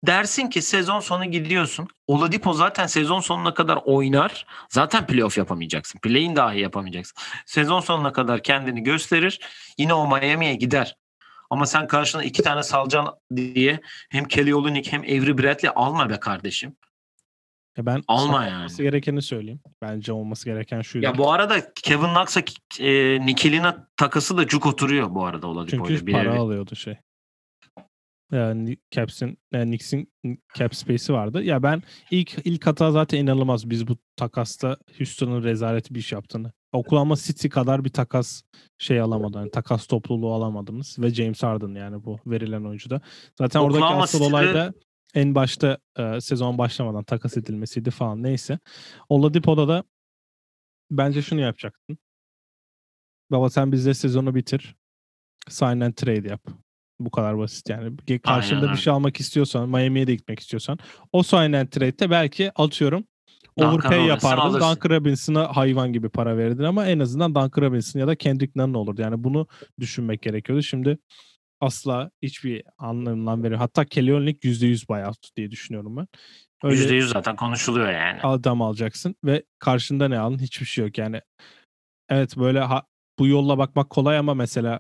Dersin 0.08 0.50
ki 0.50 0.62
sezon 0.62 1.00
sonu 1.00 1.26
gidiyorsun. 1.26 1.88
Oladipo 2.08 2.54
zaten 2.54 2.88
sezon 2.88 3.20
sonuna 3.20 3.54
kadar 3.54 3.80
oynar. 3.86 4.46
Zaten 4.70 5.08
playoff 5.08 5.38
yapamayacaksın. 5.38 6.00
Play'in 6.00 6.36
dahi 6.36 6.60
yapamayacaksın. 6.60 7.18
Sezon 7.46 7.80
sonuna 7.80 8.14
kadar 8.14 8.44
kendini 8.44 8.84
gösterir. 8.84 9.40
Yine 9.78 9.94
o 9.94 10.08
Miami'ye 10.08 10.56
gider. 10.56 10.96
Ama 11.50 11.66
sen 11.66 11.88
karşına 11.88 12.24
iki 12.24 12.44
tane 12.44 12.64
salcan 12.64 13.16
diye 13.36 13.82
hem 14.10 14.26
Kelly 14.26 14.56
Olynyk 14.56 14.92
hem 14.92 15.02
Avery 15.02 15.38
Bradley 15.38 15.72
alma 15.76 16.10
be 16.10 16.20
kardeşim. 16.20 16.76
Ya 17.78 17.86
ben 17.86 18.04
Alma 18.08 18.46
yani. 18.46 18.58
olması 18.58 18.84
gerekeni 18.84 19.22
söyleyeyim. 19.22 19.60
Bence 19.82 20.14
olması 20.14 20.46
gereken 20.46 20.82
şuydu. 20.82 21.06
Ya 21.06 21.18
bu 21.18 21.32
arada 21.32 21.74
Kevin 21.74 22.08
Knox'a 22.08 22.42
e, 22.80 23.20
Nikilina 23.26 23.88
takası 23.98 24.38
da 24.38 24.48
cuk 24.48 24.66
oturuyor 24.66 25.16
bu 25.16 25.26
arada 25.26 25.48
Oladipo'yla. 25.48 25.98
Çünkü 26.00 26.12
para 26.12 26.36
alıyordu 26.36 26.76
şey. 26.76 26.98
Yani 28.32 28.78
Caps'in 28.92 29.38
yani 29.52 29.66
Knicks'in 29.66 30.10
cap 30.56 30.76
space'i 30.76 31.16
vardı. 31.16 31.44
Ya 31.44 31.64
ben 31.64 31.84
ilk 32.12 32.38
ilk 32.46 32.68
hata 32.68 32.92
zaten 32.92 33.18
inanılmaz. 33.18 33.70
Biz 33.70 33.88
bu 33.88 33.98
takasta 34.16 34.78
Houston'ın 34.98 35.44
rezalet 35.44 35.94
bir 35.94 36.00
iş 36.00 36.12
yaptığını. 36.12 36.52
Oklahoma 36.72 37.16
City 37.16 37.48
kadar 37.48 37.86
bir 37.86 37.90
takas 37.90 38.42
şey 38.78 39.02
alamadı. 39.02 39.38
Yani 39.38 39.52
takas 39.52 39.86
topluluğu 39.88 40.34
alamadınız 40.34 41.00
ve 41.00 41.10
James 41.10 41.44
Harden 41.44 41.76
yani 41.76 42.04
bu 42.06 42.20
verilen 42.26 42.64
oyuncuda. 42.64 43.02
Zaten 43.38 43.60
oradaki 43.60 43.84
Oklahoma 43.84 44.04
asıl 44.04 44.20
City'de- 44.20 44.30
olay 44.30 44.54
da 44.54 44.74
en 45.14 45.36
başta 45.36 45.78
e, 45.98 46.22
sezon 46.22 46.58
başlamadan 46.58 47.04
takas 47.04 47.38
edilmesiydi 47.38 47.92
falan 47.92 48.24
neyse. 48.24 48.60
Oladipo'da 49.10 49.68
da 49.68 49.84
bence 50.92 51.22
şunu 51.22 51.42
yapacaktın. 51.42 51.98
Baba 53.32 53.50
sen 53.50 53.72
bizde 53.72 53.94
sezonu 53.94 54.36
bitir. 54.36 54.76
Sign 55.50 55.80
and 55.80 55.94
trade 55.94 56.28
yap. 56.30 56.42
Bu 57.06 57.12
kadar 57.12 57.38
basit 57.38 57.70
yani. 57.70 57.98
Karşında 58.24 58.72
bir 58.72 58.78
şey 58.78 58.94
almak 58.94 59.20
istiyorsan, 59.20 59.70
Miami'ye 59.70 60.08
de 60.08 60.16
gitmek 60.16 60.40
istiyorsan 60.40 60.80
o 61.12 61.24
sign 61.24 61.54
and 61.54 61.68
trade'de 61.68 62.10
belki 62.10 62.52
atıyorum 62.56 63.04
overpay 63.56 64.06
yapardın. 64.06 64.54
Duncan 64.54 64.90
Robinson'a 64.90 65.56
hayvan 65.56 65.94
gibi 65.94 66.10
para 66.10 66.38
verirdin 66.38 66.64
ama 66.64 66.86
en 66.86 67.00
azından 67.00 67.36
Duncan 67.36 67.62
Robinson 67.62 68.00
ya 68.00 68.08
da 68.08 68.16
Kendrick 68.16 68.52
Nunn 68.56 68.74
olurdu. 68.74 69.02
Yani 69.02 69.24
bunu 69.24 69.48
düşünmek 69.80 70.22
gerekiyordu. 70.22 70.64
Şimdi 70.64 70.98
asla 71.62 72.12
hiçbir 72.22 72.64
anlamından 72.78 73.44
beri 73.44 73.56
hatta 73.56 73.86
Kelly 73.86 74.14
Olynyk 74.14 74.44
%100 74.44 74.90
buyout 74.90 75.36
diye 75.36 75.52
düşünüyorum 75.52 75.98
ben. 75.98 76.08
Öyle 76.64 76.84
%100 76.84 77.02
zaten 77.08 77.36
konuşuluyor 77.36 77.92
yani. 77.92 78.22
adam 78.22 78.62
alacaksın 78.62 79.16
ve 79.26 79.44
karşında 79.60 80.08
ne 80.08 80.20
aldın? 80.20 80.40
Hiçbir 80.40 80.66
şey 80.66 80.86
yok. 80.86 80.98
Yani 80.98 81.22
evet 82.10 82.38
böyle 82.38 82.60
ha- 82.60 82.86
bu 83.20 83.28
yolla 83.28 83.58
bakmak 83.58 83.90
kolay 83.90 84.18
ama 84.18 84.34
mesela 84.34 84.80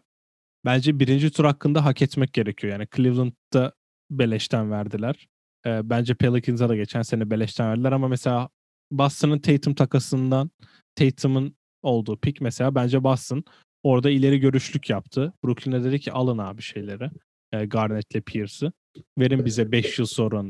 bence 0.66 1.00
birinci 1.00 1.32
tur 1.32 1.46
hakkında 1.46 1.86
hak 1.86 2.02
etmek 2.02 2.34
gerekiyor. 2.34 2.74
Yani 2.74 2.88
Cleveland'da 2.96 3.74
beleşten 4.12 4.72
verdiler. 4.72 5.28
Ee, 5.66 5.90
bence 5.90 6.14
Pelicans'a 6.14 6.70
da 6.70 6.76
geçen 6.76 7.02
sene 7.02 7.30
beleşten 7.30 7.70
verdiler 7.70 7.92
ama 7.92 8.08
mesela 8.08 8.50
Boston'ın 8.92 9.40
Tatum 9.40 9.74
takasından 9.74 10.52
Tatum'un 10.96 11.56
olduğu 11.82 12.18
pick 12.18 12.42
mesela 12.42 12.76
bence 12.76 13.04
Boston 13.04 13.44
orada 13.84 14.10
ileri 14.10 14.40
görüşlük 14.40 14.90
yaptı. 14.90 15.34
Brooklyn'e 15.46 15.84
dedi 15.84 16.00
ki 16.00 16.12
alın 16.12 16.38
abi 16.38 16.62
şeyleri. 16.62 17.10
E, 17.52 17.66
Garnett'le 17.66 18.26
Pierce'ı. 18.26 18.72
Verin 19.18 19.46
bize 19.46 19.72
5 19.72 20.00
yıl 20.00 20.06
sonra 20.06 20.44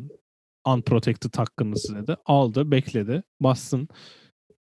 unprotected 0.68 1.38
hakkınız 1.38 1.96
dedi. 1.96 2.16
Aldı, 2.26 2.72
bekledi. 2.72 3.24
Boston 3.40 3.88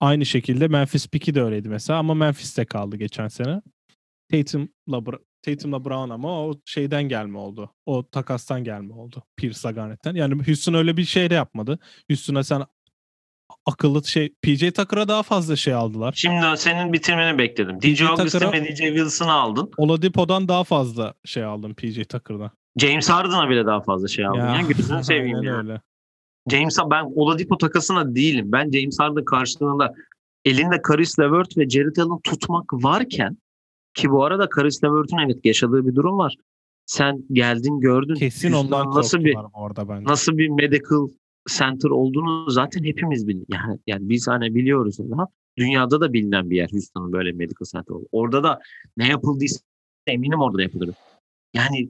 aynı 0.00 0.26
şekilde 0.26 0.68
Memphis 0.68 1.08
Pick'i 1.08 1.34
de 1.34 1.42
öyleydi 1.42 1.68
mesela 1.68 1.98
ama 1.98 2.14
Memphis'te 2.14 2.64
kaldı 2.64 2.96
geçen 2.96 3.28
sene. 3.28 3.62
Tatum'la 4.30 5.02
Tatum'la 5.42 5.84
Brown 5.84 6.10
ama 6.10 6.46
o 6.46 6.54
şeyden 6.64 7.02
gelme 7.08 7.38
oldu. 7.38 7.70
O 7.86 8.08
takastan 8.08 8.64
gelme 8.64 8.94
oldu. 8.94 9.22
Pierce'la 9.36 9.70
Garnett'ten. 9.70 10.14
Yani 10.14 10.46
Houston 10.46 10.74
öyle 10.74 10.96
bir 10.96 11.04
şey 11.04 11.30
de 11.30 11.34
yapmadı. 11.34 11.78
Houston'a 12.10 12.44
sen 12.44 12.62
akıllı 13.66 14.04
şey 14.04 14.34
PJ 14.42 14.72
Tucker'a 14.72 15.08
daha 15.08 15.22
fazla 15.22 15.56
şey 15.56 15.74
aldılar. 15.74 16.12
Şimdi 16.16 16.56
senin 16.56 16.92
bitirmeni 16.92 17.38
bekledim. 17.38 17.82
DJ 17.82 18.02
Augustin 18.02 18.52
ve 18.52 18.64
DJ 18.64 18.78
Wilson'ı 18.78 19.32
aldın. 19.32 19.70
Oladipo'dan 19.76 20.48
daha 20.48 20.64
fazla 20.64 21.14
şey 21.24 21.44
aldım 21.44 21.74
PJ 21.74 22.06
Tucker'dan. 22.08 22.50
James 22.76 23.10
Harden'a 23.10 23.50
bile 23.50 23.66
daha 23.66 23.80
fazla 23.80 24.08
şey 24.08 24.26
aldın. 24.26 24.38
Ya, 24.38 24.60
gözünü 24.68 25.04
seveyim 25.04 25.42
ya. 25.42 25.56
öyle. 25.56 25.80
James 26.50 26.78
ben 26.90 27.04
Oladipo 27.14 27.58
takasına 27.58 28.14
değilim. 28.14 28.52
Ben 28.52 28.70
James 28.70 29.00
Harden 29.00 29.24
karşılığında 29.24 29.94
elinde 30.44 30.82
Karis 30.82 31.18
LeVert 31.18 31.58
ve 31.58 31.68
Jared 31.68 31.96
Allen 31.96 32.20
tutmak 32.24 32.72
varken 32.72 33.38
ki 33.96 34.10
bu 34.10 34.24
arada 34.24 34.48
Karis 34.48 34.84
LeVert'ün 34.84 35.18
evet 35.18 35.44
yaşadığı 35.44 35.86
bir 35.86 35.94
durum 35.94 36.18
var. 36.18 36.36
Sen 36.86 37.24
geldin 37.32 37.80
gördün. 37.80 38.14
Kesin 38.14 38.52
ondan 38.52 38.90
nasıl 38.94 39.24
bir 39.24 39.36
arada 39.54 39.88
bence. 39.88 40.04
nasıl 40.04 40.38
bir 40.38 40.48
medical 40.48 41.08
center 41.58 41.90
olduğunu 41.90 42.50
zaten 42.50 42.84
hepimiz 42.84 43.28
biliyoruz. 43.28 43.48
Yani, 43.54 43.78
yani 43.86 44.08
biz 44.08 44.28
hani 44.28 44.54
biliyoruz 44.54 45.00
ama 45.12 45.28
dünyada 45.58 46.00
da 46.00 46.12
bilinen 46.12 46.50
bir 46.50 46.56
yer 46.56 46.68
Houston'ın 46.72 47.12
böyle 47.12 47.32
medical 47.32 47.66
center 47.72 47.94
olduğu. 47.94 48.08
Orada 48.12 48.42
da 48.42 48.60
ne 48.96 49.08
yapıldıysa 49.08 49.60
eminim 50.06 50.40
orada 50.40 50.58
da 50.58 50.62
yapılır. 50.62 50.90
Yani 51.54 51.88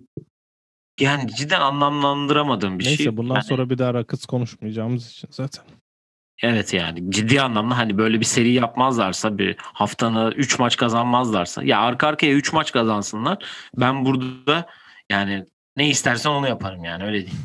yani 1.00 1.30
cidden 1.36 1.60
anlamlandıramadığım 1.60 2.78
bir 2.78 2.84
Neyse 2.84 3.02
şey. 3.02 3.16
bundan 3.16 3.34
Yani- 3.34 3.44
sonra 3.44 3.70
bir 3.70 3.78
daha 3.78 3.94
rakıts 3.94 4.26
konuşmayacağımız 4.26 5.10
için 5.10 5.28
zaten. 5.32 5.64
Evet 6.42 6.74
yani 6.74 7.10
ciddi 7.10 7.40
anlamda 7.40 7.78
hani 7.78 7.98
böyle 7.98 8.20
bir 8.20 8.24
seri 8.24 8.52
yapmazlarsa 8.52 9.38
bir 9.38 9.56
haftanı 9.58 10.32
3 10.36 10.58
maç 10.58 10.76
kazanmazlarsa 10.76 11.64
ya 11.64 11.80
arka 11.80 12.06
arkaya 12.08 12.32
3 12.32 12.52
maç 12.52 12.72
kazansınlar. 12.72 13.44
Ben 13.76 14.04
burada 14.04 14.66
yani 15.10 15.44
ne 15.76 15.88
istersen 15.88 16.30
onu 16.30 16.48
yaparım 16.48 16.84
yani 16.84 17.04
öyle 17.04 17.26
diyeyim. 17.26 17.40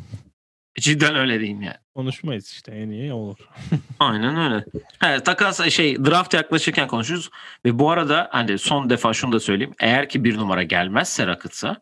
Cidden 0.75 1.15
öyle 1.15 1.39
diyeyim 1.39 1.61
yani. 1.61 1.75
Konuşmayız 1.95 2.51
işte 2.51 2.71
en 2.71 2.89
iyi 2.89 3.13
olur. 3.13 3.37
Aynen 3.99 4.37
öyle. 4.37 4.65
Evet, 5.05 5.25
takas 5.25 5.69
şey 5.69 6.05
draft 6.05 6.33
yaklaşırken 6.33 6.87
konuşuruz 6.87 7.29
ve 7.65 7.79
bu 7.79 7.91
arada 7.91 8.29
hani 8.31 8.57
son 8.57 8.89
defa 8.89 9.13
şunu 9.13 9.31
da 9.31 9.39
söyleyeyim. 9.39 9.73
Eğer 9.79 10.09
ki 10.09 10.23
bir 10.23 10.37
numara 10.37 10.63
gelmezse 10.63 11.27
Rakıtsa 11.27 11.81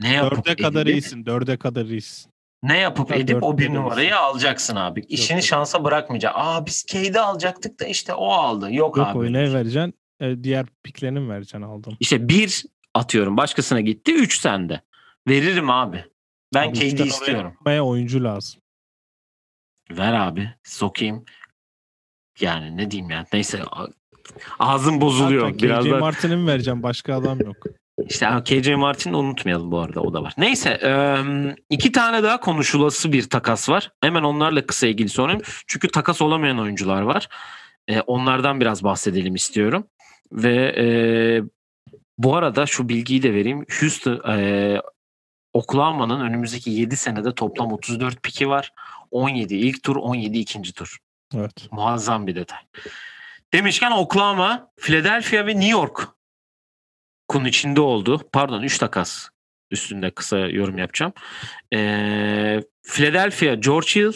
ne 0.00 0.14
yapıp 0.14 0.46
Dörde 0.46 0.62
kadar 0.62 0.86
iyisin. 0.86 1.26
Dörde 1.26 1.56
kadar 1.56 1.84
iyisin. 1.84 2.32
Ne 2.62 2.78
yapıp 2.78 3.10
Ha, 3.10 3.14
edip 3.14 3.42
o 3.42 3.58
bir 3.58 3.74
numarayı 3.74 4.16
alacaksın 4.18 4.76
abi. 4.76 5.00
İşini 5.00 5.36
yok. 5.36 5.44
şansa 5.44 5.84
bırakmayacaksın. 5.84 6.40
Aa 6.40 6.66
biz 6.66 6.84
Cade'i 6.88 7.20
alacaktık 7.20 7.80
da 7.80 7.86
işte 7.86 8.14
o 8.14 8.28
aldı. 8.30 8.72
Yok, 8.74 8.96
Yok 8.96 9.06
abi. 9.06 9.18
o 9.18 9.24
ne 9.32 9.52
vereceksin? 9.52 9.94
E, 10.20 10.44
diğer 10.44 10.66
piklerini 10.82 11.20
mi 11.20 11.28
vereceksin 11.30 11.62
aldım. 11.62 11.96
İşte 12.00 12.28
bir 12.28 12.64
atıyorum 12.94 13.36
başkasına 13.36 13.80
gitti. 13.80 14.14
Üç 14.14 14.40
sende. 14.40 14.80
Veririm 15.28 15.70
abi. 15.70 16.04
Ben 16.54 16.68
Abi 16.68 16.74
Cade'i 16.90 17.06
istiyorum. 17.08 17.52
yapmaya 17.54 17.84
oyuncu 17.84 18.24
lazım. 18.24 18.60
Ver 19.90 20.12
abi. 20.12 20.50
Sokayım. 20.64 21.24
Yani 22.40 22.76
ne 22.76 22.90
diyeyim 22.90 23.10
ya. 23.10 23.26
Neyse. 23.32 23.62
Ağzım 24.58 25.00
bozuluyor. 25.00 25.52
KJ 25.58 25.62
Birazdan 25.62 26.00
Martin'i 26.00 26.36
mi 26.36 26.46
vereceğim? 26.46 26.82
Başka 26.82 27.14
adam 27.16 27.40
yok. 27.40 27.56
İşte 28.08 28.28
KJ 28.44 28.68
Martin'i 28.68 29.16
unutmayalım 29.16 29.70
bu 29.72 29.80
arada 29.80 30.00
o 30.00 30.14
da 30.14 30.22
var. 30.22 30.34
Neyse 30.38 30.80
iki 31.70 31.92
tane 31.92 32.22
daha 32.22 32.40
konuşulası 32.40 33.12
bir 33.12 33.30
takas 33.30 33.68
var. 33.68 33.92
Hemen 34.00 34.22
onlarla 34.22 34.66
kısa 34.66 34.86
ilgili 34.86 35.08
sorayım. 35.08 35.42
Çünkü 35.66 35.88
takas 35.88 36.22
olamayan 36.22 36.58
oyuncular 36.58 37.02
var. 37.02 37.28
Onlardan 38.06 38.60
biraz 38.60 38.84
bahsedelim 38.84 39.34
istiyorum. 39.34 39.86
Ve 40.32 41.42
bu 42.18 42.36
arada 42.36 42.66
şu 42.66 42.88
bilgiyi 42.88 43.22
de 43.22 43.34
vereyim. 43.34 43.66
Houston 43.80 44.22
Oklahoma'nın 45.52 46.20
önümüzdeki 46.20 46.70
7 46.70 46.96
senede 46.96 47.34
toplam 47.34 47.72
34 47.72 48.22
piki 48.22 48.48
var. 48.48 48.72
17 49.10 49.54
ilk 49.54 49.82
tur, 49.82 49.96
17 49.96 50.38
ikinci 50.38 50.72
tur. 50.72 50.98
Evet. 51.36 51.68
Muazzam 51.70 52.26
bir 52.26 52.34
detay. 52.34 52.58
Demişken 53.52 53.90
Oklahoma, 53.90 54.70
Philadelphia 54.76 55.46
ve 55.46 55.54
New 55.54 55.70
York 55.70 56.08
kunun 57.30 57.44
içinde 57.44 57.80
oldu. 57.80 58.20
Pardon 58.32 58.62
3 58.62 58.78
takas 58.78 59.28
üstünde 59.70 60.10
kısa 60.10 60.38
yorum 60.38 60.78
yapacağım. 60.78 61.12
Ee, 61.74 62.60
Philadelphia, 62.82 63.54
George 63.54 63.86
Hill, 63.86 64.12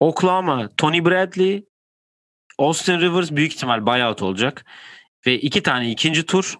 Oklahoma, 0.00 0.68
Tony 0.76 1.04
Bradley, 1.04 1.64
Austin 2.58 3.00
Rivers 3.00 3.30
büyük 3.30 3.54
ihtimal 3.54 3.86
buyout 3.86 4.22
olacak. 4.22 4.64
Ve 5.26 5.34
iki 5.34 5.62
tane 5.62 5.90
ikinci 5.90 6.26
tur. 6.26 6.58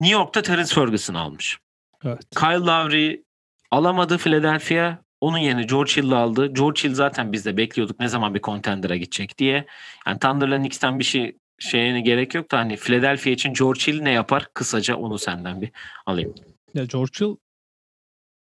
New 0.00 0.18
York'ta 0.18 0.42
Terence 0.42 0.74
Ferguson 0.74 1.14
almış. 1.14 1.58
Evet. 2.04 2.22
Kyle 2.36 2.66
Lowry 2.66 3.22
alamadı 3.70 4.18
Philadelphia. 4.18 4.98
Onun 5.20 5.38
yerine 5.38 5.62
George 5.62 5.92
Hill 5.96 6.12
aldı. 6.12 6.46
George 6.54 6.82
Hill 6.84 6.94
zaten 6.94 7.32
biz 7.32 7.46
de 7.46 7.56
bekliyorduk 7.56 8.00
ne 8.00 8.08
zaman 8.08 8.34
bir 8.34 8.42
contender'a 8.42 8.96
gidecek 8.96 9.38
diye. 9.38 9.66
Yani 10.06 10.18
Thunder'la 10.18 10.56
Knicks'ten 10.56 10.98
bir 10.98 11.04
şey 11.04 11.36
şeyine 11.58 12.00
gerek 12.00 12.34
yok 12.34 12.50
da 12.50 12.58
hani 12.58 12.76
Philadelphia 12.76 13.30
için 13.30 13.52
George 13.52 13.80
Hill 13.80 14.02
ne 14.02 14.10
yapar? 14.10 14.48
Kısaca 14.54 14.96
onu 14.96 15.18
senden 15.18 15.62
bir 15.62 15.70
alayım. 16.06 16.34
Ya 16.74 16.84
George 16.84 17.12
Hill 17.20 17.36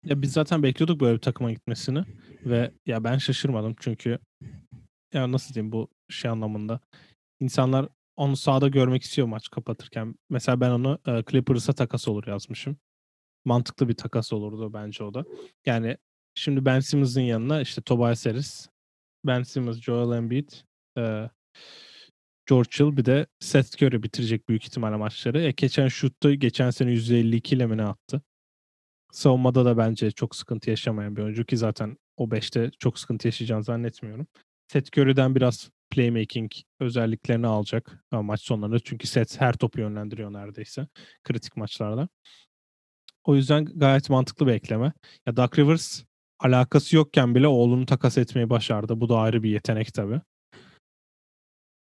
ya 0.05 0.21
biz 0.21 0.33
zaten 0.33 0.63
bekliyorduk 0.63 1.01
böyle 1.01 1.15
bir 1.15 1.21
takıma 1.21 1.51
gitmesini 1.51 2.03
ve 2.45 2.71
ya 2.85 3.03
ben 3.03 3.17
şaşırmadım 3.17 3.75
çünkü 3.79 4.19
ya 5.13 5.31
nasıl 5.31 5.53
diyeyim 5.53 5.71
bu 5.71 5.89
şey 6.09 6.31
anlamında 6.31 6.79
insanlar 7.39 7.89
onu 8.15 8.37
sahada 8.37 8.67
görmek 8.67 9.03
istiyor 9.03 9.27
maç 9.27 9.49
kapatırken. 9.49 10.15
Mesela 10.29 10.61
ben 10.61 10.69
onu 10.69 10.99
e, 11.07 11.23
Clippers'a 11.31 11.73
takas 11.73 12.07
olur 12.07 12.27
yazmışım. 12.27 12.77
Mantıklı 13.45 13.89
bir 13.89 13.93
takas 13.93 14.33
olurdu 14.33 14.73
bence 14.73 15.03
o 15.03 15.13
da. 15.13 15.25
Yani 15.65 15.97
şimdi 16.35 16.65
Ben 16.65 16.79
Simmons'ın 16.79 17.21
yanına 17.21 17.61
işte 17.61 17.81
Tobias 17.81 18.25
Harris, 18.25 18.67
Ben 19.25 19.43
Simmons, 19.43 19.81
Joel 19.81 20.17
Embiid, 20.17 20.49
e, 20.97 21.29
George 22.49 22.69
Hill 22.79 22.97
bir 22.97 23.05
de 23.05 23.27
Seth 23.39 23.83
Curry 23.83 24.03
bitirecek 24.03 24.49
büyük 24.49 24.63
ihtimalle 24.63 24.95
maçları. 24.95 25.41
E, 25.41 25.51
geçen 25.51 25.87
şutta 25.87 26.33
geçen 26.33 26.69
sene 26.69 26.91
%52 26.91 27.55
ile 27.55 27.65
mi 27.65 27.77
ne 27.77 27.83
attı? 27.83 28.21
Savunmada 29.11 29.65
da 29.65 29.77
bence 29.77 30.11
çok 30.11 30.35
sıkıntı 30.35 30.69
yaşamayan 30.69 31.15
bir 31.15 31.21
oyuncu 31.21 31.45
ki 31.45 31.57
zaten 31.57 31.97
o 32.17 32.29
5'te 32.29 32.71
çok 32.79 32.99
sıkıntı 32.99 33.27
yaşayacağını 33.27 33.63
zannetmiyorum. 33.63 34.27
Seth 34.67 34.97
Curry'den 34.97 35.35
biraz 35.35 35.69
playmaking 35.89 36.51
özelliklerini 36.79 37.47
alacak 37.47 38.03
e, 38.13 38.17
maç 38.17 38.41
sonlarında. 38.41 38.79
Çünkü 38.79 39.07
Seth 39.07 39.41
her 39.41 39.53
topu 39.53 39.79
yönlendiriyor 39.79 40.33
neredeyse 40.33 40.87
kritik 41.23 41.57
maçlarda. 41.57 42.09
O 43.23 43.35
yüzden 43.35 43.65
gayet 43.65 44.09
mantıklı 44.09 44.47
bir 44.47 44.51
ekleme. 44.51 44.93
Ya 45.25 45.37
Doug 45.37 45.59
Rivers 45.59 46.03
alakası 46.39 46.95
yokken 46.95 47.35
bile 47.35 47.47
oğlunu 47.47 47.85
takas 47.85 48.17
etmeyi 48.17 48.49
başardı. 48.49 49.01
Bu 49.01 49.09
da 49.09 49.17
ayrı 49.17 49.43
bir 49.43 49.49
yetenek 49.49 49.93
tabii. 49.93 50.21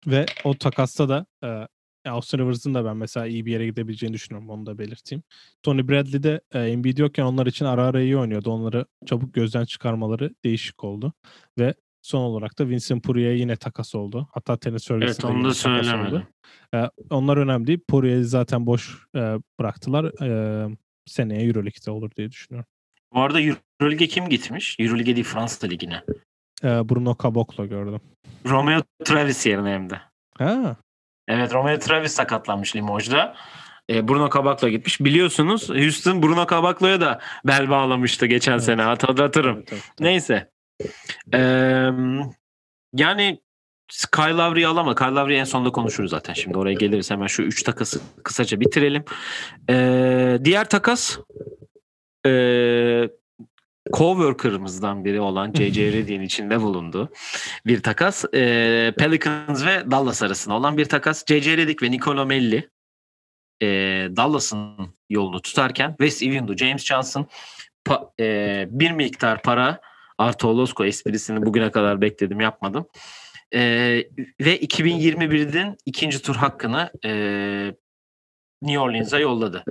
Ve 0.08 0.26
o 0.44 0.54
takasta 0.54 1.08
da 1.08 1.26
e, 1.44 1.66
Austin 2.10 2.38
Rivers'ın 2.38 2.74
da 2.74 2.84
ben 2.84 2.96
mesela 2.96 3.26
iyi 3.26 3.46
bir 3.46 3.52
yere 3.52 3.66
gidebileceğini 3.66 4.14
düşünüyorum. 4.14 4.50
Onu 4.50 4.66
da 4.66 4.78
belirteyim. 4.78 5.22
Tony 5.62 5.88
Bradley 5.88 6.22
de 6.22 6.40
e, 6.52 6.60
Embiid 6.60 6.98
yokken 6.98 7.22
onlar 7.22 7.46
için 7.46 7.64
ara 7.64 7.86
ara 7.86 8.00
iyi 8.00 8.16
oynuyordu. 8.16 8.50
Onları 8.50 8.86
çabuk 9.06 9.34
gözden 9.34 9.64
çıkarmaları 9.64 10.34
değişik 10.44 10.84
oldu. 10.84 11.12
Ve 11.58 11.74
son 12.02 12.20
olarak 12.20 12.58
da 12.58 12.68
Vincent 12.68 13.04
Poirier 13.04 13.34
yine 13.34 13.56
takas 13.56 13.94
oldu. 13.94 14.28
Hatta 14.32 14.56
tenis 14.56 14.90
Evet 14.90 15.02
Ferguson'da 15.02 15.34
onu 15.34 15.44
da 15.44 15.54
söylemedim. 15.54 16.22
E, 16.74 16.90
onlar 17.10 17.36
önemli 17.36 17.66
değil. 17.66 17.80
Poirier'i 17.88 18.24
zaten 18.24 18.66
boş 18.66 19.06
e, 19.14 19.18
bıraktılar. 19.60 20.22
E, 20.22 20.68
seneye 21.06 21.42
Euroleague'de 21.42 21.90
olur 21.90 22.10
diye 22.16 22.30
düşünüyorum. 22.30 22.68
Bu 23.14 23.20
arada 23.20 23.40
Euroleague'e 23.40 24.08
kim 24.08 24.28
gitmiş? 24.28 24.76
Euroleague'e 24.78 25.16
değil 25.16 25.26
Fransa 25.26 25.66
Ligi'ne. 25.66 26.02
E, 26.64 26.88
Bruno 26.88 27.16
Caboclo 27.22 27.68
gördüm. 27.68 28.00
Romeo 28.46 28.80
Travis 29.04 29.46
yerine 29.46 29.70
hem 29.70 29.90
de. 29.90 30.00
Ha, 30.38 30.76
Evet 31.28 31.54
Romeo 31.54 31.78
Travis 31.78 32.12
sakatlanmış 32.12 32.76
Limoges'da. 32.76 33.36
E, 33.90 34.08
Bruno 34.08 34.30
Caboclo 34.30 34.68
gitmiş. 34.68 35.00
Biliyorsunuz 35.00 35.68
Houston 35.68 36.22
Bruno 36.22 36.46
Caboclo'ya 36.46 37.00
da 37.00 37.20
bel 37.44 37.70
bağlamıştı 37.70 38.26
geçen 38.26 38.52
Evet. 38.52 38.62
sene 38.64 38.82
hatırlatırım. 38.82 39.56
evet, 39.56 39.68
evet, 39.72 39.82
evet. 39.86 40.00
Neyse. 40.00 40.50
Ee, 41.34 41.90
yani 42.94 43.40
Kyle 44.12 44.32
Lowry'i 44.32 44.66
alama. 44.66 44.94
Kyle 44.94 45.06
Lowry'i 45.08 45.36
en 45.38 45.44
sonunda 45.44 45.72
konuşuruz 45.72 46.10
zaten. 46.10 46.34
Şimdi 46.34 46.58
oraya 46.58 46.74
geliriz. 46.74 47.10
Hemen 47.10 47.26
şu 47.26 47.42
üç 47.42 47.62
takası 47.62 48.00
kısaca 48.24 48.60
bitirelim. 48.60 49.04
Ee, 49.70 50.38
diğer 50.44 50.68
takas 50.68 51.18
ee, 52.26 53.08
coworker'ımızdan 53.92 55.04
biri 55.04 55.20
olan 55.20 55.52
J.J. 55.52 55.92
Redick'in 55.92 56.20
içinde 56.20 56.60
bulundu. 56.60 57.12
Bir 57.66 57.82
takas. 57.82 58.24
Ee, 58.34 58.94
Pelicans 58.98 59.66
ve 59.66 59.90
Dallas 59.90 60.22
arasında 60.22 60.54
olan 60.54 60.78
bir 60.78 60.84
takas. 60.84 61.24
J.J. 61.28 61.56
Redick 61.56 61.82
ve 61.82 61.90
Nicolo 61.90 62.26
Melli 62.26 62.70
ee, 63.62 63.66
Dallas'ın 64.16 64.94
yolunu 65.10 65.42
tutarken 65.42 65.90
Wes 65.90 66.22
Iwundu, 66.22 66.56
James 66.56 66.84
Johnson 66.84 67.26
pa- 67.88 68.10
ee, 68.20 68.68
bir 68.70 68.90
miktar 68.90 69.42
para 69.42 69.80
Artolosko 70.18 70.84
esprisini 70.84 71.46
bugüne 71.46 71.70
kadar 71.70 72.00
bekledim 72.00 72.40
yapmadım. 72.40 72.86
E, 73.54 73.60
ve 74.40 74.60
2021'in 74.60 75.76
ikinci 75.86 76.22
tur 76.22 76.36
hakkını 76.36 76.90
e, 77.04 77.10
New 78.62 78.78
Orleans'a 78.78 79.18
yolladı. 79.18 79.64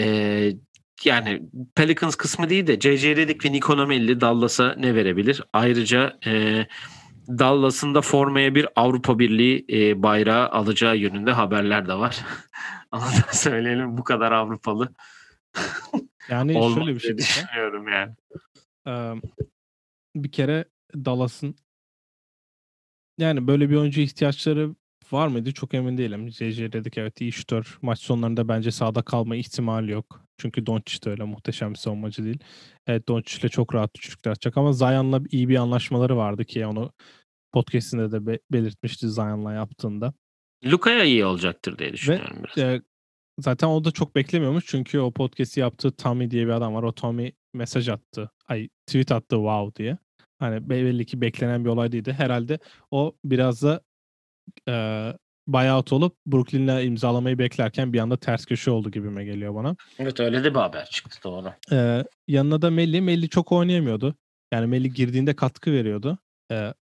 E, 0.00 0.04
yani 1.04 1.42
Pelicans 1.74 2.16
kısmı 2.16 2.50
değil 2.50 2.66
de 2.66 2.80
J.J. 2.80 3.16
Redick 3.16 3.44
ve 3.44 3.52
Nico 3.52 3.86
Melli 3.86 4.20
Dallas'a 4.20 4.74
ne 4.74 4.94
verebilir? 4.94 5.42
Ayrıca 5.52 6.18
e, 6.26 6.66
Dallas'ın 7.28 7.94
da 7.94 8.02
formaya 8.02 8.54
bir 8.54 8.68
Avrupa 8.76 9.18
Birliği 9.18 9.66
e, 9.70 10.02
bayrağı 10.02 10.48
alacağı 10.48 10.96
yönünde 10.96 11.32
haberler 11.32 11.88
de 11.88 11.94
var. 11.94 12.18
Ama 12.90 13.06
da 13.06 13.32
söyleyelim 13.32 13.98
bu 13.98 14.04
kadar 14.04 14.32
Avrupalı. 14.32 14.92
Yani 16.28 16.52
şöyle 16.74 16.94
bir 16.94 17.00
şey 17.00 17.18
düşünüyorum 17.18 17.88
yani. 17.88 18.14
bir 20.16 20.32
kere 20.32 20.64
Dallas'ın 20.94 21.56
yani 23.18 23.46
böyle 23.46 23.70
bir 23.70 23.76
oyuncu 23.76 24.00
ihtiyaçları 24.00 24.74
var 25.12 25.28
mıydı 25.28 25.52
çok 25.52 25.74
emin 25.74 25.98
değilim. 25.98 26.30
JJ 26.30 26.58
dedik 26.58 26.98
evet 26.98 27.20
iyi 27.20 27.32
şutör. 27.32 27.78
Maç 27.82 27.98
sonlarında 27.98 28.48
bence 28.48 28.70
sahada 28.70 29.02
kalma 29.02 29.36
ihtimali 29.36 29.90
yok. 29.90 30.27
Çünkü 30.38 30.66
Doncic 30.66 31.02
de 31.04 31.10
öyle 31.10 31.24
muhteşem 31.24 31.70
bir 31.70 31.78
savunmacı 31.78 32.24
değil. 32.24 32.38
Evet 32.86 33.08
Doncic 33.08 33.40
ile 33.40 33.48
çok 33.48 33.74
rahat 33.74 33.98
üçlükler 33.98 34.30
atacak 34.30 34.56
ama 34.56 34.72
Zion'la 34.72 35.20
iyi 35.30 35.48
bir 35.48 35.56
anlaşmaları 35.56 36.16
vardı 36.16 36.44
ki 36.44 36.66
onu 36.66 36.92
podcast'inde 37.52 38.12
de 38.12 38.26
be- 38.26 38.40
belirtmişti 38.52 39.08
Zion'la 39.08 39.52
yaptığında. 39.52 40.12
Luka'ya 40.64 41.04
iyi 41.04 41.24
olacaktır 41.24 41.78
diye 41.78 41.92
düşünüyorum 41.92 42.36
Ve, 42.38 42.42
biraz. 42.44 42.58
E, 42.58 42.82
zaten 43.38 43.68
o 43.68 43.84
da 43.84 43.90
çok 43.90 44.14
beklemiyormuş 44.14 44.64
çünkü 44.66 44.98
o 44.98 45.10
podcast'i 45.10 45.60
yaptığı 45.60 45.90
Tommy 45.90 46.30
diye 46.30 46.46
bir 46.46 46.52
adam 46.52 46.74
var. 46.74 46.82
O 46.82 46.92
Tommy 46.92 47.32
mesaj 47.54 47.88
attı. 47.88 48.30
Ay 48.46 48.68
tweet 48.86 49.12
attı 49.12 49.36
wow 49.36 49.84
diye. 49.84 49.98
Hani 50.38 50.70
belli 50.70 51.06
ki 51.06 51.20
beklenen 51.20 51.64
bir 51.64 51.70
olay 51.70 51.92
değildi. 51.92 52.12
Herhalde 52.12 52.58
o 52.90 53.16
biraz 53.24 53.62
da 53.62 53.80
e, 54.68 54.72
buyout 55.48 55.92
olup 55.92 56.16
Brooklyn'le 56.26 56.84
imzalamayı 56.84 57.38
beklerken 57.38 57.92
bir 57.92 57.98
anda 57.98 58.16
ters 58.16 58.46
köşe 58.46 58.70
oldu 58.70 58.90
gibime 58.90 59.24
geliyor 59.24 59.54
bana. 59.54 59.76
Evet 59.98 60.20
öyle 60.20 60.44
de 60.44 60.50
bir 60.54 60.58
haber 60.58 60.86
çıktı 60.86 61.18
doğru. 61.24 61.52
Ee, 61.72 62.04
yanına 62.28 62.62
da 62.62 62.70
Melli. 62.70 63.00
Melli 63.00 63.28
çok 63.28 63.52
oynayamıyordu. 63.52 64.14
Yani 64.52 64.66
Melli 64.66 64.92
girdiğinde 64.92 65.36
katkı 65.36 65.72
veriyordu. 65.72 66.18
Ee, 66.50 66.74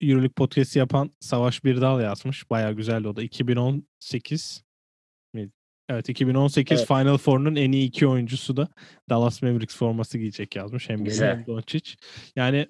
Euroleague 0.00 0.32
podcast'i 0.36 0.78
yapan 0.78 1.10
Savaş 1.20 1.64
Birdal 1.64 2.00
yazmış. 2.00 2.50
Baya 2.50 2.72
güzeldi 2.72 3.08
o 3.08 3.16
da. 3.16 3.22
2018 3.22 4.64
mi? 5.34 5.50
Evet 5.88 6.08
2018 6.08 6.78
evet. 6.78 6.88
Final 6.88 7.18
Four'un 7.18 7.56
en 7.56 7.72
iyi 7.72 7.88
iki 7.88 8.06
oyuncusu 8.06 8.56
da 8.56 8.68
Dallas 9.10 9.42
Mavericks 9.42 9.76
forması 9.76 10.18
giyecek 10.18 10.56
yazmış. 10.56 10.88
Hem 10.88 11.04
Güzel. 11.04 11.36
hem 11.36 11.46
Doncic. 11.46 11.94
Yani 12.36 12.66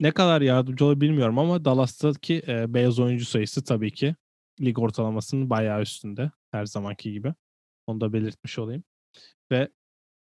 ne 0.00 0.10
kadar 0.10 0.40
yardımcı 0.40 0.84
olur 0.84 1.00
bilmiyorum 1.00 1.38
ama 1.38 1.64
Dallas'taki 1.64 2.42
e, 2.48 2.74
beyaz 2.74 2.98
oyuncu 2.98 3.24
sayısı 3.24 3.64
tabii 3.64 3.92
ki 3.92 4.14
lig 4.60 4.78
ortalamasının 4.78 5.50
bayağı 5.50 5.82
üstünde 5.82 6.30
her 6.52 6.66
zamanki 6.66 7.12
gibi. 7.12 7.34
Onu 7.86 8.00
da 8.00 8.12
belirtmiş 8.12 8.58
olayım. 8.58 8.84
Ve 9.52 9.68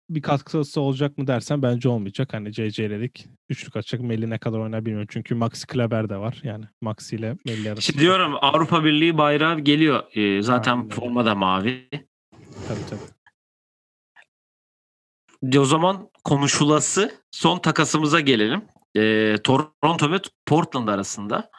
bir 0.09 0.21
katkısı 0.21 0.81
olacak 0.81 1.17
mı 1.17 1.27
dersen 1.27 1.61
bence 1.61 1.89
olmayacak. 1.89 2.33
Hani 2.33 2.53
JJ 2.53 2.77
dedik. 2.77 3.27
Üçlük 3.49 3.75
atacak. 3.75 4.01
Melli 4.01 4.29
ne 4.29 4.37
kadar 4.37 4.59
oynar 4.59 4.85
bilmiyorum. 4.85 5.07
Çünkü 5.11 5.35
Maxi 5.35 5.67
Kleber 5.67 6.09
de 6.09 6.17
var. 6.17 6.41
Yani 6.43 6.65
Maxi 6.81 7.15
ile 7.15 7.37
Melli 7.45 7.71
arasında. 7.71 7.79
İşte 7.79 7.99
diyorum 7.99 8.35
Avrupa 8.41 8.83
Birliği 8.83 9.17
bayrağı 9.17 9.59
geliyor. 9.59 10.03
Ee, 10.17 10.41
zaten 10.41 10.77
Aynen. 10.77 10.89
forma 10.89 11.25
da 11.25 11.35
mavi. 11.35 11.89
Tabii 12.67 12.85
tabii. 12.89 13.13
O 15.59 15.65
zaman 15.65 16.09
konuşulası 16.23 17.11
son 17.31 17.59
takasımıza 17.59 18.19
gelelim 18.19 18.61
e, 18.95 19.35
Toronto 19.43 20.11
ve 20.11 20.19
Portland 20.45 20.87
arasında 20.87 21.51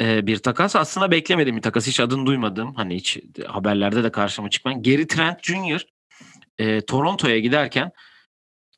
e, 0.00 0.26
bir 0.26 0.38
takas. 0.38 0.76
Aslında 0.76 1.10
beklemediğim 1.10 1.56
bir 1.56 1.62
takas. 1.62 1.86
Hiç 1.86 2.00
adını 2.00 2.26
duymadım. 2.26 2.74
Hani 2.74 2.94
hiç 2.94 3.18
haberlerde 3.46 4.04
de 4.04 4.12
karşıma 4.12 4.50
çıkmayan. 4.50 4.82
Gary 4.82 5.06
Trent 5.06 5.44
Jr. 5.44 5.86
E, 6.58 6.80
Toronto'ya 6.80 7.38
giderken 7.38 7.92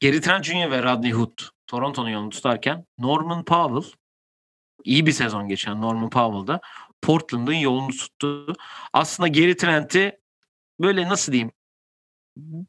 Gary 0.03 0.21
Trent 0.21 0.45
Jr. 0.45 0.71
ve 0.71 0.83
Rodney 0.83 1.13
Hood 1.13 1.39
Toronto'nun 1.67 2.09
yolunu 2.09 2.31
tutarken 2.31 2.87
Norman 2.99 3.45
Powell 3.45 3.93
iyi 4.85 5.07
bir 5.07 5.13
sezon 5.13 5.49
geçen 5.49 5.81
Norman 5.81 6.11
Powell 6.11 6.47
da 6.47 6.61
Portland'ın 7.03 7.53
yolunu 7.53 7.91
tuttu. 7.91 8.53
Aslında 8.93 9.29
Gary 9.29 9.57
Trent'i 9.57 10.19
böyle 10.81 11.09
nasıl 11.09 11.33
diyeyim 11.33 11.51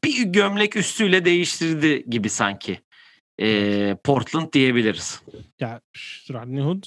bir 0.04 0.22
gömlek 0.22 0.76
üstüyle 0.76 1.24
değiştirdi 1.24 2.04
gibi 2.10 2.28
sanki 2.30 2.80
e, 3.40 3.96
Portland 4.04 4.52
diyebiliriz. 4.52 5.22
Ya 5.60 5.80
Rodney 6.32 6.62
Hood 6.62 6.84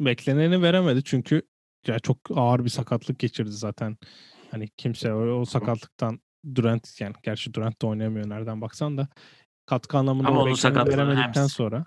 bekleneni 0.00 0.62
veremedi 0.62 1.04
çünkü 1.04 1.42
ya 1.86 1.98
çok 1.98 2.18
ağır 2.34 2.64
bir 2.64 2.70
sakatlık 2.70 3.18
geçirdi 3.18 3.50
zaten. 3.50 3.96
Hani 4.50 4.68
kimse 4.76 5.12
o, 5.12 5.40
o 5.40 5.44
sakatlıktan 5.44 6.20
Durant 6.54 7.00
yani 7.00 7.14
gerçi 7.22 7.54
Durant 7.54 7.82
da 7.82 7.86
oynayamıyor 7.86 8.28
nereden 8.28 8.60
baksan 8.60 8.98
da 8.98 9.08
katkı 9.66 9.98
anlamında 9.98 10.28
ama 10.28 10.42
o 10.42 10.46
bekleneni 10.46 10.88
veremedikten 10.88 11.42
hemsi. 11.42 11.54
sonra 11.54 11.84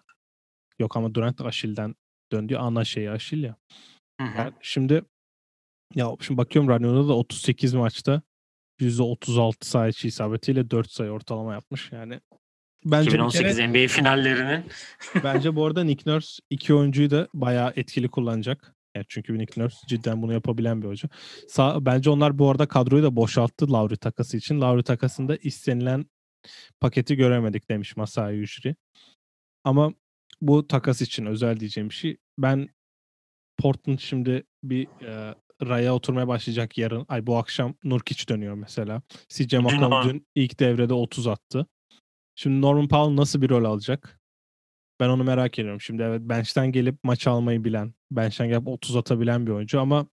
yok 0.80 0.98
ama 0.98 1.16
Durant 1.16 1.42
Aşil'den 1.42 1.96
döndü. 2.32 2.56
Ana 2.56 2.86
şeyi 2.86 3.12
Aşil 3.12 3.44
ya. 3.44 3.56
Yani 4.20 4.54
şimdi 4.62 5.04
ya 5.96 6.16
şimdi 6.22 6.38
bakıyorum 6.38 6.70
Rodney 6.70 6.90
Hood'a 6.90 7.08
da 7.08 7.14
38 7.14 7.74
maçta 7.74 8.22
%36 8.80 9.66
sayı 9.66 9.94
isabetiyle 10.04 10.72
4 10.72 10.92
sayı 10.92 11.12
ortalama 11.12 11.54
yapmış. 11.54 11.92
Yani 11.92 12.22
Bence 12.86 13.10
2018 13.10 13.58
kere, 13.58 13.68
NBA 13.68 13.88
finallerinin. 13.88 14.64
bence 15.24 15.56
bu 15.56 15.66
arada 15.66 15.84
Nick 15.84 16.12
Nurse 16.12 16.42
iki 16.50 16.74
oyuncuyu 16.74 17.12
da 17.12 17.28
bayağı 17.34 17.74
etkili 17.76 18.08
kullanacak. 18.08 18.76
Yani 18.96 19.06
çünkü 19.10 19.38
Nick 19.38 19.62
Nurse 19.62 19.78
cidden 19.88 20.22
bunu 20.22 20.34
yapabilen 20.34 20.82
bir 20.82 20.88
oyuncu. 20.88 21.08
Sa- 21.48 21.86
bence 21.86 22.10
onlar 22.10 22.40
bu 22.40 22.50
arada 22.50 22.68
kadroyu 22.68 23.04
da 23.04 23.16
boşalttı 23.16 23.72
Lauri 23.72 23.98
takası 23.98 24.38
için. 24.38 24.62
Lauri 24.62 24.84
takasında 24.84 25.36
istenilen 25.36 26.06
paketi 26.80 27.16
göremedik 27.16 27.70
demiş 27.70 27.98
Masai 27.98 28.42
Ujiri. 28.42 28.76
Ama 29.64 29.94
bu 30.42 30.68
takas 30.68 31.02
için 31.02 31.26
özel 31.26 31.60
diyeceğim 31.60 31.90
bir 31.90 31.96
şey. 31.96 32.18
Ben 32.38 32.70
Portland 33.58 34.00
şimdi 34.00 34.44
bir 34.64 34.88
e, 35.06 35.36
raya 35.68 35.96
oturmaya 35.96 36.28
başlayacak 36.28 36.78
yarın. 36.78 37.06
Ay 37.08 37.28
bu 37.28 37.38
akşam 37.38 37.76
Nurkic 37.84 38.28
dönüyor 38.28 38.54
mesela. 38.54 39.02
CJ 39.30 39.54
McCollum 39.54 40.10
dün 40.10 40.28
ilk 40.36 40.60
devrede 40.60 40.94
30 40.94 41.28
attı. 41.28 41.68
Şimdi 42.40 42.62
Norman 42.62 42.88
Powell 42.88 43.16
nasıl 43.16 43.42
bir 43.42 43.50
rol 43.50 43.64
alacak? 43.64 44.20
Ben 45.00 45.10
onu 45.10 45.24
merak 45.24 45.60
ediyorum. 45.60 45.82
Şimdi 45.82 46.04
evet 46.04 46.22
bench'ten 46.22 46.72
gelip 46.72 47.04
maç 47.04 47.28
almayı 47.28 47.64
bilen, 47.64 47.94
bench'ten 48.12 48.48
gelip 48.48 48.68
30 48.68 48.96
atabilen 48.96 49.48
bir 49.48 49.52
oyuncu 49.52 49.80
ama 49.80 50.08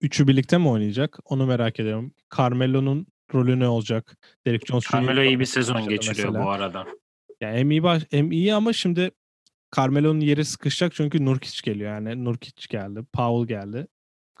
üçü 0.00 0.28
birlikte 0.28 0.58
mi 0.58 0.68
oynayacak? 0.68 1.18
Onu 1.24 1.46
merak 1.46 1.80
ediyorum. 1.80 2.14
Carmelo'nun 2.36 3.06
rolü 3.34 3.60
ne 3.60 3.68
olacak? 3.68 4.18
Derek 4.46 4.66
Jones 4.66 4.84
Carmelo 4.92 5.22
iyi 5.22 5.40
bir 5.40 5.44
sezon 5.44 5.88
geçiriyor 5.88 6.28
mesela. 6.28 6.44
bu 6.44 6.50
arada. 6.50 6.86
Yani 7.40 7.58
hem 7.58 7.70
iyi, 7.70 7.82
baş, 7.82 8.02
hem 8.10 8.32
iyi 8.32 8.54
ama 8.54 8.72
şimdi 8.72 9.10
Carmelo'nun 9.76 10.20
yeri 10.20 10.44
sıkışacak 10.44 10.94
çünkü 10.94 11.24
Nurkic 11.24 11.72
geliyor. 11.72 11.90
Yani 11.90 12.24
Nurkic 12.24 12.66
geldi, 12.68 13.00
Powell 13.12 13.46
geldi. 13.46 13.86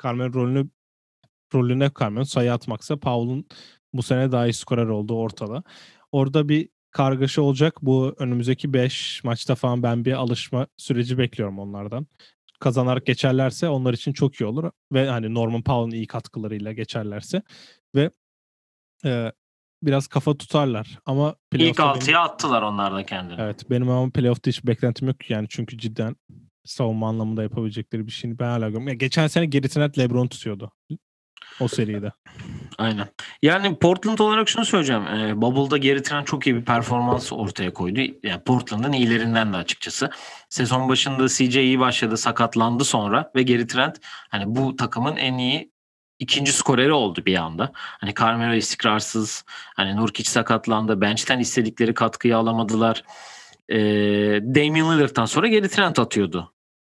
Carmelo 0.02 0.34
rolünü 0.34 0.68
rolüne 1.54 1.90
Carmelo 2.00 2.24
sayı 2.24 2.52
atmaksa 2.52 2.96
Powell'un 2.96 3.46
bu 3.92 4.02
sene 4.02 4.32
daha 4.32 4.46
iyi 4.46 4.52
skorer 4.52 4.86
olduğu 4.86 5.16
ortada. 5.16 5.62
Orada 6.12 6.48
bir 6.48 6.68
kargaşa 6.92 7.42
olacak. 7.42 7.74
Bu 7.82 8.14
önümüzdeki 8.18 8.72
5 8.72 9.24
maçta 9.24 9.54
falan 9.54 9.82
ben 9.82 10.04
bir 10.04 10.12
alışma 10.12 10.66
süreci 10.76 11.18
bekliyorum 11.18 11.58
onlardan. 11.58 12.06
Kazanarak 12.60 13.06
geçerlerse 13.06 13.68
onlar 13.68 13.94
için 13.94 14.12
çok 14.12 14.40
iyi 14.40 14.44
olur. 14.44 14.70
Ve 14.92 15.08
hani 15.08 15.34
Norman 15.34 15.62
Powell'ın 15.62 15.90
iyi 15.90 16.06
katkılarıyla 16.06 16.72
geçerlerse. 16.72 17.42
Ve 17.94 18.10
e, 19.04 19.32
biraz 19.82 20.06
kafa 20.06 20.34
tutarlar. 20.34 20.98
Ama 21.06 21.36
ilk 21.54 21.80
altıya 21.80 22.16
benim... 22.16 22.30
attılar 22.30 22.62
onlar 22.62 22.94
da 22.94 23.06
kendini. 23.06 23.40
Evet 23.40 23.70
benim 23.70 23.88
ama 23.88 24.10
playoff'ta 24.10 24.48
hiç 24.48 24.66
beklentim 24.66 25.08
yok 25.08 25.30
yani 25.30 25.46
çünkü 25.50 25.78
cidden 25.78 26.16
savunma 26.64 27.08
anlamında 27.08 27.42
yapabilecekleri 27.42 28.06
bir 28.06 28.12
şeyini 28.12 28.38
ben 28.38 28.48
hala 28.48 28.58
görmüyorum. 28.58 28.88
Yani 28.88 28.98
geçen 28.98 29.26
sene 29.26 29.46
Gary 29.46 29.68
Trent 29.68 29.98
LeBron 29.98 30.26
tutuyordu 30.26 30.72
o 31.60 31.68
seride. 31.68 32.12
Aynen. 32.78 33.08
Yani 33.42 33.78
Portland 33.78 34.18
olarak 34.18 34.48
şunu 34.48 34.64
söyleyeceğim. 34.64 35.06
E, 35.06 35.42
Bubble'da 35.42 35.78
geri 35.78 36.02
tren 36.02 36.24
çok 36.24 36.46
iyi 36.46 36.56
bir 36.56 36.64
performans 36.64 37.32
ortaya 37.32 37.72
koydu. 37.72 38.00
Yani 38.22 38.42
Portland'ın 38.42 38.92
iyilerinden 38.92 39.52
de 39.52 39.56
açıkçası. 39.56 40.10
Sezon 40.48 40.88
başında 40.88 41.28
CJ 41.28 41.56
iyi 41.56 41.80
başladı, 41.80 42.16
sakatlandı 42.16 42.84
sonra 42.84 43.30
ve 43.36 43.42
geri 43.42 43.66
Trent 43.66 44.00
hani 44.04 44.44
bu 44.46 44.76
takımın 44.76 45.16
en 45.16 45.38
iyi 45.38 45.72
ikinci 46.18 46.52
skoreri 46.52 46.92
oldu 46.92 47.22
bir 47.26 47.36
anda. 47.36 47.72
Hani 47.74 48.14
Carmelo 48.14 48.54
istikrarsız, 48.54 49.44
hani 49.76 49.96
Nurkic 49.96 50.30
sakatlandı, 50.30 51.00
bench'ten 51.00 51.38
istedikleri 51.38 51.94
katkıyı 51.94 52.36
alamadılar. 52.36 53.04
E, 53.68 53.78
Damian 54.42 54.98
Lillard'dan 54.98 55.24
sonra 55.24 55.48
geri 55.48 55.68
Trent 55.68 55.98
atıyordu 55.98 56.52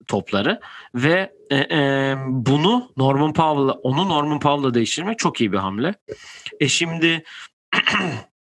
topları 0.08 0.60
ve 0.96 1.34
e, 1.50 1.58
e, 1.58 2.16
bunu 2.28 2.92
Norman 2.98 3.34
Powell'la 3.34 3.72
onu 3.72 4.10
Norman 4.10 4.40
Powell'la 4.40 4.74
değiştirmek 4.74 5.20
çok 5.20 5.42
iyi 5.42 5.52
bir 5.52 5.58
hamle. 5.58 5.96
E 6.60 6.68
şimdi 6.68 7.24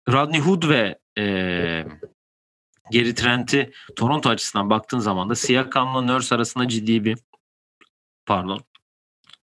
Rodney 0.09 0.41
Hood 0.41 0.69
ve 0.69 0.99
e, 1.19 1.25
Geri 2.91 3.15
Trent'i 3.15 3.73
Toronto 3.97 4.29
açısından 4.31 4.71
baktığın 4.71 4.99
zaman 4.99 5.31
da 5.31 5.35
Siakam'la 5.35 6.01
Nurse 6.01 6.35
arasında 6.35 6.69
ciddi 6.69 7.05
bir 7.05 7.19
pardon 8.27 8.61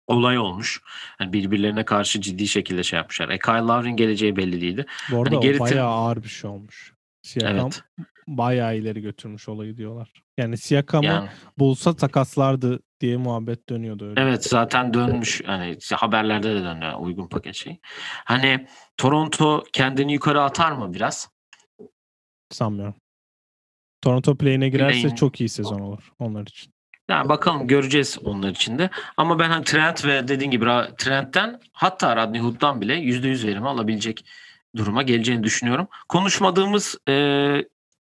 olay 0.06 0.38
olmuş. 0.38 0.82
Yani 1.20 1.32
birbirlerine 1.32 1.84
karşı 1.84 2.20
ciddi 2.20 2.48
şekilde 2.48 2.82
şey 2.82 2.96
yapmışlar. 2.96 3.28
E 3.28 3.38
Kyle 3.38 3.58
Lowry'nin 3.58 3.96
geleceği 3.96 4.36
belli 4.36 4.60
değildi. 4.60 4.86
Bu 5.10 5.22
arada 5.22 5.36
hani 5.36 5.56
o 5.56 5.58
bayağı 5.58 5.88
ağır 5.88 6.22
bir 6.22 6.28
şey 6.28 6.50
olmuş. 6.50 6.92
Siakam 7.22 7.58
evet. 7.58 7.82
Bayağı 8.28 8.76
ileri 8.76 9.00
götürmüş 9.00 9.48
olayı 9.48 9.76
diyorlar. 9.76 10.12
Yani 10.38 10.56
Siakam'ı 10.56 11.06
yani, 11.06 11.28
bulsa 11.58 11.96
takaslardı 11.96 12.80
diye 13.00 13.16
muhabbet 13.16 13.68
dönüyordu 13.68 14.08
öyle. 14.08 14.20
Evet 14.20 14.44
zaten 14.44 14.94
dönmüş. 14.94 15.42
Hani 15.46 15.78
haberlerde 15.94 16.54
de 16.54 16.62
dönüyor 16.62 16.98
uygun 17.00 17.28
paket 17.28 17.54
şey. 17.54 17.78
Hani 18.24 18.66
Toronto 18.96 19.64
kendini 19.72 20.12
yukarı 20.12 20.42
atar 20.42 20.72
mı 20.72 20.94
biraz? 20.94 21.28
Sanmıyorum. 22.50 22.94
Toronto 24.02 24.36
play'ine 24.36 24.68
girerse 24.68 25.02
Play 25.02 25.14
çok 25.14 25.40
iyi 25.40 25.48
sezon 25.48 25.78
olur 25.80 26.12
onlar 26.18 26.42
için. 26.42 26.72
Yani 27.08 27.28
bakalım 27.28 27.66
göreceğiz 27.66 28.18
onlar 28.24 28.50
için 28.50 28.78
de. 28.78 28.90
Ama 29.16 29.38
ben 29.38 29.50
hani 29.50 29.64
Trent 29.64 30.04
ve 30.04 30.28
dediğin 30.28 30.50
gibi 30.50 30.64
Trent'ten 30.98 31.60
hatta 31.72 32.16
Rodney 32.16 32.40
Hood'dan 32.40 32.80
bile 32.80 32.94
%100 32.94 33.46
verimi 33.46 33.68
alabilecek 33.68 34.24
duruma 34.76 35.02
geleceğini 35.02 35.42
düşünüyorum. 35.42 35.88
Konuşmadığımız 36.08 36.96
e, 37.08 37.14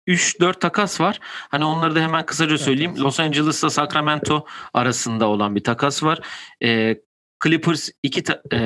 3-4 0.07 0.59
takas 0.59 1.01
var. 1.01 1.19
Hani 1.23 1.65
onları 1.65 1.95
da 1.95 1.99
hemen 1.99 2.25
kısaca 2.25 2.57
söyleyeyim. 2.57 2.95
Los 2.97 3.19
Angeles'la 3.19 3.69
Sacramento 3.69 4.45
arasında 4.73 5.27
olan 5.27 5.55
bir 5.55 5.63
takas 5.63 6.03
var. 6.03 6.19
E, 6.63 7.01
Clippers 7.43 7.89
iki 8.03 8.23
ta, 8.23 8.41
e, 8.53 8.57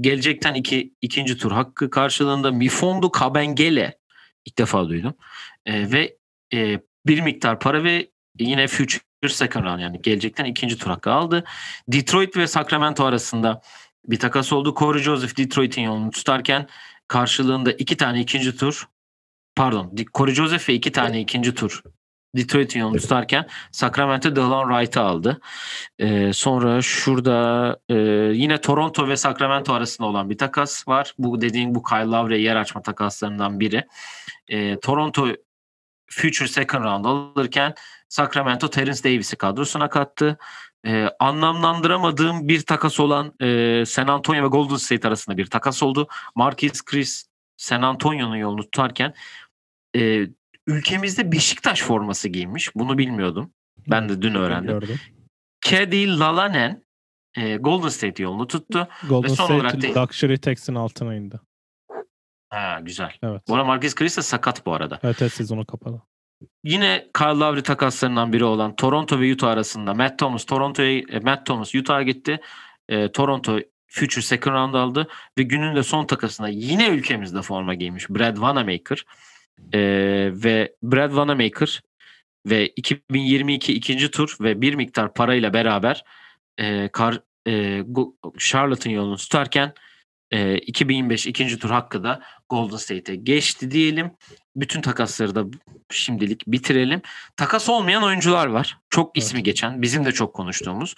gelecekten 0.00 0.54
iki, 0.54 0.94
ikinci 1.00 1.38
tur 1.38 1.52
hakkı 1.52 1.90
karşılığında 1.90 2.50
Mifondo 2.50 3.10
Kabengele 3.10 3.98
ilk 4.44 4.58
defa 4.58 4.88
duydum. 4.88 5.14
E, 5.66 5.92
ve 5.92 6.16
e, 6.54 6.80
bir 7.06 7.20
miktar 7.20 7.60
para 7.60 7.84
ve 7.84 8.10
yine 8.38 8.66
future 8.66 9.28
second 9.28 9.64
round 9.64 9.80
yani 9.80 10.02
gelecekten 10.02 10.44
ikinci 10.44 10.78
tur 10.78 10.90
hakkı 10.90 11.10
aldı. 11.10 11.44
Detroit 11.88 12.36
ve 12.36 12.46
Sacramento 12.46 13.04
arasında 13.04 13.62
bir 14.06 14.18
takas 14.18 14.52
oldu. 14.52 14.74
Corey 14.78 15.02
Joseph 15.02 15.36
Detroit'in 15.36 15.82
yolunu 15.82 16.10
tutarken 16.10 16.68
karşılığında 17.08 17.72
iki 17.72 17.96
tane 17.96 18.20
ikinci 18.20 18.56
tur 18.56 18.88
pardon 19.54 19.96
Corey 20.14 20.34
Joseph 20.34 20.68
ve 20.68 20.74
iki 20.74 20.92
tane 20.92 21.20
ikinci 21.20 21.54
tur 21.54 21.82
Detroit'in 22.36 22.80
yolunu 22.80 22.98
tutarken 22.98 23.46
Sacramento 23.72 24.36
Delon 24.36 24.68
Wright'ı 24.68 25.00
aldı. 25.00 25.40
Ee, 25.98 26.32
sonra 26.32 26.82
şurada 26.82 27.78
e, 27.88 27.94
yine 28.34 28.60
Toronto 28.60 29.08
ve 29.08 29.16
Sacramento 29.16 29.72
arasında 29.72 30.08
olan 30.08 30.30
bir 30.30 30.38
takas 30.38 30.88
var. 30.88 31.14
Bu 31.18 31.40
dediğin 31.40 31.74
bu 31.74 31.82
Kyle 31.82 32.04
Lowry 32.04 32.42
yer 32.42 32.56
açma 32.56 32.82
takaslarından 32.82 33.60
biri. 33.60 33.86
Ee, 34.48 34.80
Toronto 34.80 35.28
Future 36.10 36.48
Second 36.48 36.84
Round 36.84 37.04
alırken 37.04 37.74
Sacramento 38.08 38.70
Terence 38.70 39.04
Davis'i 39.04 39.36
kadrosuna 39.36 39.88
kattı. 39.88 40.38
Ee, 40.86 41.08
anlamlandıramadığım 41.20 42.48
bir 42.48 42.62
takas 42.62 43.00
olan 43.00 43.34
e, 43.40 43.84
San 43.86 44.06
Antonio 44.06 44.44
ve 44.44 44.46
Golden 44.46 44.76
State 44.76 45.08
arasında 45.08 45.36
bir 45.36 45.46
takas 45.46 45.82
oldu. 45.82 46.08
Marquis 46.34 46.82
Chris 46.84 47.27
San 47.58 47.82
Antonio'nun 47.82 48.36
yolunu 48.36 48.62
tutarken 48.62 49.14
e, 49.96 50.26
ülkemizde 50.66 51.32
Beşiktaş 51.32 51.82
forması 51.82 52.28
giymiş. 52.28 52.74
Bunu 52.74 52.98
bilmiyordum. 52.98 53.52
Ben 53.88 54.08
de 54.08 54.22
dün 54.22 54.34
öğrendim. 54.34 54.98
Kedi 55.60 56.18
Lalanen 56.18 56.84
e, 57.36 57.56
Golden 57.56 57.88
State 57.88 58.22
yolunu 58.22 58.46
tuttu. 58.46 58.88
Golden 59.08 59.30
ve 59.30 59.34
son 59.34 59.44
State 59.44 59.54
olarak 59.54 59.82
da... 59.82 60.02
Luxury 60.02 60.36
Tax'in 60.36 60.74
altına 60.74 61.14
indi. 61.14 61.40
Ha 62.50 62.80
güzel. 62.82 63.12
Evet. 63.22 63.42
Bu 63.48 63.54
arada 63.54 63.66
Marquis 63.66 63.94
Chris 63.94 64.16
de 64.16 64.22
sakat 64.22 64.66
bu 64.66 64.74
arada. 64.74 65.00
Evet, 65.02 65.22
evet 65.22 65.32
sezonu 65.32 65.66
kapalı. 65.66 66.00
Yine 66.64 67.08
Kyle 67.14 67.26
Lowry 67.26 67.62
takaslarından 67.62 68.32
biri 68.32 68.44
olan 68.44 68.76
Toronto 68.76 69.20
ve 69.20 69.32
Utah 69.32 69.48
arasında 69.48 69.94
Matt 69.94 70.18
Thomas 70.18 70.44
Toronto'ya 70.44 70.98
e, 70.98 71.20
Matt 71.20 71.46
Thomas 71.46 71.74
Utah'a 71.74 72.02
gitti. 72.02 72.40
E, 72.88 73.12
Toronto 73.12 73.58
Future 73.88 74.22
Second 74.22 74.54
Round 74.54 74.74
aldı 74.74 75.08
ve 75.38 75.42
günün 75.42 75.76
de 75.76 75.82
son 75.82 76.06
takasında 76.06 76.48
yine 76.48 76.88
ülkemizde 76.88 77.42
forma 77.42 77.74
giymiş 77.74 78.10
Brad 78.10 78.34
Wanamaker 78.34 79.04
e, 79.72 79.80
ve 80.32 80.74
Brad 80.82 81.08
Wanamaker 81.08 81.82
ve 82.46 82.68
2022 82.68 83.72
ikinci 83.72 84.10
tur 84.10 84.36
ve 84.40 84.60
bir 84.60 84.74
miktar 84.74 85.14
parayla 85.14 85.52
beraber 85.52 86.04
e, 86.58 86.88
kar, 86.88 87.20
e, 87.48 87.82
Charlotte'ın 88.38 88.94
yolunu 88.94 89.16
tutarken 89.16 89.72
e, 90.30 90.58
2025 90.58 91.26
ikinci 91.26 91.58
tur 91.58 91.70
hakkı 91.70 92.04
da 92.04 92.22
Golden 92.48 92.76
State'e 92.76 93.16
geçti 93.16 93.70
diyelim. 93.70 94.10
Bütün 94.56 94.80
takasları 94.80 95.34
da 95.34 95.44
şimdilik 95.90 96.46
bitirelim. 96.46 97.02
Takas 97.36 97.68
olmayan 97.68 98.02
oyuncular 98.02 98.46
var. 98.46 98.78
Çok 98.90 99.18
ismi 99.18 99.42
geçen, 99.42 99.82
bizim 99.82 100.04
de 100.04 100.12
çok 100.12 100.34
konuştuğumuz. 100.34 100.94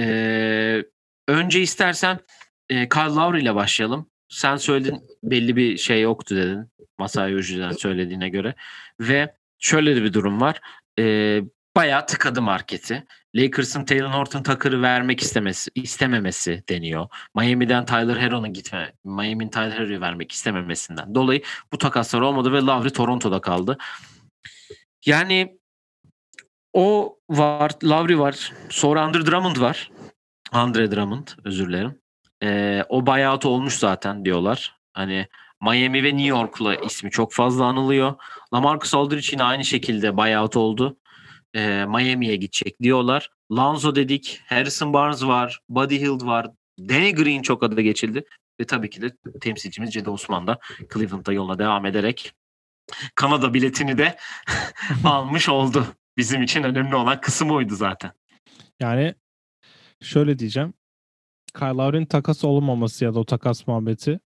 E, 0.00 0.84
önce 1.28 1.60
istersen 1.60 2.18
e, 2.70 2.88
Kyle 2.88 3.02
Lowry 3.02 3.42
ile 3.42 3.54
başlayalım. 3.54 4.10
Sen 4.28 4.56
söyledin 4.56 5.00
belli 5.22 5.56
bir 5.56 5.76
şey 5.76 6.02
yoktu 6.02 6.36
dedin. 6.36 6.70
Masai 6.98 7.34
Ujiri'den 7.34 7.72
söylediğine 7.72 8.28
göre. 8.28 8.54
Ve 9.00 9.34
şöyle 9.58 9.96
de 9.96 10.02
bir 10.02 10.12
durum 10.12 10.40
var. 10.40 10.60
E, 10.98 11.40
bayağı 11.76 12.06
tıkadı 12.06 12.42
marketi. 12.42 13.06
Lakers'ın 13.34 13.84
Taylor 13.84 14.10
Horton 14.10 14.42
Tucker'ı 14.42 14.82
vermek 14.82 15.20
istemesi, 15.20 15.70
istememesi 15.74 16.64
deniyor. 16.68 17.08
Miami'den 17.34 17.86
Tyler 17.86 18.16
Hero'nun 18.16 18.52
gitme, 18.52 18.92
Miami'nin 19.04 19.50
Tyler 19.50 19.70
Hero'yu 19.70 20.00
vermek 20.00 20.32
istememesinden 20.32 21.14
dolayı 21.14 21.42
bu 21.72 21.78
takaslar 21.78 22.20
olmadı 22.20 22.52
ve 22.52 22.58
Lowry 22.58 22.90
Toronto'da 22.90 23.40
kaldı. 23.40 23.78
Yani 25.06 25.58
o 26.72 27.18
var, 27.30 27.70
Lowry 27.84 28.18
var. 28.18 28.52
Sonra 28.68 29.02
Andre 29.02 29.26
Drummond 29.26 29.60
var. 29.60 29.90
Andre 30.52 30.90
Drummond, 30.90 31.28
özür 31.44 31.68
dilerim. 31.68 31.98
Ee, 32.42 32.84
o 32.88 33.06
buyout 33.06 33.46
olmuş 33.46 33.74
zaten 33.74 34.24
diyorlar. 34.24 34.76
Hani 34.92 35.26
Miami 35.62 36.04
ve 36.04 36.08
New 36.08 36.28
York'la 36.28 36.74
ismi 36.74 37.10
çok 37.10 37.32
fazla 37.32 37.64
anılıyor. 37.64 38.14
Lamarcus 38.54 38.94
Aldridge 38.94 39.26
yine 39.32 39.42
aynı 39.42 39.64
şekilde 39.64 40.16
buyout 40.16 40.56
oldu 40.56 40.96
e, 41.54 41.84
Miami'ye 41.84 42.36
gidecek 42.36 42.82
diyorlar. 42.82 43.30
Lonzo 43.52 43.94
dedik, 43.94 44.40
Harrison 44.46 44.92
Barnes 44.92 45.22
var, 45.22 45.60
Buddy 45.68 46.00
Hield 46.00 46.26
var, 46.26 46.50
Danny 46.78 47.12
Green 47.12 47.42
çok 47.42 47.62
adı 47.62 47.80
geçildi. 47.80 48.24
Ve 48.60 48.64
tabii 48.64 48.90
ki 48.90 49.02
de 49.02 49.16
temsilcimiz 49.40 49.92
Cedi 49.92 50.10
Osman 50.10 50.46
da 50.46 50.58
Cleveland'da 50.94 51.32
yoluna 51.32 51.58
devam 51.58 51.86
ederek 51.86 52.32
Kanada 53.14 53.54
biletini 53.54 53.98
de 53.98 54.16
almış 55.04 55.48
oldu. 55.48 55.86
Bizim 56.16 56.42
için 56.42 56.62
önemli 56.62 56.96
olan 56.96 57.20
kısım 57.20 57.50
oydu 57.50 57.74
zaten. 57.74 58.12
Yani 58.80 59.14
şöyle 60.02 60.38
diyeceğim. 60.38 60.74
Kyle 61.54 61.66
Lowry'nin 61.66 62.06
takas 62.06 62.44
olmaması 62.44 63.04
ya 63.04 63.14
da 63.14 63.18
o 63.18 63.24
takas 63.24 63.66
muhabbeti 63.66 64.20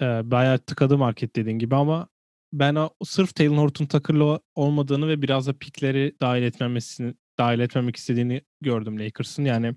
e, 0.00 0.04
bayağı 0.30 0.58
tıkadı 0.58 0.98
market 0.98 1.36
dediğin 1.36 1.58
gibi 1.58 1.76
ama 1.76 2.08
ben 2.52 2.74
o, 2.74 2.90
sırf 3.04 3.34
Taylor 3.34 3.56
Horton 3.56 3.86
Tucker'lı 3.86 4.40
olmadığını 4.54 5.08
ve 5.08 5.22
biraz 5.22 5.46
da 5.46 5.58
pikleri 5.58 6.16
dahil 6.20 6.42
etmemesini 6.42 7.14
dahil 7.38 7.60
etmemek 7.60 7.96
istediğini 7.96 8.42
gördüm 8.60 8.98
Lakers'ın. 8.98 9.44
Yani 9.44 9.74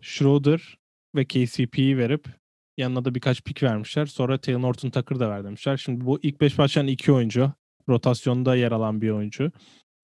Schroeder 0.00 0.78
ve 1.14 1.24
KCP'yi 1.24 1.98
verip 1.98 2.28
yanına 2.76 3.04
da 3.04 3.14
birkaç 3.14 3.44
pik 3.44 3.62
vermişler. 3.62 4.06
Sonra 4.06 4.38
Taylor 4.38 4.62
Horton 4.62 4.90
Tucker 4.90 5.20
da 5.20 5.30
ver 5.30 5.44
demişler. 5.44 5.76
Şimdi 5.76 6.06
bu 6.06 6.18
ilk 6.22 6.40
beş 6.40 6.58
başlayan 6.58 6.86
iki 6.86 7.12
oyuncu. 7.12 7.52
Rotasyonda 7.88 8.56
yer 8.56 8.72
alan 8.72 9.02
bir 9.02 9.10
oyuncu. 9.10 9.52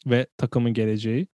Ve 0.07 0.27
takımın 0.37 0.75
geleceği. 0.75 1.27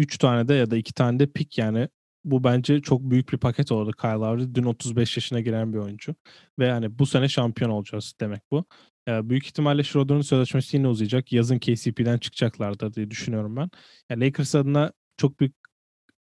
Ve 0.00 0.04
üç 0.04 0.18
tane 0.18 0.48
de 0.48 0.54
ya 0.54 0.70
da 0.70 0.76
iki 0.76 0.94
tane 0.94 1.18
de 1.18 1.26
pik 1.26 1.58
yani 1.58 1.88
bu 2.24 2.44
bence 2.44 2.82
çok 2.82 3.00
büyük 3.00 3.32
bir 3.32 3.38
paket 3.38 3.72
oldu 3.72 3.92
Kyle 3.92 4.10
Lowry. 4.10 4.54
Dün 4.54 4.64
35 4.64 5.16
yaşına 5.16 5.40
giren 5.40 5.72
bir 5.72 5.78
oyuncu. 5.78 6.14
Ve 6.58 6.66
yani 6.66 6.98
bu 6.98 7.06
sene 7.06 7.28
şampiyon 7.28 7.70
olacağız 7.70 8.14
demek 8.20 8.42
bu. 8.50 8.64
Yani 9.06 9.30
büyük 9.30 9.46
ihtimalle 9.46 9.82
Schroeder'ın 9.84 10.20
sözleşmesi 10.20 10.76
yine 10.76 10.88
uzayacak. 10.88 11.32
Yazın 11.32 11.58
KCP'den 11.58 12.18
çıkacaklardır 12.18 12.94
diye 12.94 13.10
düşünüyorum 13.10 13.56
ben. 13.56 13.70
Yani 14.10 14.24
Lakers 14.26 14.54
adına 14.54 14.92
çok 15.16 15.40
büyük 15.40 15.54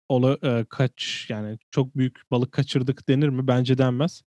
ola, 0.08 0.38
e, 0.42 0.64
kaç 0.70 1.26
yani 1.30 1.58
çok 1.70 1.96
büyük 1.96 2.30
balık 2.30 2.52
kaçırdık 2.52 3.08
denir 3.08 3.28
mi? 3.28 3.46
Bence 3.48 3.78
denmez. 3.78 4.22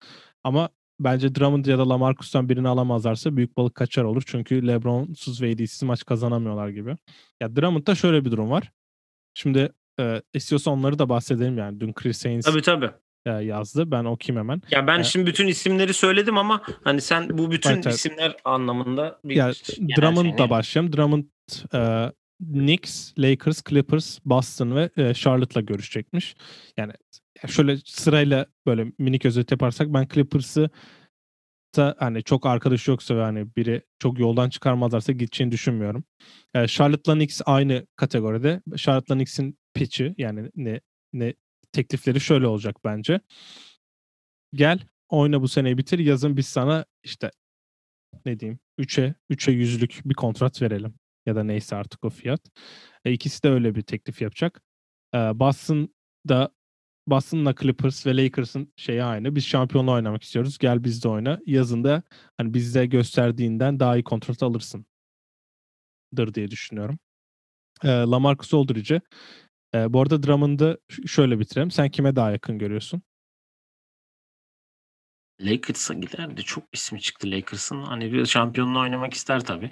Ama 0.44 0.68
bence 1.00 1.34
Drummond 1.34 1.64
ya 1.66 1.78
da 1.78 1.88
Lamarcus'tan 1.88 2.48
birini 2.48 2.68
alamazlarsa 2.68 3.36
büyük 3.36 3.56
balık 3.56 3.74
kaçar 3.74 4.04
olur. 4.04 4.22
Çünkü 4.26 4.66
LeBron'suz 4.66 5.42
ve 5.42 5.52
AD'siz 5.52 5.82
maç 5.82 6.04
kazanamıyorlar 6.04 6.68
gibi. 6.68 6.96
Ya 7.40 7.56
Drummond'da 7.56 7.94
şöyle 7.94 8.24
bir 8.24 8.30
durum 8.30 8.50
var. 8.50 8.72
Şimdi 9.34 9.72
e, 10.00 10.22
istiyorsa 10.34 10.70
onları 10.70 10.98
da 10.98 11.08
bahsedelim 11.08 11.58
yani. 11.58 11.80
Dün 11.80 11.92
Chris 11.92 12.24
Haynes 12.24 12.44
tabii, 12.44 12.62
tabii. 12.62 12.90
E, 13.26 13.30
yazdı. 13.30 13.90
Ben 13.90 14.04
okuyayım 14.04 14.44
hemen. 14.44 14.62
Ya 14.70 14.86
ben 14.86 15.00
e, 15.00 15.04
şimdi 15.04 15.26
bütün 15.26 15.46
isimleri 15.46 15.94
söyledim 15.94 16.38
ama 16.38 16.62
hani 16.84 17.00
sen 17.00 17.38
bu 17.38 17.50
bütün 17.50 17.70
evet, 17.70 17.86
isimler 17.86 18.36
anlamında 18.44 19.18
bir 19.24 19.36
ya, 19.36 19.52
Drummond'la 19.96 20.50
başlayalım. 20.50 20.92
Drummond 20.92 21.24
e, 21.74 22.12
Knicks, 22.52 23.12
Lakers, 23.18 23.62
Clippers, 23.62 24.18
Boston 24.24 24.76
ve 24.76 24.90
e, 24.96 25.14
Charlotte'la 25.14 25.60
görüşecekmiş. 25.60 26.36
Yani 26.76 26.92
şöyle 27.46 27.76
sırayla 27.84 28.46
böyle 28.66 28.86
minik 28.98 29.24
özet 29.24 29.50
yaparsak 29.50 29.88
ben 29.88 30.08
Clippers'ı 30.14 30.70
Charlotte'ta 31.72 32.04
hani 32.04 32.22
çok 32.22 32.46
arkadaş 32.46 32.88
yoksa 32.88 33.16
ve 33.16 33.22
hani 33.22 33.56
biri 33.56 33.82
çok 33.98 34.18
yoldan 34.18 34.50
çıkarmazlarsa 34.50 35.12
gideceğini 35.12 35.52
düşünmüyorum. 35.52 36.04
Ee, 36.54 36.66
Charlotte'la 36.66 37.14
Knicks 37.14 37.40
aynı 37.46 37.86
kategoride. 37.96 38.62
Charlotte'la 38.76 39.14
Knicks'in 39.14 39.58
pitch'i 39.74 40.14
yani 40.18 40.50
ne 40.56 40.80
ne 41.12 41.34
teklifleri 41.72 42.20
şöyle 42.20 42.46
olacak 42.46 42.76
bence. 42.84 43.20
Gel 44.54 44.80
oyna 45.08 45.42
bu 45.42 45.48
seneyi 45.48 45.78
bitir. 45.78 45.98
Yazın 45.98 46.36
biz 46.36 46.46
sana 46.46 46.84
işte 47.04 47.30
ne 48.26 48.40
diyeyim 48.40 48.58
3'e 48.78 49.14
3'e 49.30 49.52
yüzlük 49.52 50.00
bir 50.04 50.14
kontrat 50.14 50.62
verelim. 50.62 50.94
Ya 51.26 51.36
da 51.36 51.44
neyse 51.44 51.76
artık 51.76 52.04
o 52.04 52.10
fiyat. 52.10 52.40
E, 53.04 53.12
ikisi 53.12 53.42
de 53.42 53.50
öyle 53.50 53.74
bir 53.74 53.82
teklif 53.82 54.22
yapacak. 54.22 54.62
E, 55.14 55.18
Boston'da 55.18 56.50
Boston'la 57.06 57.54
Clippers 57.54 58.06
ve 58.06 58.16
Lakers'ın 58.16 58.72
şeyi 58.76 59.04
aynı. 59.04 59.36
Biz 59.36 59.44
şampiyonla 59.44 59.92
oynamak 59.92 60.22
istiyoruz. 60.22 60.58
Gel 60.58 60.84
bizde 60.84 61.08
oyna. 61.08 61.38
Yazında 61.46 62.02
hani 62.36 62.54
bizde 62.54 62.86
gösterdiğinden 62.86 63.80
daha 63.80 63.96
iyi 63.96 64.04
kontrat 64.04 64.42
alırsın. 64.42 64.86
Dır 66.16 66.34
diye 66.34 66.50
düşünüyorum. 66.50 66.98
E, 67.84 67.88
Lamarcus 67.88 68.54
Aldridge'e 68.54 69.00
e, 69.74 69.92
bu 69.92 70.00
arada 70.00 70.22
Drummond'ı 70.22 70.78
şöyle 71.06 71.38
bitirelim. 71.38 71.70
Sen 71.70 71.90
kime 71.90 72.16
daha 72.16 72.30
yakın 72.30 72.58
görüyorsun? 72.58 73.02
Lakers'a 75.40 75.94
giderdi. 75.94 76.42
Çok 76.42 76.64
ismi 76.72 77.00
çıktı 77.00 77.30
Lakers'ın. 77.30 77.82
Hani 77.82 78.12
bir 78.12 78.26
şampiyonla 78.26 78.78
oynamak 78.78 79.14
ister 79.14 79.44
tabii. 79.44 79.70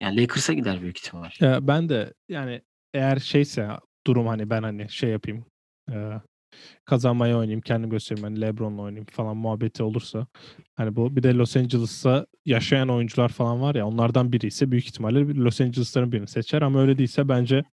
Yani 0.00 0.22
Lakers'a 0.22 0.52
gider 0.52 0.82
büyük 0.82 0.98
ihtimal. 0.98 1.30
E, 1.42 1.66
ben 1.66 1.88
de 1.88 2.14
yani 2.28 2.62
eğer 2.94 3.18
şeyse 3.18 3.68
durum 4.06 4.26
hani 4.26 4.50
ben 4.50 4.62
hani 4.62 4.90
şey 4.90 5.10
yapayım 5.10 5.44
e, 5.92 5.94
kazanmaya 6.84 7.38
oynayayım, 7.38 7.60
kendim 7.60 7.90
göstereyim 7.90 8.24
hani 8.24 8.40
LeBron'la 8.40 8.82
oynayayım 8.82 9.06
falan 9.10 9.36
muhabbeti 9.36 9.82
olursa 9.82 10.26
hani 10.74 10.96
bu 10.96 11.16
bir 11.16 11.22
de 11.22 11.34
Los 11.34 11.56
Angeles'ta 11.56 12.26
yaşayan 12.44 12.88
oyuncular 12.88 13.28
falan 13.28 13.60
var 13.60 13.74
ya 13.74 13.86
onlardan 13.86 14.32
biri 14.32 14.46
ise 14.46 14.70
büyük 14.70 14.84
ihtimalle 14.84 15.34
Los 15.34 15.60
Angeles'ların 15.60 16.12
birini 16.12 16.28
seçer 16.28 16.62
ama 16.62 16.80
öyle 16.80 16.98
değilse 16.98 17.28
bence 17.28 17.64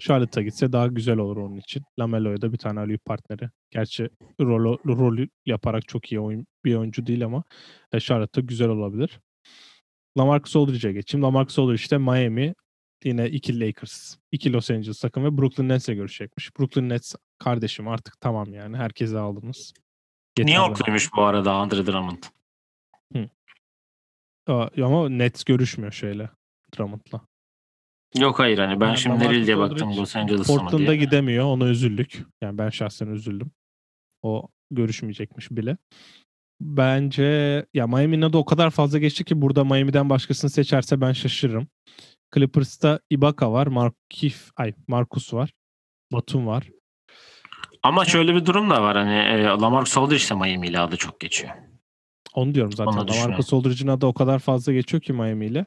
Charlotte'a 0.00 0.42
gitse 0.42 0.72
daha 0.72 0.86
güzel 0.86 1.18
olur 1.18 1.36
onun 1.36 1.56
için. 1.56 1.82
Lamelo'ya 1.98 2.42
da 2.42 2.52
bir 2.52 2.58
tane 2.58 2.80
alıyor 2.80 2.98
partneri. 2.98 3.50
Gerçi 3.70 4.08
rol, 4.40 4.78
rol 4.86 5.26
yaparak 5.46 5.88
çok 5.88 6.12
iyi 6.12 6.20
oyun, 6.20 6.46
bir 6.64 6.74
oyuncu 6.74 7.06
değil 7.06 7.24
ama 7.24 7.44
e, 7.92 8.00
Charlotte'da 8.00 8.46
güzel 8.46 8.68
olabilir. 8.68 9.20
Lamarcus 10.18 10.56
Aldridge'e 10.56 10.92
geçeyim. 10.92 11.24
Lamarcus 11.24 11.58
Aldridge 11.58 11.74
işte 11.74 11.98
Miami, 11.98 12.54
yine 13.04 13.30
iki 13.30 13.60
Lakers, 13.60 14.16
iki 14.32 14.52
Los 14.52 14.70
Angeles 14.70 15.00
takım 15.00 15.24
ve 15.24 15.38
Brooklyn 15.38 15.68
Nets'le 15.68 15.88
görüşecekmiş. 15.88 16.58
Brooklyn 16.58 16.88
Nets 16.88 17.14
kardeşim 17.42 17.88
artık 17.88 18.20
tamam 18.20 18.54
yani. 18.54 18.76
Herkese 18.76 19.18
aldınız. 19.18 19.72
Yeter 20.38 20.46
Niye 20.46 20.60
okluymuş 20.60 21.10
bu 21.16 21.22
arada 21.22 21.52
Andre 21.52 21.86
Drummond? 21.86 22.22
Hı. 23.12 23.28
Ama 24.84 25.08
Nets 25.08 25.44
görüşmüyor 25.44 25.92
şeyle 25.92 26.30
Drummond'la. 26.76 27.20
Yok 28.18 28.38
hayır 28.38 28.58
hani 28.58 28.80
ben 28.80 28.86
yani 28.86 28.98
şimdi 28.98 29.18
nereli 29.18 29.46
diye 29.46 29.58
baktım 29.58 29.96
Los 29.96 30.16
Angeles'a 30.16 30.54
Portland'a 30.54 30.94
gidemiyor 30.94 31.44
ona 31.44 31.68
üzüldük. 31.68 32.26
Yani 32.40 32.58
ben 32.58 32.70
şahsen 32.70 33.06
üzüldüm. 33.06 33.50
O 34.22 34.48
görüşmeyecekmiş 34.70 35.50
bile. 35.50 35.76
Bence 36.60 37.66
ya 37.74 37.86
Miami'nin 37.86 38.22
adı 38.22 38.38
o 38.38 38.44
kadar 38.44 38.70
fazla 38.70 38.98
geçti 38.98 39.24
ki 39.24 39.42
burada 39.42 39.64
Miami'den 39.64 40.10
başkasını 40.10 40.50
seçerse 40.50 41.00
ben 41.00 41.12
şaşırırım. 41.12 41.68
Clippers'ta 42.34 43.00
Ibaka 43.10 43.52
var, 43.52 43.66
Markif, 43.66 44.50
ay 44.56 44.74
Marcus 44.88 45.34
var, 45.34 45.52
Batum 46.12 46.46
var. 46.46 46.70
Ama 47.82 48.04
şöyle 48.04 48.34
bir 48.34 48.46
durum 48.46 48.70
da 48.70 48.82
var 48.82 48.96
hani 48.96 49.14
e, 49.14 49.42
Lamarcus 49.44 49.98
Aldridge 49.98 50.24
de 50.30 50.34
Miami 50.34 50.66
ile 50.66 50.78
adı 50.78 50.96
çok 50.96 51.20
geçiyor. 51.20 51.54
Onu 52.34 52.54
diyorum 52.54 52.72
zaten. 52.72 52.94
Lamarcus 52.96 53.52
Aldridge'in 53.52 53.88
adı 53.88 54.06
o 54.06 54.14
kadar 54.14 54.38
fazla 54.38 54.72
geçiyor 54.72 55.00
ki 55.02 55.12
Miami 55.12 55.46
ile. 55.46 55.66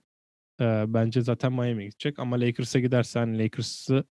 E, 0.61 0.83
bence 0.87 1.21
zaten 1.21 1.53
Miami 1.53 1.83
gidecek 1.83 2.19
ama 2.19 2.39
Lakers'a 2.39 2.79
giderse 2.79 3.19
hani 3.19 3.43
Lakers'ı 3.43 4.03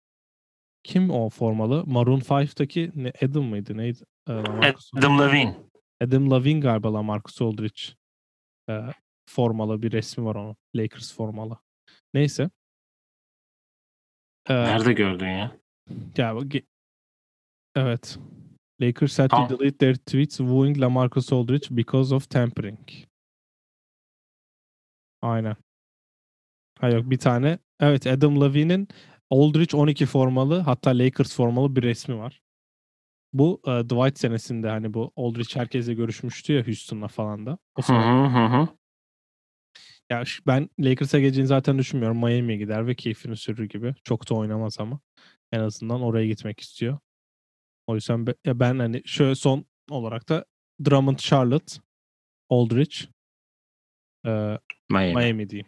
kim 0.82 1.10
o 1.10 1.28
formalı? 1.28 1.84
Maroon 1.86 2.20
5'taki 2.20 2.92
ne, 2.94 3.12
Adam 3.22 3.44
mıydı? 3.44 3.76
Neydi? 3.76 3.98
E, 4.28 4.32
Adam 4.98 5.20
Levine. 5.20 5.56
Adam 6.04 6.30
Levine 6.30 6.60
galiba 6.60 6.94
Lamarcus 6.94 7.42
Aldridge. 7.42 7.82
E, 8.70 8.80
formalı 9.30 9.82
bir 9.82 9.92
resmi 9.92 10.24
var 10.24 10.34
onun. 10.34 10.56
Lakers 10.76 11.14
formalı. 11.14 11.58
Neyse. 12.14 12.50
Ee, 14.48 14.54
Nerede 14.54 14.92
gördün 14.92 15.28
ya? 15.28 15.52
Ya 16.16 16.34
evet. 17.76 18.18
Lakers 18.82 19.18
had 19.18 19.28
to 19.28 19.48
delete 19.48 19.78
their 19.78 19.94
tweets 19.94 20.36
wooing 20.36 20.80
LaMarcus 20.80 21.32
Aldridge 21.32 21.68
because 21.70 22.14
of 22.14 22.30
tampering. 22.30 22.78
Aynen. 25.22 25.56
Ha 26.80 26.88
yok 26.88 27.10
bir 27.10 27.18
tane. 27.18 27.58
Evet 27.80 28.06
Adam 28.06 28.40
Levine'in 28.40 28.88
Aldridge 29.30 29.76
12 29.76 30.06
formalı 30.06 30.58
hatta 30.58 30.90
Lakers 30.90 31.36
formalı 31.36 31.76
bir 31.76 31.82
resmi 31.82 32.18
var. 32.18 32.42
Bu 33.32 33.60
uh, 33.66 33.80
Dwight 33.80 34.18
senesinde 34.18 34.68
hani 34.68 34.94
bu 34.94 35.12
Aldridge 35.16 35.60
herkese 35.60 35.94
görüşmüştü 35.94 36.52
ya 36.52 36.66
Houston'la 36.66 37.08
falan 37.08 37.46
da. 37.46 37.58
O 37.76 37.82
hı 37.82 37.92
hı 37.92 38.46
hı. 38.46 38.68
Ya 40.10 40.24
ben 40.46 40.70
Lakers'a 40.80 41.20
geleceğini 41.20 41.46
zaten 41.46 41.78
düşünmüyorum. 41.78 42.18
Miami'ye 42.18 42.58
gider 42.58 42.86
ve 42.86 42.94
keyfini 42.94 43.36
sürür 43.36 43.68
gibi. 43.68 43.94
Çok 44.04 44.30
da 44.30 44.34
oynamaz 44.34 44.76
ama. 44.80 45.00
En 45.52 45.60
azından 45.60 46.02
oraya 46.02 46.26
gitmek 46.26 46.60
istiyor. 46.60 46.98
O 47.86 47.94
yüzden 47.94 48.26
ben, 48.26 48.34
ya 48.46 48.60
ben 48.60 48.78
hani 48.78 49.02
şöyle 49.04 49.34
son 49.34 49.64
olarak 49.90 50.28
da 50.28 50.44
Drummond 50.84 51.18
Charlotte, 51.18 51.74
Aldridge, 52.50 52.96
e, 54.26 54.58
Miami. 54.90 55.14
Miami 55.14 55.50
diyeyim. 55.50 55.66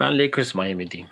Ben 0.00 0.18
Lakers 0.18 0.54
Miami 0.54 0.90
diyeyim. 0.90 1.10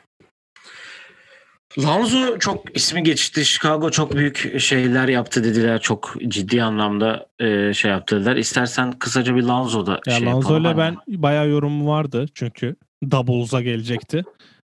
Lonzo 1.78 2.38
çok 2.38 2.76
ismi 2.76 3.02
geçti. 3.02 3.44
Chicago 3.44 3.90
çok 3.90 4.16
büyük 4.16 4.60
şeyler 4.60 5.08
yaptı 5.08 5.44
dediler. 5.44 5.80
Çok 5.80 6.14
ciddi 6.28 6.62
anlamda 6.62 7.26
e, 7.38 7.74
şey 7.74 7.90
yaptı 7.90 8.16
dediler. 8.16 8.36
İstersen 8.36 8.92
kısaca 8.92 9.36
bir 9.36 9.42
Lonzo 9.42 9.86
da 9.86 10.00
ya 10.06 10.18
şey 10.18 10.26
Lonzo 10.26 10.60
ile 10.60 10.76
ben 10.76 10.96
bayağı 11.08 11.48
yorum 11.48 11.86
vardı 11.86 12.26
çünkü 12.34 12.76
Doubles'a 13.10 13.62
gelecekti. 13.62 14.24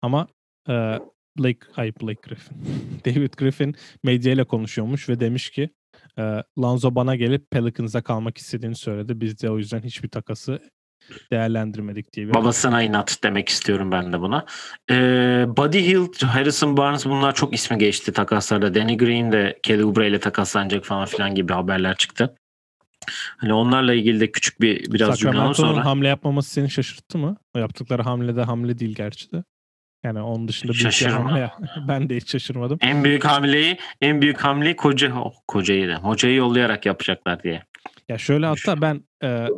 Ama 0.02 0.26
e, 0.68 0.98
Blake, 1.38 1.66
ay 1.76 1.92
Blake 2.02 2.20
Griffin. 2.28 2.56
David 3.04 3.34
Griffin 3.36 3.74
medyayla 4.02 4.44
konuşuyormuş 4.44 5.08
ve 5.08 5.20
demiş 5.20 5.50
ki 5.50 5.70
e, 6.18 6.42
Lonzo 6.58 6.94
bana 6.94 7.16
gelip 7.16 7.50
Pelicans'a 7.50 8.02
kalmak 8.02 8.38
istediğini 8.38 8.74
söyledi. 8.74 9.20
Biz 9.20 9.42
de 9.42 9.50
o 9.50 9.58
yüzden 9.58 9.82
hiçbir 9.82 10.08
takası 10.08 10.60
değerlendirmedik 11.32 12.12
diye. 12.12 12.28
Bir 12.28 12.34
Babasına 12.34 12.82
inat 12.82 13.18
demek 13.22 13.48
istiyorum 13.48 13.92
ben 13.92 14.12
de 14.12 14.20
buna. 14.20 14.46
Ee, 14.90 15.44
Buddy 15.56 15.78
Hield, 15.78 16.22
Harrison 16.22 16.76
Barnes 16.76 17.06
bunlar 17.06 17.34
çok 17.34 17.54
ismi 17.54 17.78
geçti 17.78 18.12
takaslarda. 18.12 18.74
Danny 18.74 18.96
Green 18.96 19.32
de 19.32 19.58
Kelly 19.62 19.84
Oubre 19.84 20.08
ile 20.08 20.20
takaslanacak 20.20 20.84
falan 20.84 21.06
filan 21.06 21.34
gibi 21.34 21.52
haberler 21.52 21.96
çıktı. 21.96 22.34
Hani 23.36 23.52
onlarla 23.52 23.94
ilgili 23.94 24.20
de 24.20 24.32
küçük 24.32 24.60
bir 24.60 24.92
biraz 24.92 25.18
cümle 25.18 25.54
sonra. 25.54 25.84
hamle 25.84 26.08
yapmaması 26.08 26.50
seni 26.50 26.70
şaşırttı 26.70 27.18
mı? 27.18 27.36
O 27.54 27.58
yaptıkları 27.58 28.02
hamle 28.02 28.36
de 28.36 28.42
hamle 28.42 28.78
değil 28.78 28.94
gerçi 28.94 29.32
de. 29.32 29.44
Yani 30.04 30.20
onun 30.20 30.48
dışında 30.48 30.72
büyük 30.72 30.82
Şaşırma. 30.82 31.36
bir 31.36 31.68
ben 31.88 32.08
de 32.08 32.16
hiç 32.16 32.30
şaşırmadım. 32.30 32.78
En 32.80 33.04
büyük 33.04 33.24
hamleyi, 33.24 33.78
en 34.00 34.22
büyük 34.22 34.38
hamleyi 34.38 34.76
koca 34.76 35.14
oh, 35.14 35.34
kocayı 35.48 35.88
da 35.88 35.94
hocayı 35.94 36.34
yollayarak 36.34 36.86
yapacaklar 36.86 37.42
diye. 37.42 37.62
Ya 38.08 38.18
şöyle 38.18 38.46
hatta 38.46 38.80
ben 38.80 39.00
e, 39.22 39.48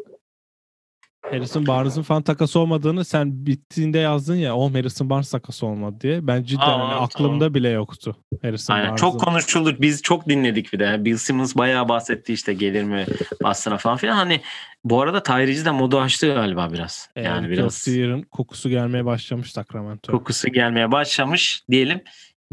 Harrison 1.31 1.67
Barnes'ın 1.67 2.03
falan 2.03 2.23
takası 2.23 2.59
olmadığını 2.59 3.05
sen 3.05 3.47
bittiğinde 3.47 3.99
yazdın 3.99 4.37
ya 4.37 4.57
o 4.57 4.75
Harrison 4.75 5.11
Barnes 5.11 5.31
takası 5.31 5.67
olmadı 5.67 5.97
diye. 6.01 6.27
Ben 6.27 6.43
cidden 6.45 6.63
Aa, 6.63 6.89
hani 6.89 6.95
aklımda 6.95 7.39
tamam. 7.39 7.55
bile 7.55 7.69
yoktu 7.69 8.17
Harrison 8.43 8.75
Aynen. 8.75 8.87
Barnes'ın. 8.87 9.07
Çok 9.07 9.21
konuşulduk. 9.21 9.81
Biz 9.81 10.03
çok 10.03 10.29
dinledik 10.29 10.73
bir 10.73 10.79
de. 10.79 11.05
Bill 11.05 11.17
Simmons 11.17 11.57
bayağı 11.57 11.89
bahsetti 11.89 12.33
işte 12.33 12.55
gelir 12.55 12.85
mi 12.85 13.07
Boston'a 13.43 13.79
falan 13.79 13.97
filan. 13.97 14.17
Hani 14.17 14.41
bu 14.85 15.03
arada 15.03 15.23
Tyrese 15.23 15.65
de 15.65 15.71
modu 15.71 16.01
açtı 16.01 16.35
galiba 16.35 16.73
biraz. 16.73 17.09
Evet, 17.17 17.27
yani 17.27 17.51
biraz. 17.51 17.75
Sear'ın 17.75 18.23
kokusu 18.23 18.69
gelmeye 18.69 19.05
başlamış 19.05 19.53
Sacramento. 19.53 20.13
Kokusu 20.13 20.49
gelmeye 20.49 20.93
başlamış 20.93 21.63
diyelim. 21.71 22.01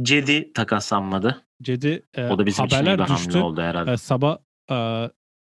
Cedi 0.01 0.53
takaslanmadı. 0.53 1.45
Cedi 1.61 2.03
e, 2.13 2.28
o 2.28 2.39
da 2.39 2.45
bizim 2.45 2.65
için 2.65 2.86
bir 2.86 3.07
düştü. 3.07 3.38
oldu 3.38 3.61
herhalde. 3.61 3.91
E, 3.91 3.97
sabah 3.97 4.38
e, 4.71 4.76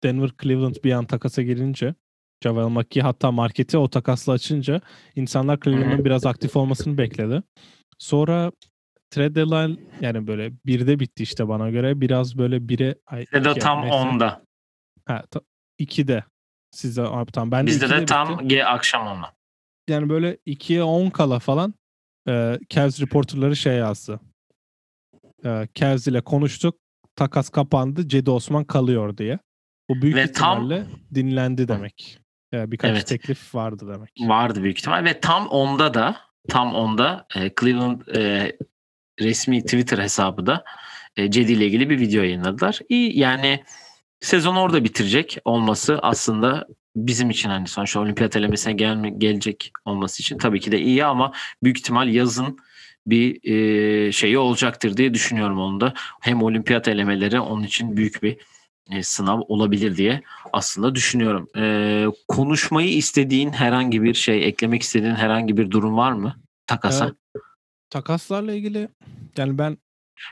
Denver 0.03 0.29
Cleveland 0.41 0.75
bir 0.83 0.91
an 0.91 1.05
takasa 1.05 1.41
girince 1.41 1.95
Javel 2.43 2.69
McGee 2.69 3.01
hatta 3.01 3.31
marketi 3.31 3.77
o 3.77 3.87
takasla 3.87 4.33
açınca 4.33 4.81
insanlar 5.15 5.59
Cleveland'ın 5.59 6.05
biraz 6.05 6.25
aktif 6.25 6.55
olmasını 6.55 6.97
bekledi. 6.97 7.43
Sonra 7.97 8.51
trade 9.09 9.35
deadline 9.35 9.77
yani 10.01 10.27
böyle 10.27 10.51
birde 10.65 10.99
bitti 10.99 11.23
işte 11.23 11.47
bana 11.47 11.69
göre. 11.69 12.01
Biraz 12.01 12.37
böyle 12.37 12.69
bire... 12.69 12.95
Bizde 13.11 13.45
de 13.45 13.53
tam 13.53 13.81
neyse. 13.81 13.95
onda. 13.95 14.41
Ha, 15.05 15.23
ta, 15.31 15.41
ikide. 15.77 16.23
Size 16.71 17.05
tam 17.33 17.51
ben 17.51 17.67
de 17.67 17.67
Bizde 17.67 17.89
de 17.89 18.05
tam 18.05 18.47
G 18.47 18.65
akşam 18.65 19.07
onda. 19.07 19.33
Yani 19.89 20.09
böyle 20.09 20.37
2'ye 20.47 20.83
10 20.83 21.09
kala 21.09 21.39
falan 21.39 21.73
e, 22.27 22.59
Cavs 22.69 23.01
reporterları 23.01 23.55
şey 23.55 23.75
yazdı. 23.75 24.19
E, 25.45 25.67
Cavs 25.75 26.07
ile 26.07 26.21
konuştuk. 26.21 26.79
Takas 27.15 27.49
kapandı. 27.49 28.07
Cedi 28.07 28.31
Osman 28.31 28.63
kalıyor 28.63 29.17
diye. 29.17 29.39
Bu 29.89 30.01
büyük 30.01 30.15
Ve 30.15 30.31
tam- 30.31 30.57
ihtimalle 30.57 30.85
dinlendi 31.13 31.67
demek. 31.67 32.22
Yani 32.53 32.71
birkaç 32.71 32.91
Evet. 32.91 33.07
teklif 33.07 33.55
vardı 33.55 33.93
demek. 33.93 34.09
Vardı 34.19 34.63
büyük 34.63 34.79
ihtimal 34.79 35.05
ve 35.05 35.19
tam 35.19 35.47
onda 35.47 35.93
da 35.93 36.15
tam 36.49 36.75
onda 36.75 37.27
e, 37.35 37.51
Cleveland 37.59 38.01
e, 38.15 38.51
resmi 39.19 39.61
Twitter 39.63 39.97
hesabı 39.97 40.45
da 40.45 40.63
e, 41.17 41.31
Cedi 41.31 41.51
ile 41.51 41.65
ilgili 41.65 41.89
bir 41.89 41.99
video 41.99 42.23
yayınladılar. 42.23 42.79
İyi 42.89 43.19
yani 43.19 43.63
sezon 44.19 44.55
orada 44.55 44.83
bitirecek 44.83 45.37
olması 45.45 45.99
aslında 46.01 46.67
bizim 46.95 47.29
için 47.29 47.49
hani 47.49 47.67
sonuçta 47.67 47.99
olimpiyat 47.99 48.35
elemesine 48.35 48.73
gelme, 48.73 49.09
gelecek 49.09 49.71
olması 49.85 50.21
için 50.21 50.37
tabii 50.37 50.59
ki 50.59 50.71
de 50.71 50.79
iyi 50.81 51.05
ama 51.05 51.31
büyük 51.63 51.77
ihtimal 51.77 52.07
yazın 52.07 52.57
bir 53.07 53.51
e, 53.51 54.11
şeyi 54.11 54.37
olacaktır 54.37 54.97
diye 54.97 55.13
düşünüyorum 55.13 55.59
onun 55.59 55.81
da. 55.81 55.93
Hem 56.21 56.43
olimpiyat 56.43 56.87
elemeleri 56.87 57.39
onun 57.39 57.63
için 57.63 57.97
büyük 57.97 58.23
bir 58.23 58.37
e, 58.91 59.03
sınav 59.03 59.41
olabilir 59.47 59.97
diye 59.97 60.21
aslında 60.53 60.95
düşünüyorum. 60.95 61.47
E, 61.57 62.05
konuşmayı 62.27 62.93
istediğin 62.95 63.51
herhangi 63.51 64.03
bir 64.03 64.13
şey, 64.13 64.47
eklemek 64.47 64.81
istediğin 64.81 65.15
herhangi 65.15 65.57
bir 65.57 65.71
durum 65.71 65.97
var 65.97 66.11
mı 66.11 66.35
takasa? 66.67 67.07
Ee, 67.07 67.39
takaslarla 67.89 68.53
ilgili 68.53 68.89
yani 69.37 69.57
ben 69.57 69.77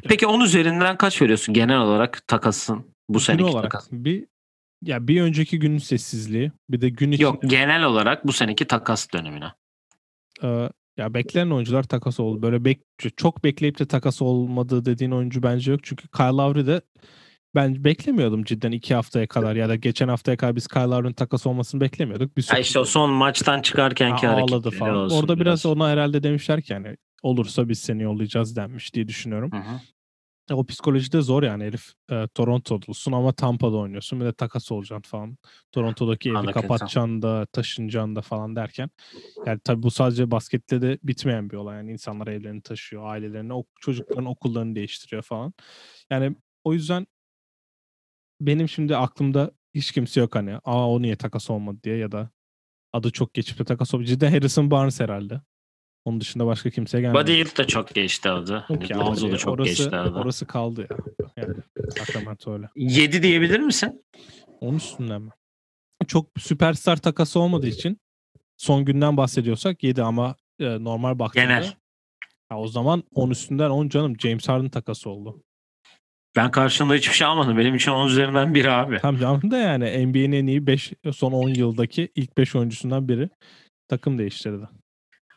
Peki 0.10 0.28
10 0.28 0.41
üzerinden 0.41 0.97
kaç 0.97 1.22
veriyorsun 1.22 1.54
genel 1.54 1.78
olarak 1.80 2.28
takasın 2.28 2.86
bu 3.10 3.20
seneki 3.20 3.43
olarak 3.43 3.72
takas? 3.72 3.88
bir 3.91 4.26
ya 4.82 5.08
bir 5.08 5.22
önceki 5.22 5.60
günün 5.60 5.78
sessizliği 5.78 6.52
bir 6.70 6.82
de 6.82 6.89
gün 6.89 7.12
için 7.12 7.24
Yok 7.24 7.41
genel 7.45 7.84
olarak 7.84 8.28
bu 8.28 8.34
seneki 8.34 8.66
takas 8.66 9.08
dönemine. 9.14 9.52
e, 10.43 10.70
ya 10.97 11.14
beklenen 11.14 11.52
oyuncular 11.52 11.84
takas 11.84 12.20
oldu. 12.20 12.41
Böyle 12.41 12.66
bek 12.66 12.80
çok 13.18 13.43
bekleyip 13.43 13.80
de 13.80 13.86
takas 13.88 14.22
olmadığı 14.22 14.86
dediğin 14.86 15.12
oyuncu 15.12 15.43
bence 15.43 15.72
yok. 15.72 15.80
Çünkü 15.84 16.08
Kyle 16.08 16.26
Lowry 16.26 16.68
de 16.68 16.82
ben 17.56 17.84
beklemiyordum 17.84 18.43
cidden 18.43 18.72
iki 18.72 18.95
haftaya 18.95 19.28
kadar 19.28 19.56
ya 19.56 19.70
da 19.70 19.76
geçen 19.76 20.08
haftaya 20.08 20.38
kadar 20.38 20.56
biz 20.56 20.68
Kyle 20.68 20.82
Lowry'nin 20.82 21.14
takas 21.14 21.47
olmasını 21.47 21.82
beklemiyorduk. 21.82 22.38
Bir 22.38 22.47
Ha 22.49 22.60
işte 22.60 22.80
o 22.80 22.86
son 22.86 23.10
maçtan 23.10 23.62
Ha, 23.76 23.84
hareketleri 23.84 24.32
ağladı 24.32 24.72
falan. 24.72 24.95
olsun 24.95 25.18
Orada 25.18 25.39
biraz 25.39 25.66
ona 25.66 25.89
herhalde 25.89 26.24
demişler 26.24 26.62
ki 26.62 26.74
yani 26.74 26.97
olursa 27.24 27.70
biz 27.70 27.80
seni 27.80 28.04
yollayacağız 28.04 28.56
denmiş 28.56 28.93
diye 28.93 29.08
düşünüyorum. 29.08 29.52
Hı 29.52 29.58
hı. 29.58 29.80
E, 30.49 30.54
O 30.54 30.66
psikolojide 30.66 31.22
zor 31.22 31.43
yani 31.43 31.64
herif 31.64 31.91
e, 32.12 32.28
Toronto'lusun 32.36 33.12
ama 33.12 33.32
Tampa'da 33.34 33.76
oynuyorsun 33.78 34.20
bir 34.20 34.26
de 34.26 34.34
takas 34.34 34.72
olacaksın 34.72 35.10
falan. 35.12 35.38
Toronto'daki 35.72 36.30
evi 36.30 36.36
Hakikaten. 36.36 36.62
kapatacaksın 36.62 37.22
da 37.22 37.45
taşınacaksın 37.45 38.16
da 38.16 38.22
falan 38.22 38.56
derken. 38.56 38.89
Yani 39.45 39.60
tabii 39.64 39.84
bu 39.84 39.91
sadece 39.91 40.32
baskette 40.32 40.82
de 40.82 40.97
bitmeyen 41.04 41.49
bir 41.49 41.56
olay. 41.56 41.78
Yani 41.78 41.91
insanlar 41.91 42.28
evlerini 42.28 42.62
taşıyor, 42.62 43.06
ailelerini, 43.06 43.64
çocukların 43.82 44.26
okullarını 44.26 44.76
değiştiriyor 44.76 45.22
falan. 45.24 45.54
Yani 46.10 46.36
o 46.64 46.74
yüzden 46.74 47.08
benim 48.46 48.70
şimdi 48.70 48.98
aklımda 48.98 49.52
hiç 49.74 49.92
kimse 49.92 50.20
yok 50.20 50.36
hani 50.36 50.58
aa 50.64 50.89
o 50.89 51.02
niye 51.02 51.16
takas 51.16 51.50
olmadı 51.50 51.80
diye 51.84 51.98
ya 51.98 52.12
da 52.12 52.30
adı 52.94 53.12
çok 53.12 53.34
geçip 53.34 53.60
de 53.60 53.64
takas 53.64 53.94
olmadı. 53.94 54.08
Cidden 54.08 54.32
Harrison 54.32 54.72
Barnes 54.72 55.00
herhalde. 55.00 55.42
Onun 56.06 56.22
dışında 56.22 56.46
başka 56.46 56.70
kimse 56.70 57.02
gelmedi. 57.02 57.24
Buddy 57.24 57.32
Hield 57.32 57.58
da 57.58 57.68
çok 57.68 57.96
geçti 57.96 58.30
adı. 58.30 58.66
Yok 58.70 58.89
ya, 58.89 59.00
Lonzo 59.00 59.32
da 59.32 59.38
çok 59.38 59.54
orası, 59.54 59.70
geçti 59.70 59.96
adı. 59.96 60.20
Orası 60.20 60.46
kaldı 60.46 60.88
ya. 60.89 60.98
Yani 61.38 61.56
Sacramento 61.98 62.54
öyle. 62.54 62.70
7 62.76 63.24
diyebilir 63.24 63.60
misin? 63.60 64.06
Onun 64.62 64.78
üstünden 64.78 65.22
mi? 65.22 65.32
Çok 66.08 66.30
süperstar 66.39 66.98
takası 66.98 67.39
olmadığı 67.39 67.68
için 67.68 67.98
son 68.58 68.86
günden 68.86 69.18
bahsediyorsak 69.18 69.84
7 69.84 70.04
ama 70.04 70.36
e, 70.60 70.84
normal 70.84 71.20
baktığında 71.20 71.46
Genel. 71.46 71.74
Ha, 72.50 72.60
o 72.60 72.68
zaman 72.68 73.04
10 73.14 73.30
üstünden 73.30 73.70
10 73.70 73.89
canım 73.89 74.20
James 74.20 74.50
Harden 74.50 74.70
takası 74.70 75.10
oldu. 75.10 75.44
Ben 76.36 76.52
karşında 76.52 76.94
hiçbir 76.94 77.14
şey 77.14 77.28
almadım. 77.28 77.58
Benim 77.58 77.76
için 77.76 77.92
10 77.92 78.08
üzerinden 78.08 78.56
biri 78.56 78.72
abi. 78.72 79.00
Tam 79.00 79.18
canım 79.18 79.52
da 79.52 79.58
yani 79.58 80.08
NBA'nin 80.08 80.32
en 80.32 80.48
iyi 80.48 80.68
5 80.68 80.94
son 81.14 81.32
10 81.32 81.50
yıldaki 81.50 82.10
ilk 82.16 82.38
5 82.38 82.56
oyuncusundan 82.56 83.08
biri 83.08 83.30
takım 83.88 84.18
değiştirdi. 84.18 84.66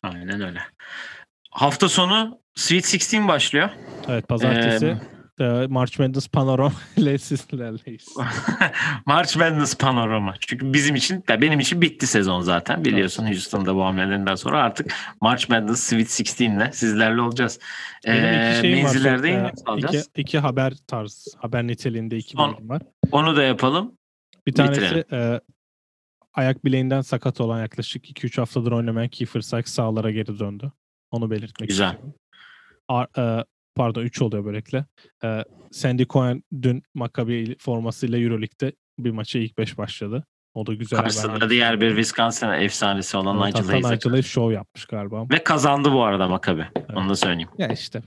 Aynen 0.03 0.41
öyle. 0.41 0.61
Hafta 1.51 1.89
sonu 1.89 2.39
Sweet 2.55 3.15
16 3.15 3.29
başlıyor. 3.29 3.71
Evet 4.09 4.29
pazartesi 4.29 4.87
e, 4.87 5.14
March 5.69 5.99
Madness 6.01 6.29
Panorama 6.29 6.73
ile 6.97 7.19
sizlerleyiz. 7.19 8.09
March 9.07 9.37
Madness 9.37 9.75
panorama. 9.79 10.35
Çünkü 10.41 10.73
bizim 10.73 10.95
için, 10.97 11.25
ya 11.29 11.41
benim 11.41 11.61
için 11.61 11.81
bitti 11.81 12.07
sezon 12.07 12.41
zaten. 12.41 12.85
Biliyorsun 12.85 13.27
Houston'da 13.27 13.75
bu 13.75 13.85
hamlelerinden 13.85 14.35
sonra 14.35 14.63
artık 14.63 14.95
March 15.21 15.49
Madness 15.51 15.81
Sweet 15.81 16.21
16 16.41 16.45
ile 16.45 16.73
sizlerle 16.73 17.21
olacağız. 17.21 17.59
Benim 18.07 18.25
Ee, 18.25 18.51
iki 18.53 18.61
şeyim 18.61 18.79
var. 18.79 18.83
menzillerde 18.83 19.29
Ee, 19.29 19.33
yine 19.33 19.51
alacağız. 19.67 20.09
iki, 20.11 20.21
iki 20.21 20.39
haber 20.39 20.73
tarz, 20.87 21.27
haber 21.39 21.67
niteliğinde 21.67 22.17
iki 22.17 22.33
Son- 22.37 22.69
var. 22.69 22.83
Onu 23.13 23.37
da 23.37 23.43
yapalım. 23.43 23.93
Bir 24.47 24.53
tanesi 24.53 24.81
Bitirelim. 24.81 25.05
e, 25.35 25.41
ayak 26.35 26.65
bileğinden 26.65 27.01
sakat 27.01 27.41
olan 27.41 27.61
yaklaşık 27.61 28.11
2-3 28.11 28.39
haftadır 28.41 28.73
oynamayan 28.73 29.09
Kiefer 29.09 29.41
Sykes 29.41 29.73
sahalara 29.73 30.11
geri 30.11 30.39
döndü. 30.39 30.73
Onu 31.11 31.31
belirtmek 31.31 31.69
Güzel. 31.69 31.87
istiyorum. 31.91 32.15
Ar- 32.89 33.39
e, 33.41 33.45
pardon 33.75 34.03
3 34.03 34.23
oluyor 34.23 34.45
böylelikle. 34.45 34.85
E, 35.25 35.45
Sandy 35.73 36.05
Cohen 36.05 36.43
dün 36.63 36.83
Maccabi 36.95 37.57
formasıyla 37.59 38.19
Euroleague'de 38.19 38.73
bir 38.99 39.11
maça 39.11 39.39
ilk 39.39 39.59
5 39.59 39.79
başladı. 39.79 40.25
O 40.55 40.67
da 40.67 40.75
güzel 40.75 40.99
Karşısında 40.99 41.33
haber. 41.33 41.51
diğer 41.51 41.81
bir 41.81 41.89
Wisconsin 41.89 42.49
efsanesi 42.49 43.17
olan 43.17 43.37
Evet, 43.37 43.47
Nigel 43.47 43.61
hatta 43.63 43.73
Hayes. 43.73 43.85
Nigel 44.01 44.11
Hayes 44.11 44.27
show 44.27 44.55
yapmış 44.55 44.85
galiba. 44.87 45.27
Ve 45.31 45.45
kazandı 45.45 45.93
bu 45.93 46.03
arada 46.05 46.29
Maccabi. 46.29 46.67
Onu 46.95 47.09
da 47.09 47.17
söyleyeyim. 47.17 47.49
Ya 47.59 47.69
işte 47.69 48.03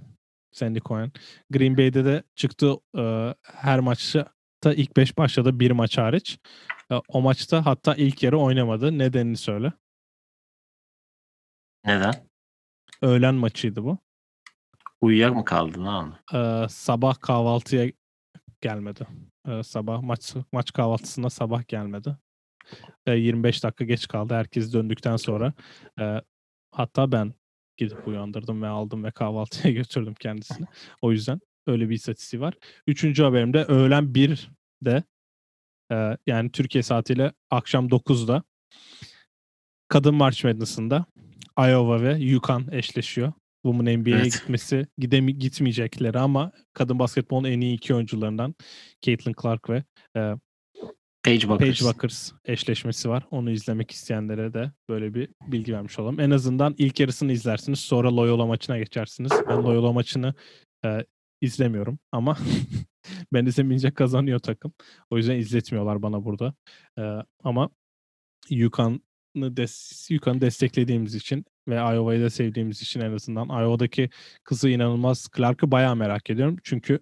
Sandy 0.52 0.80
Cohen. 0.80 1.12
Green 1.50 1.78
Bay'de 1.78 2.06
de 2.06 2.24
çıktı 2.36 2.74
e, 2.98 3.34
her 3.44 3.80
maçta 3.80 4.74
ilk 4.76 4.98
5 4.98 5.18
başladı 5.18 5.60
bir 5.60 5.72
maç 5.72 5.98
hariç. 5.98 6.40
E, 6.92 6.96
o 7.08 7.22
maçta 7.22 7.66
hatta 7.66 7.96
ilk 7.96 8.24
yarı 8.24 8.40
oynamadı. 8.40 8.98
Nedenini 8.98 9.38
söyle. 9.38 9.74
Neden? 11.86 12.14
Öğlen 13.02 13.36
maçıydı 13.36 13.84
bu. 13.84 13.98
Uyuyak 15.02 15.36
mı 15.36 15.46
kaldın 15.46 15.86
lan? 15.86 16.16
E, 16.34 16.70
sabah 16.70 17.20
kahvaltıya 17.20 17.92
gelmedi. 18.62 19.08
E, 19.48 19.64
sabah 19.64 20.02
maç 20.02 20.36
maç 20.52 20.74
kahvaltısına 20.74 21.30
sabah 21.30 21.68
gelmedi. 21.68 22.18
E, 23.06 23.12
25 23.12 23.64
dakika 23.64 23.86
geç 23.86 24.08
kaldı. 24.08 24.34
Herkes 24.34 24.74
döndükten 24.74 25.18
sonra 25.18 25.54
e, 26.00 26.22
hatta 26.72 27.12
ben 27.12 27.34
gidip 27.78 28.08
uyandırdım 28.08 28.62
ve 28.62 28.68
aldım 28.68 29.04
ve 29.04 29.12
kahvaltıya 29.12 29.74
götürdüm 29.74 30.14
kendisini. 30.20 30.68
O 31.02 31.12
yüzden 31.12 31.40
öyle 31.68 31.90
bir 31.90 31.96
istatistiği 31.96 32.42
var. 32.42 32.54
Üçüncü 32.88 33.24
haberimde 33.24 33.64
öğlen 33.64 34.04
1'de 34.04 35.04
e, 35.92 36.18
yani 36.28 36.52
Türkiye 36.52 36.84
saatiyle 36.84 37.34
akşam 37.50 37.88
9'da 37.88 38.44
Kadın 39.88 40.16
March 40.16 40.44
Madness'ında 40.46 41.06
Iowa 41.58 42.02
ve 42.02 42.18
Yukon 42.18 42.68
eşleşiyor. 42.72 43.34
Women 43.72 44.00
NBA'ye 44.00 44.16
Evet. 44.16 44.34
gitmesi 44.34 44.88
gidemi 44.98 45.38
gitmeyecekleri 45.38 46.20
ama 46.20 46.52
kadın 46.74 47.00
basketbolun 47.00 47.44
en 47.44 47.62
iyi 47.62 47.76
iki 47.76 47.96
oyuncularından 47.96 48.56
Caitlin 49.02 49.36
Clark 49.42 49.70
ve 49.70 49.84
e, 50.16 50.34
Page 51.28 51.50
Buckers. 51.50 51.80
Paige 51.80 51.86
Buckers 51.86 52.32
eşleşmesi 52.46 53.10
var. 53.10 53.24
Onu 53.32 53.52
izlemek 53.52 53.92
isteyenlere 53.92 54.54
de 54.54 54.72
böyle 54.90 55.14
bir 55.14 55.30
bilgi 55.48 55.74
vermiş 55.74 56.00
olalım. 56.00 56.20
En 56.20 56.32
azından 56.32 56.76
ilk 56.78 57.00
yarısını 57.00 57.32
izlersiniz. 57.32 57.80
Sonra 57.80 58.16
Loyola 58.16 58.46
maçına 58.46 58.78
geçersiniz. 58.78 59.32
Ben 59.50 59.64
Loyola 59.64 59.92
maçını 59.94 60.34
e, 60.86 61.06
izlemiyorum 61.42 62.00
ama 62.12 62.38
ben 63.34 63.46
izlemeyince 63.46 63.92
kazanıyor 63.92 64.40
takım. 64.40 64.74
O 65.10 65.18
yüzden 65.18 65.38
izletmiyorlar 65.38 66.02
bana 66.02 66.26
burada. 66.26 66.54
E, 67.00 67.02
ama 67.44 67.70
Yukan'ı 68.50 69.00
des 69.42 70.08
Yukan'ı 70.12 70.42
desteklediğimiz 70.42 71.16
için 71.16 71.46
ve 71.68 71.76
Iowa'yı 71.76 72.22
da 72.22 72.30
sevdiğimiz 72.30 72.82
için 72.82 73.00
en 73.00 73.14
azından 73.14 73.50
Iowa'daki 73.50 74.10
kızı 74.44 74.70
inanılmaz 74.70 75.28
Clark'ı 75.38 75.72
bayağı 75.72 75.96
merak 75.96 76.30
ediyorum. 76.30 76.58
Çünkü 76.64 77.00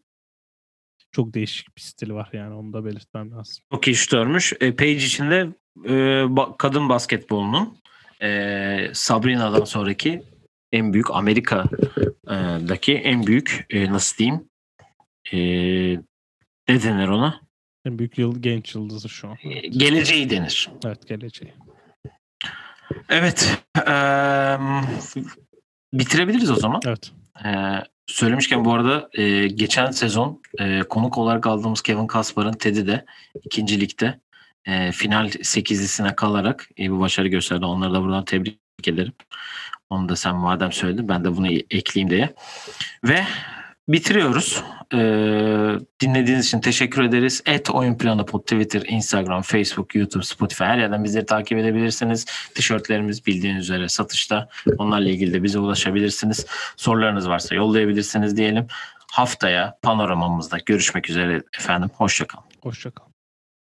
çok 1.11 1.33
değişik 1.33 1.75
bir 1.77 1.81
stili 1.81 2.13
var 2.13 2.29
yani 2.33 2.53
onu 2.53 2.73
da 2.73 2.85
belirtmem 2.85 3.31
lazım. 3.31 3.63
Çok 3.71 3.87
iyi 3.87 3.95
şutörmüş. 3.95 4.53
E, 4.59 4.75
Page 4.75 4.91
için 4.91 5.31
de 5.31 5.47
e, 5.85 5.91
ba- 6.23 6.55
kadın 6.57 6.89
basketbolunun 6.89 7.77
e, 8.21 8.89
Sabrina'dan 8.93 9.65
sonraki 9.65 10.23
en 10.71 10.93
büyük 10.93 11.11
Amerika'daki 11.11 12.93
en 12.93 13.27
büyük 13.27 13.65
e, 13.69 13.91
nasıl 13.91 14.17
diyeyim 14.17 14.49
e, 15.33 15.37
ne 16.69 16.83
denir 16.83 17.07
ona? 17.07 17.41
En 17.85 17.99
büyük 17.99 18.17
yıl 18.17 18.41
genç 18.41 18.75
yıldızı 18.75 19.09
şu 19.09 19.27
an. 19.27 19.37
E, 19.43 19.67
geleceği 19.67 20.29
denir. 20.29 20.69
Evet 20.85 21.07
geleceği. 21.07 21.53
Evet. 23.09 23.57
eee, 23.87 24.57
bitirebiliriz 25.93 26.51
o 26.51 26.55
zaman. 26.55 26.81
Evet. 26.85 27.11
Ee, 27.45 27.83
söylemişken 28.07 28.65
bu 28.65 28.73
arada 28.73 29.09
e, 29.13 29.47
geçen 29.47 29.91
sezon 29.91 30.41
e, 30.59 30.79
konuk 30.79 31.17
olarak 31.17 31.47
aldığımız 31.47 31.81
Kevin 31.81 32.07
Kaspar'ın 32.07 32.53
Ted'i 32.53 32.87
de 32.87 33.05
ikinci 33.43 33.81
ligde 33.81 34.19
e, 34.65 34.91
final 34.91 35.29
sekizlisine 35.41 36.15
kalarak 36.15 36.69
iyi 36.77 36.91
bir 36.91 36.99
başarı 36.99 37.27
gösterdi. 37.27 37.65
Onları 37.65 37.93
da 37.93 38.01
buradan 38.01 38.25
tebrik 38.25 38.59
ederim. 38.87 39.13
Onu 39.89 40.09
da 40.09 40.15
sen 40.15 40.35
madem 40.35 40.71
söyledin 40.71 41.09
ben 41.09 41.25
de 41.25 41.37
bunu 41.37 41.47
ekleyeyim 41.47 42.09
diye. 42.09 42.33
Ve 43.03 43.25
bitiriyoruz. 43.87 44.63
Ee, 44.93 44.97
dinlediğiniz 46.01 46.47
için 46.47 46.59
teşekkür 46.59 47.03
ederiz. 47.03 47.41
Et 47.45 47.69
Oyun 47.69 47.97
Planı 47.97 48.25
Pod 48.25 48.41
Twitter, 48.41 48.83
Instagram, 48.87 49.41
Facebook, 49.41 49.95
YouTube, 49.95 50.23
Spotify 50.23 50.63
her 50.63 50.77
yerden 50.77 51.03
bizleri 51.03 51.25
takip 51.25 51.57
edebilirsiniz. 51.57 52.25
Tişörtlerimiz 52.55 53.25
bildiğiniz 53.25 53.63
üzere 53.63 53.89
satışta. 53.89 54.49
Onlarla 54.77 55.09
ilgili 55.09 55.33
de 55.33 55.43
bize 55.43 55.59
ulaşabilirsiniz. 55.59 56.45
Sorularınız 56.77 57.29
varsa 57.29 57.55
yollayabilirsiniz 57.55 58.37
diyelim. 58.37 58.67
Haftaya 59.11 59.77
panoramamızda 59.81 60.57
görüşmek 60.65 61.09
üzere 61.09 61.43
efendim. 61.59 61.89
Hoşçakalın. 61.97 62.45
Hoşçakalın. 62.61 63.14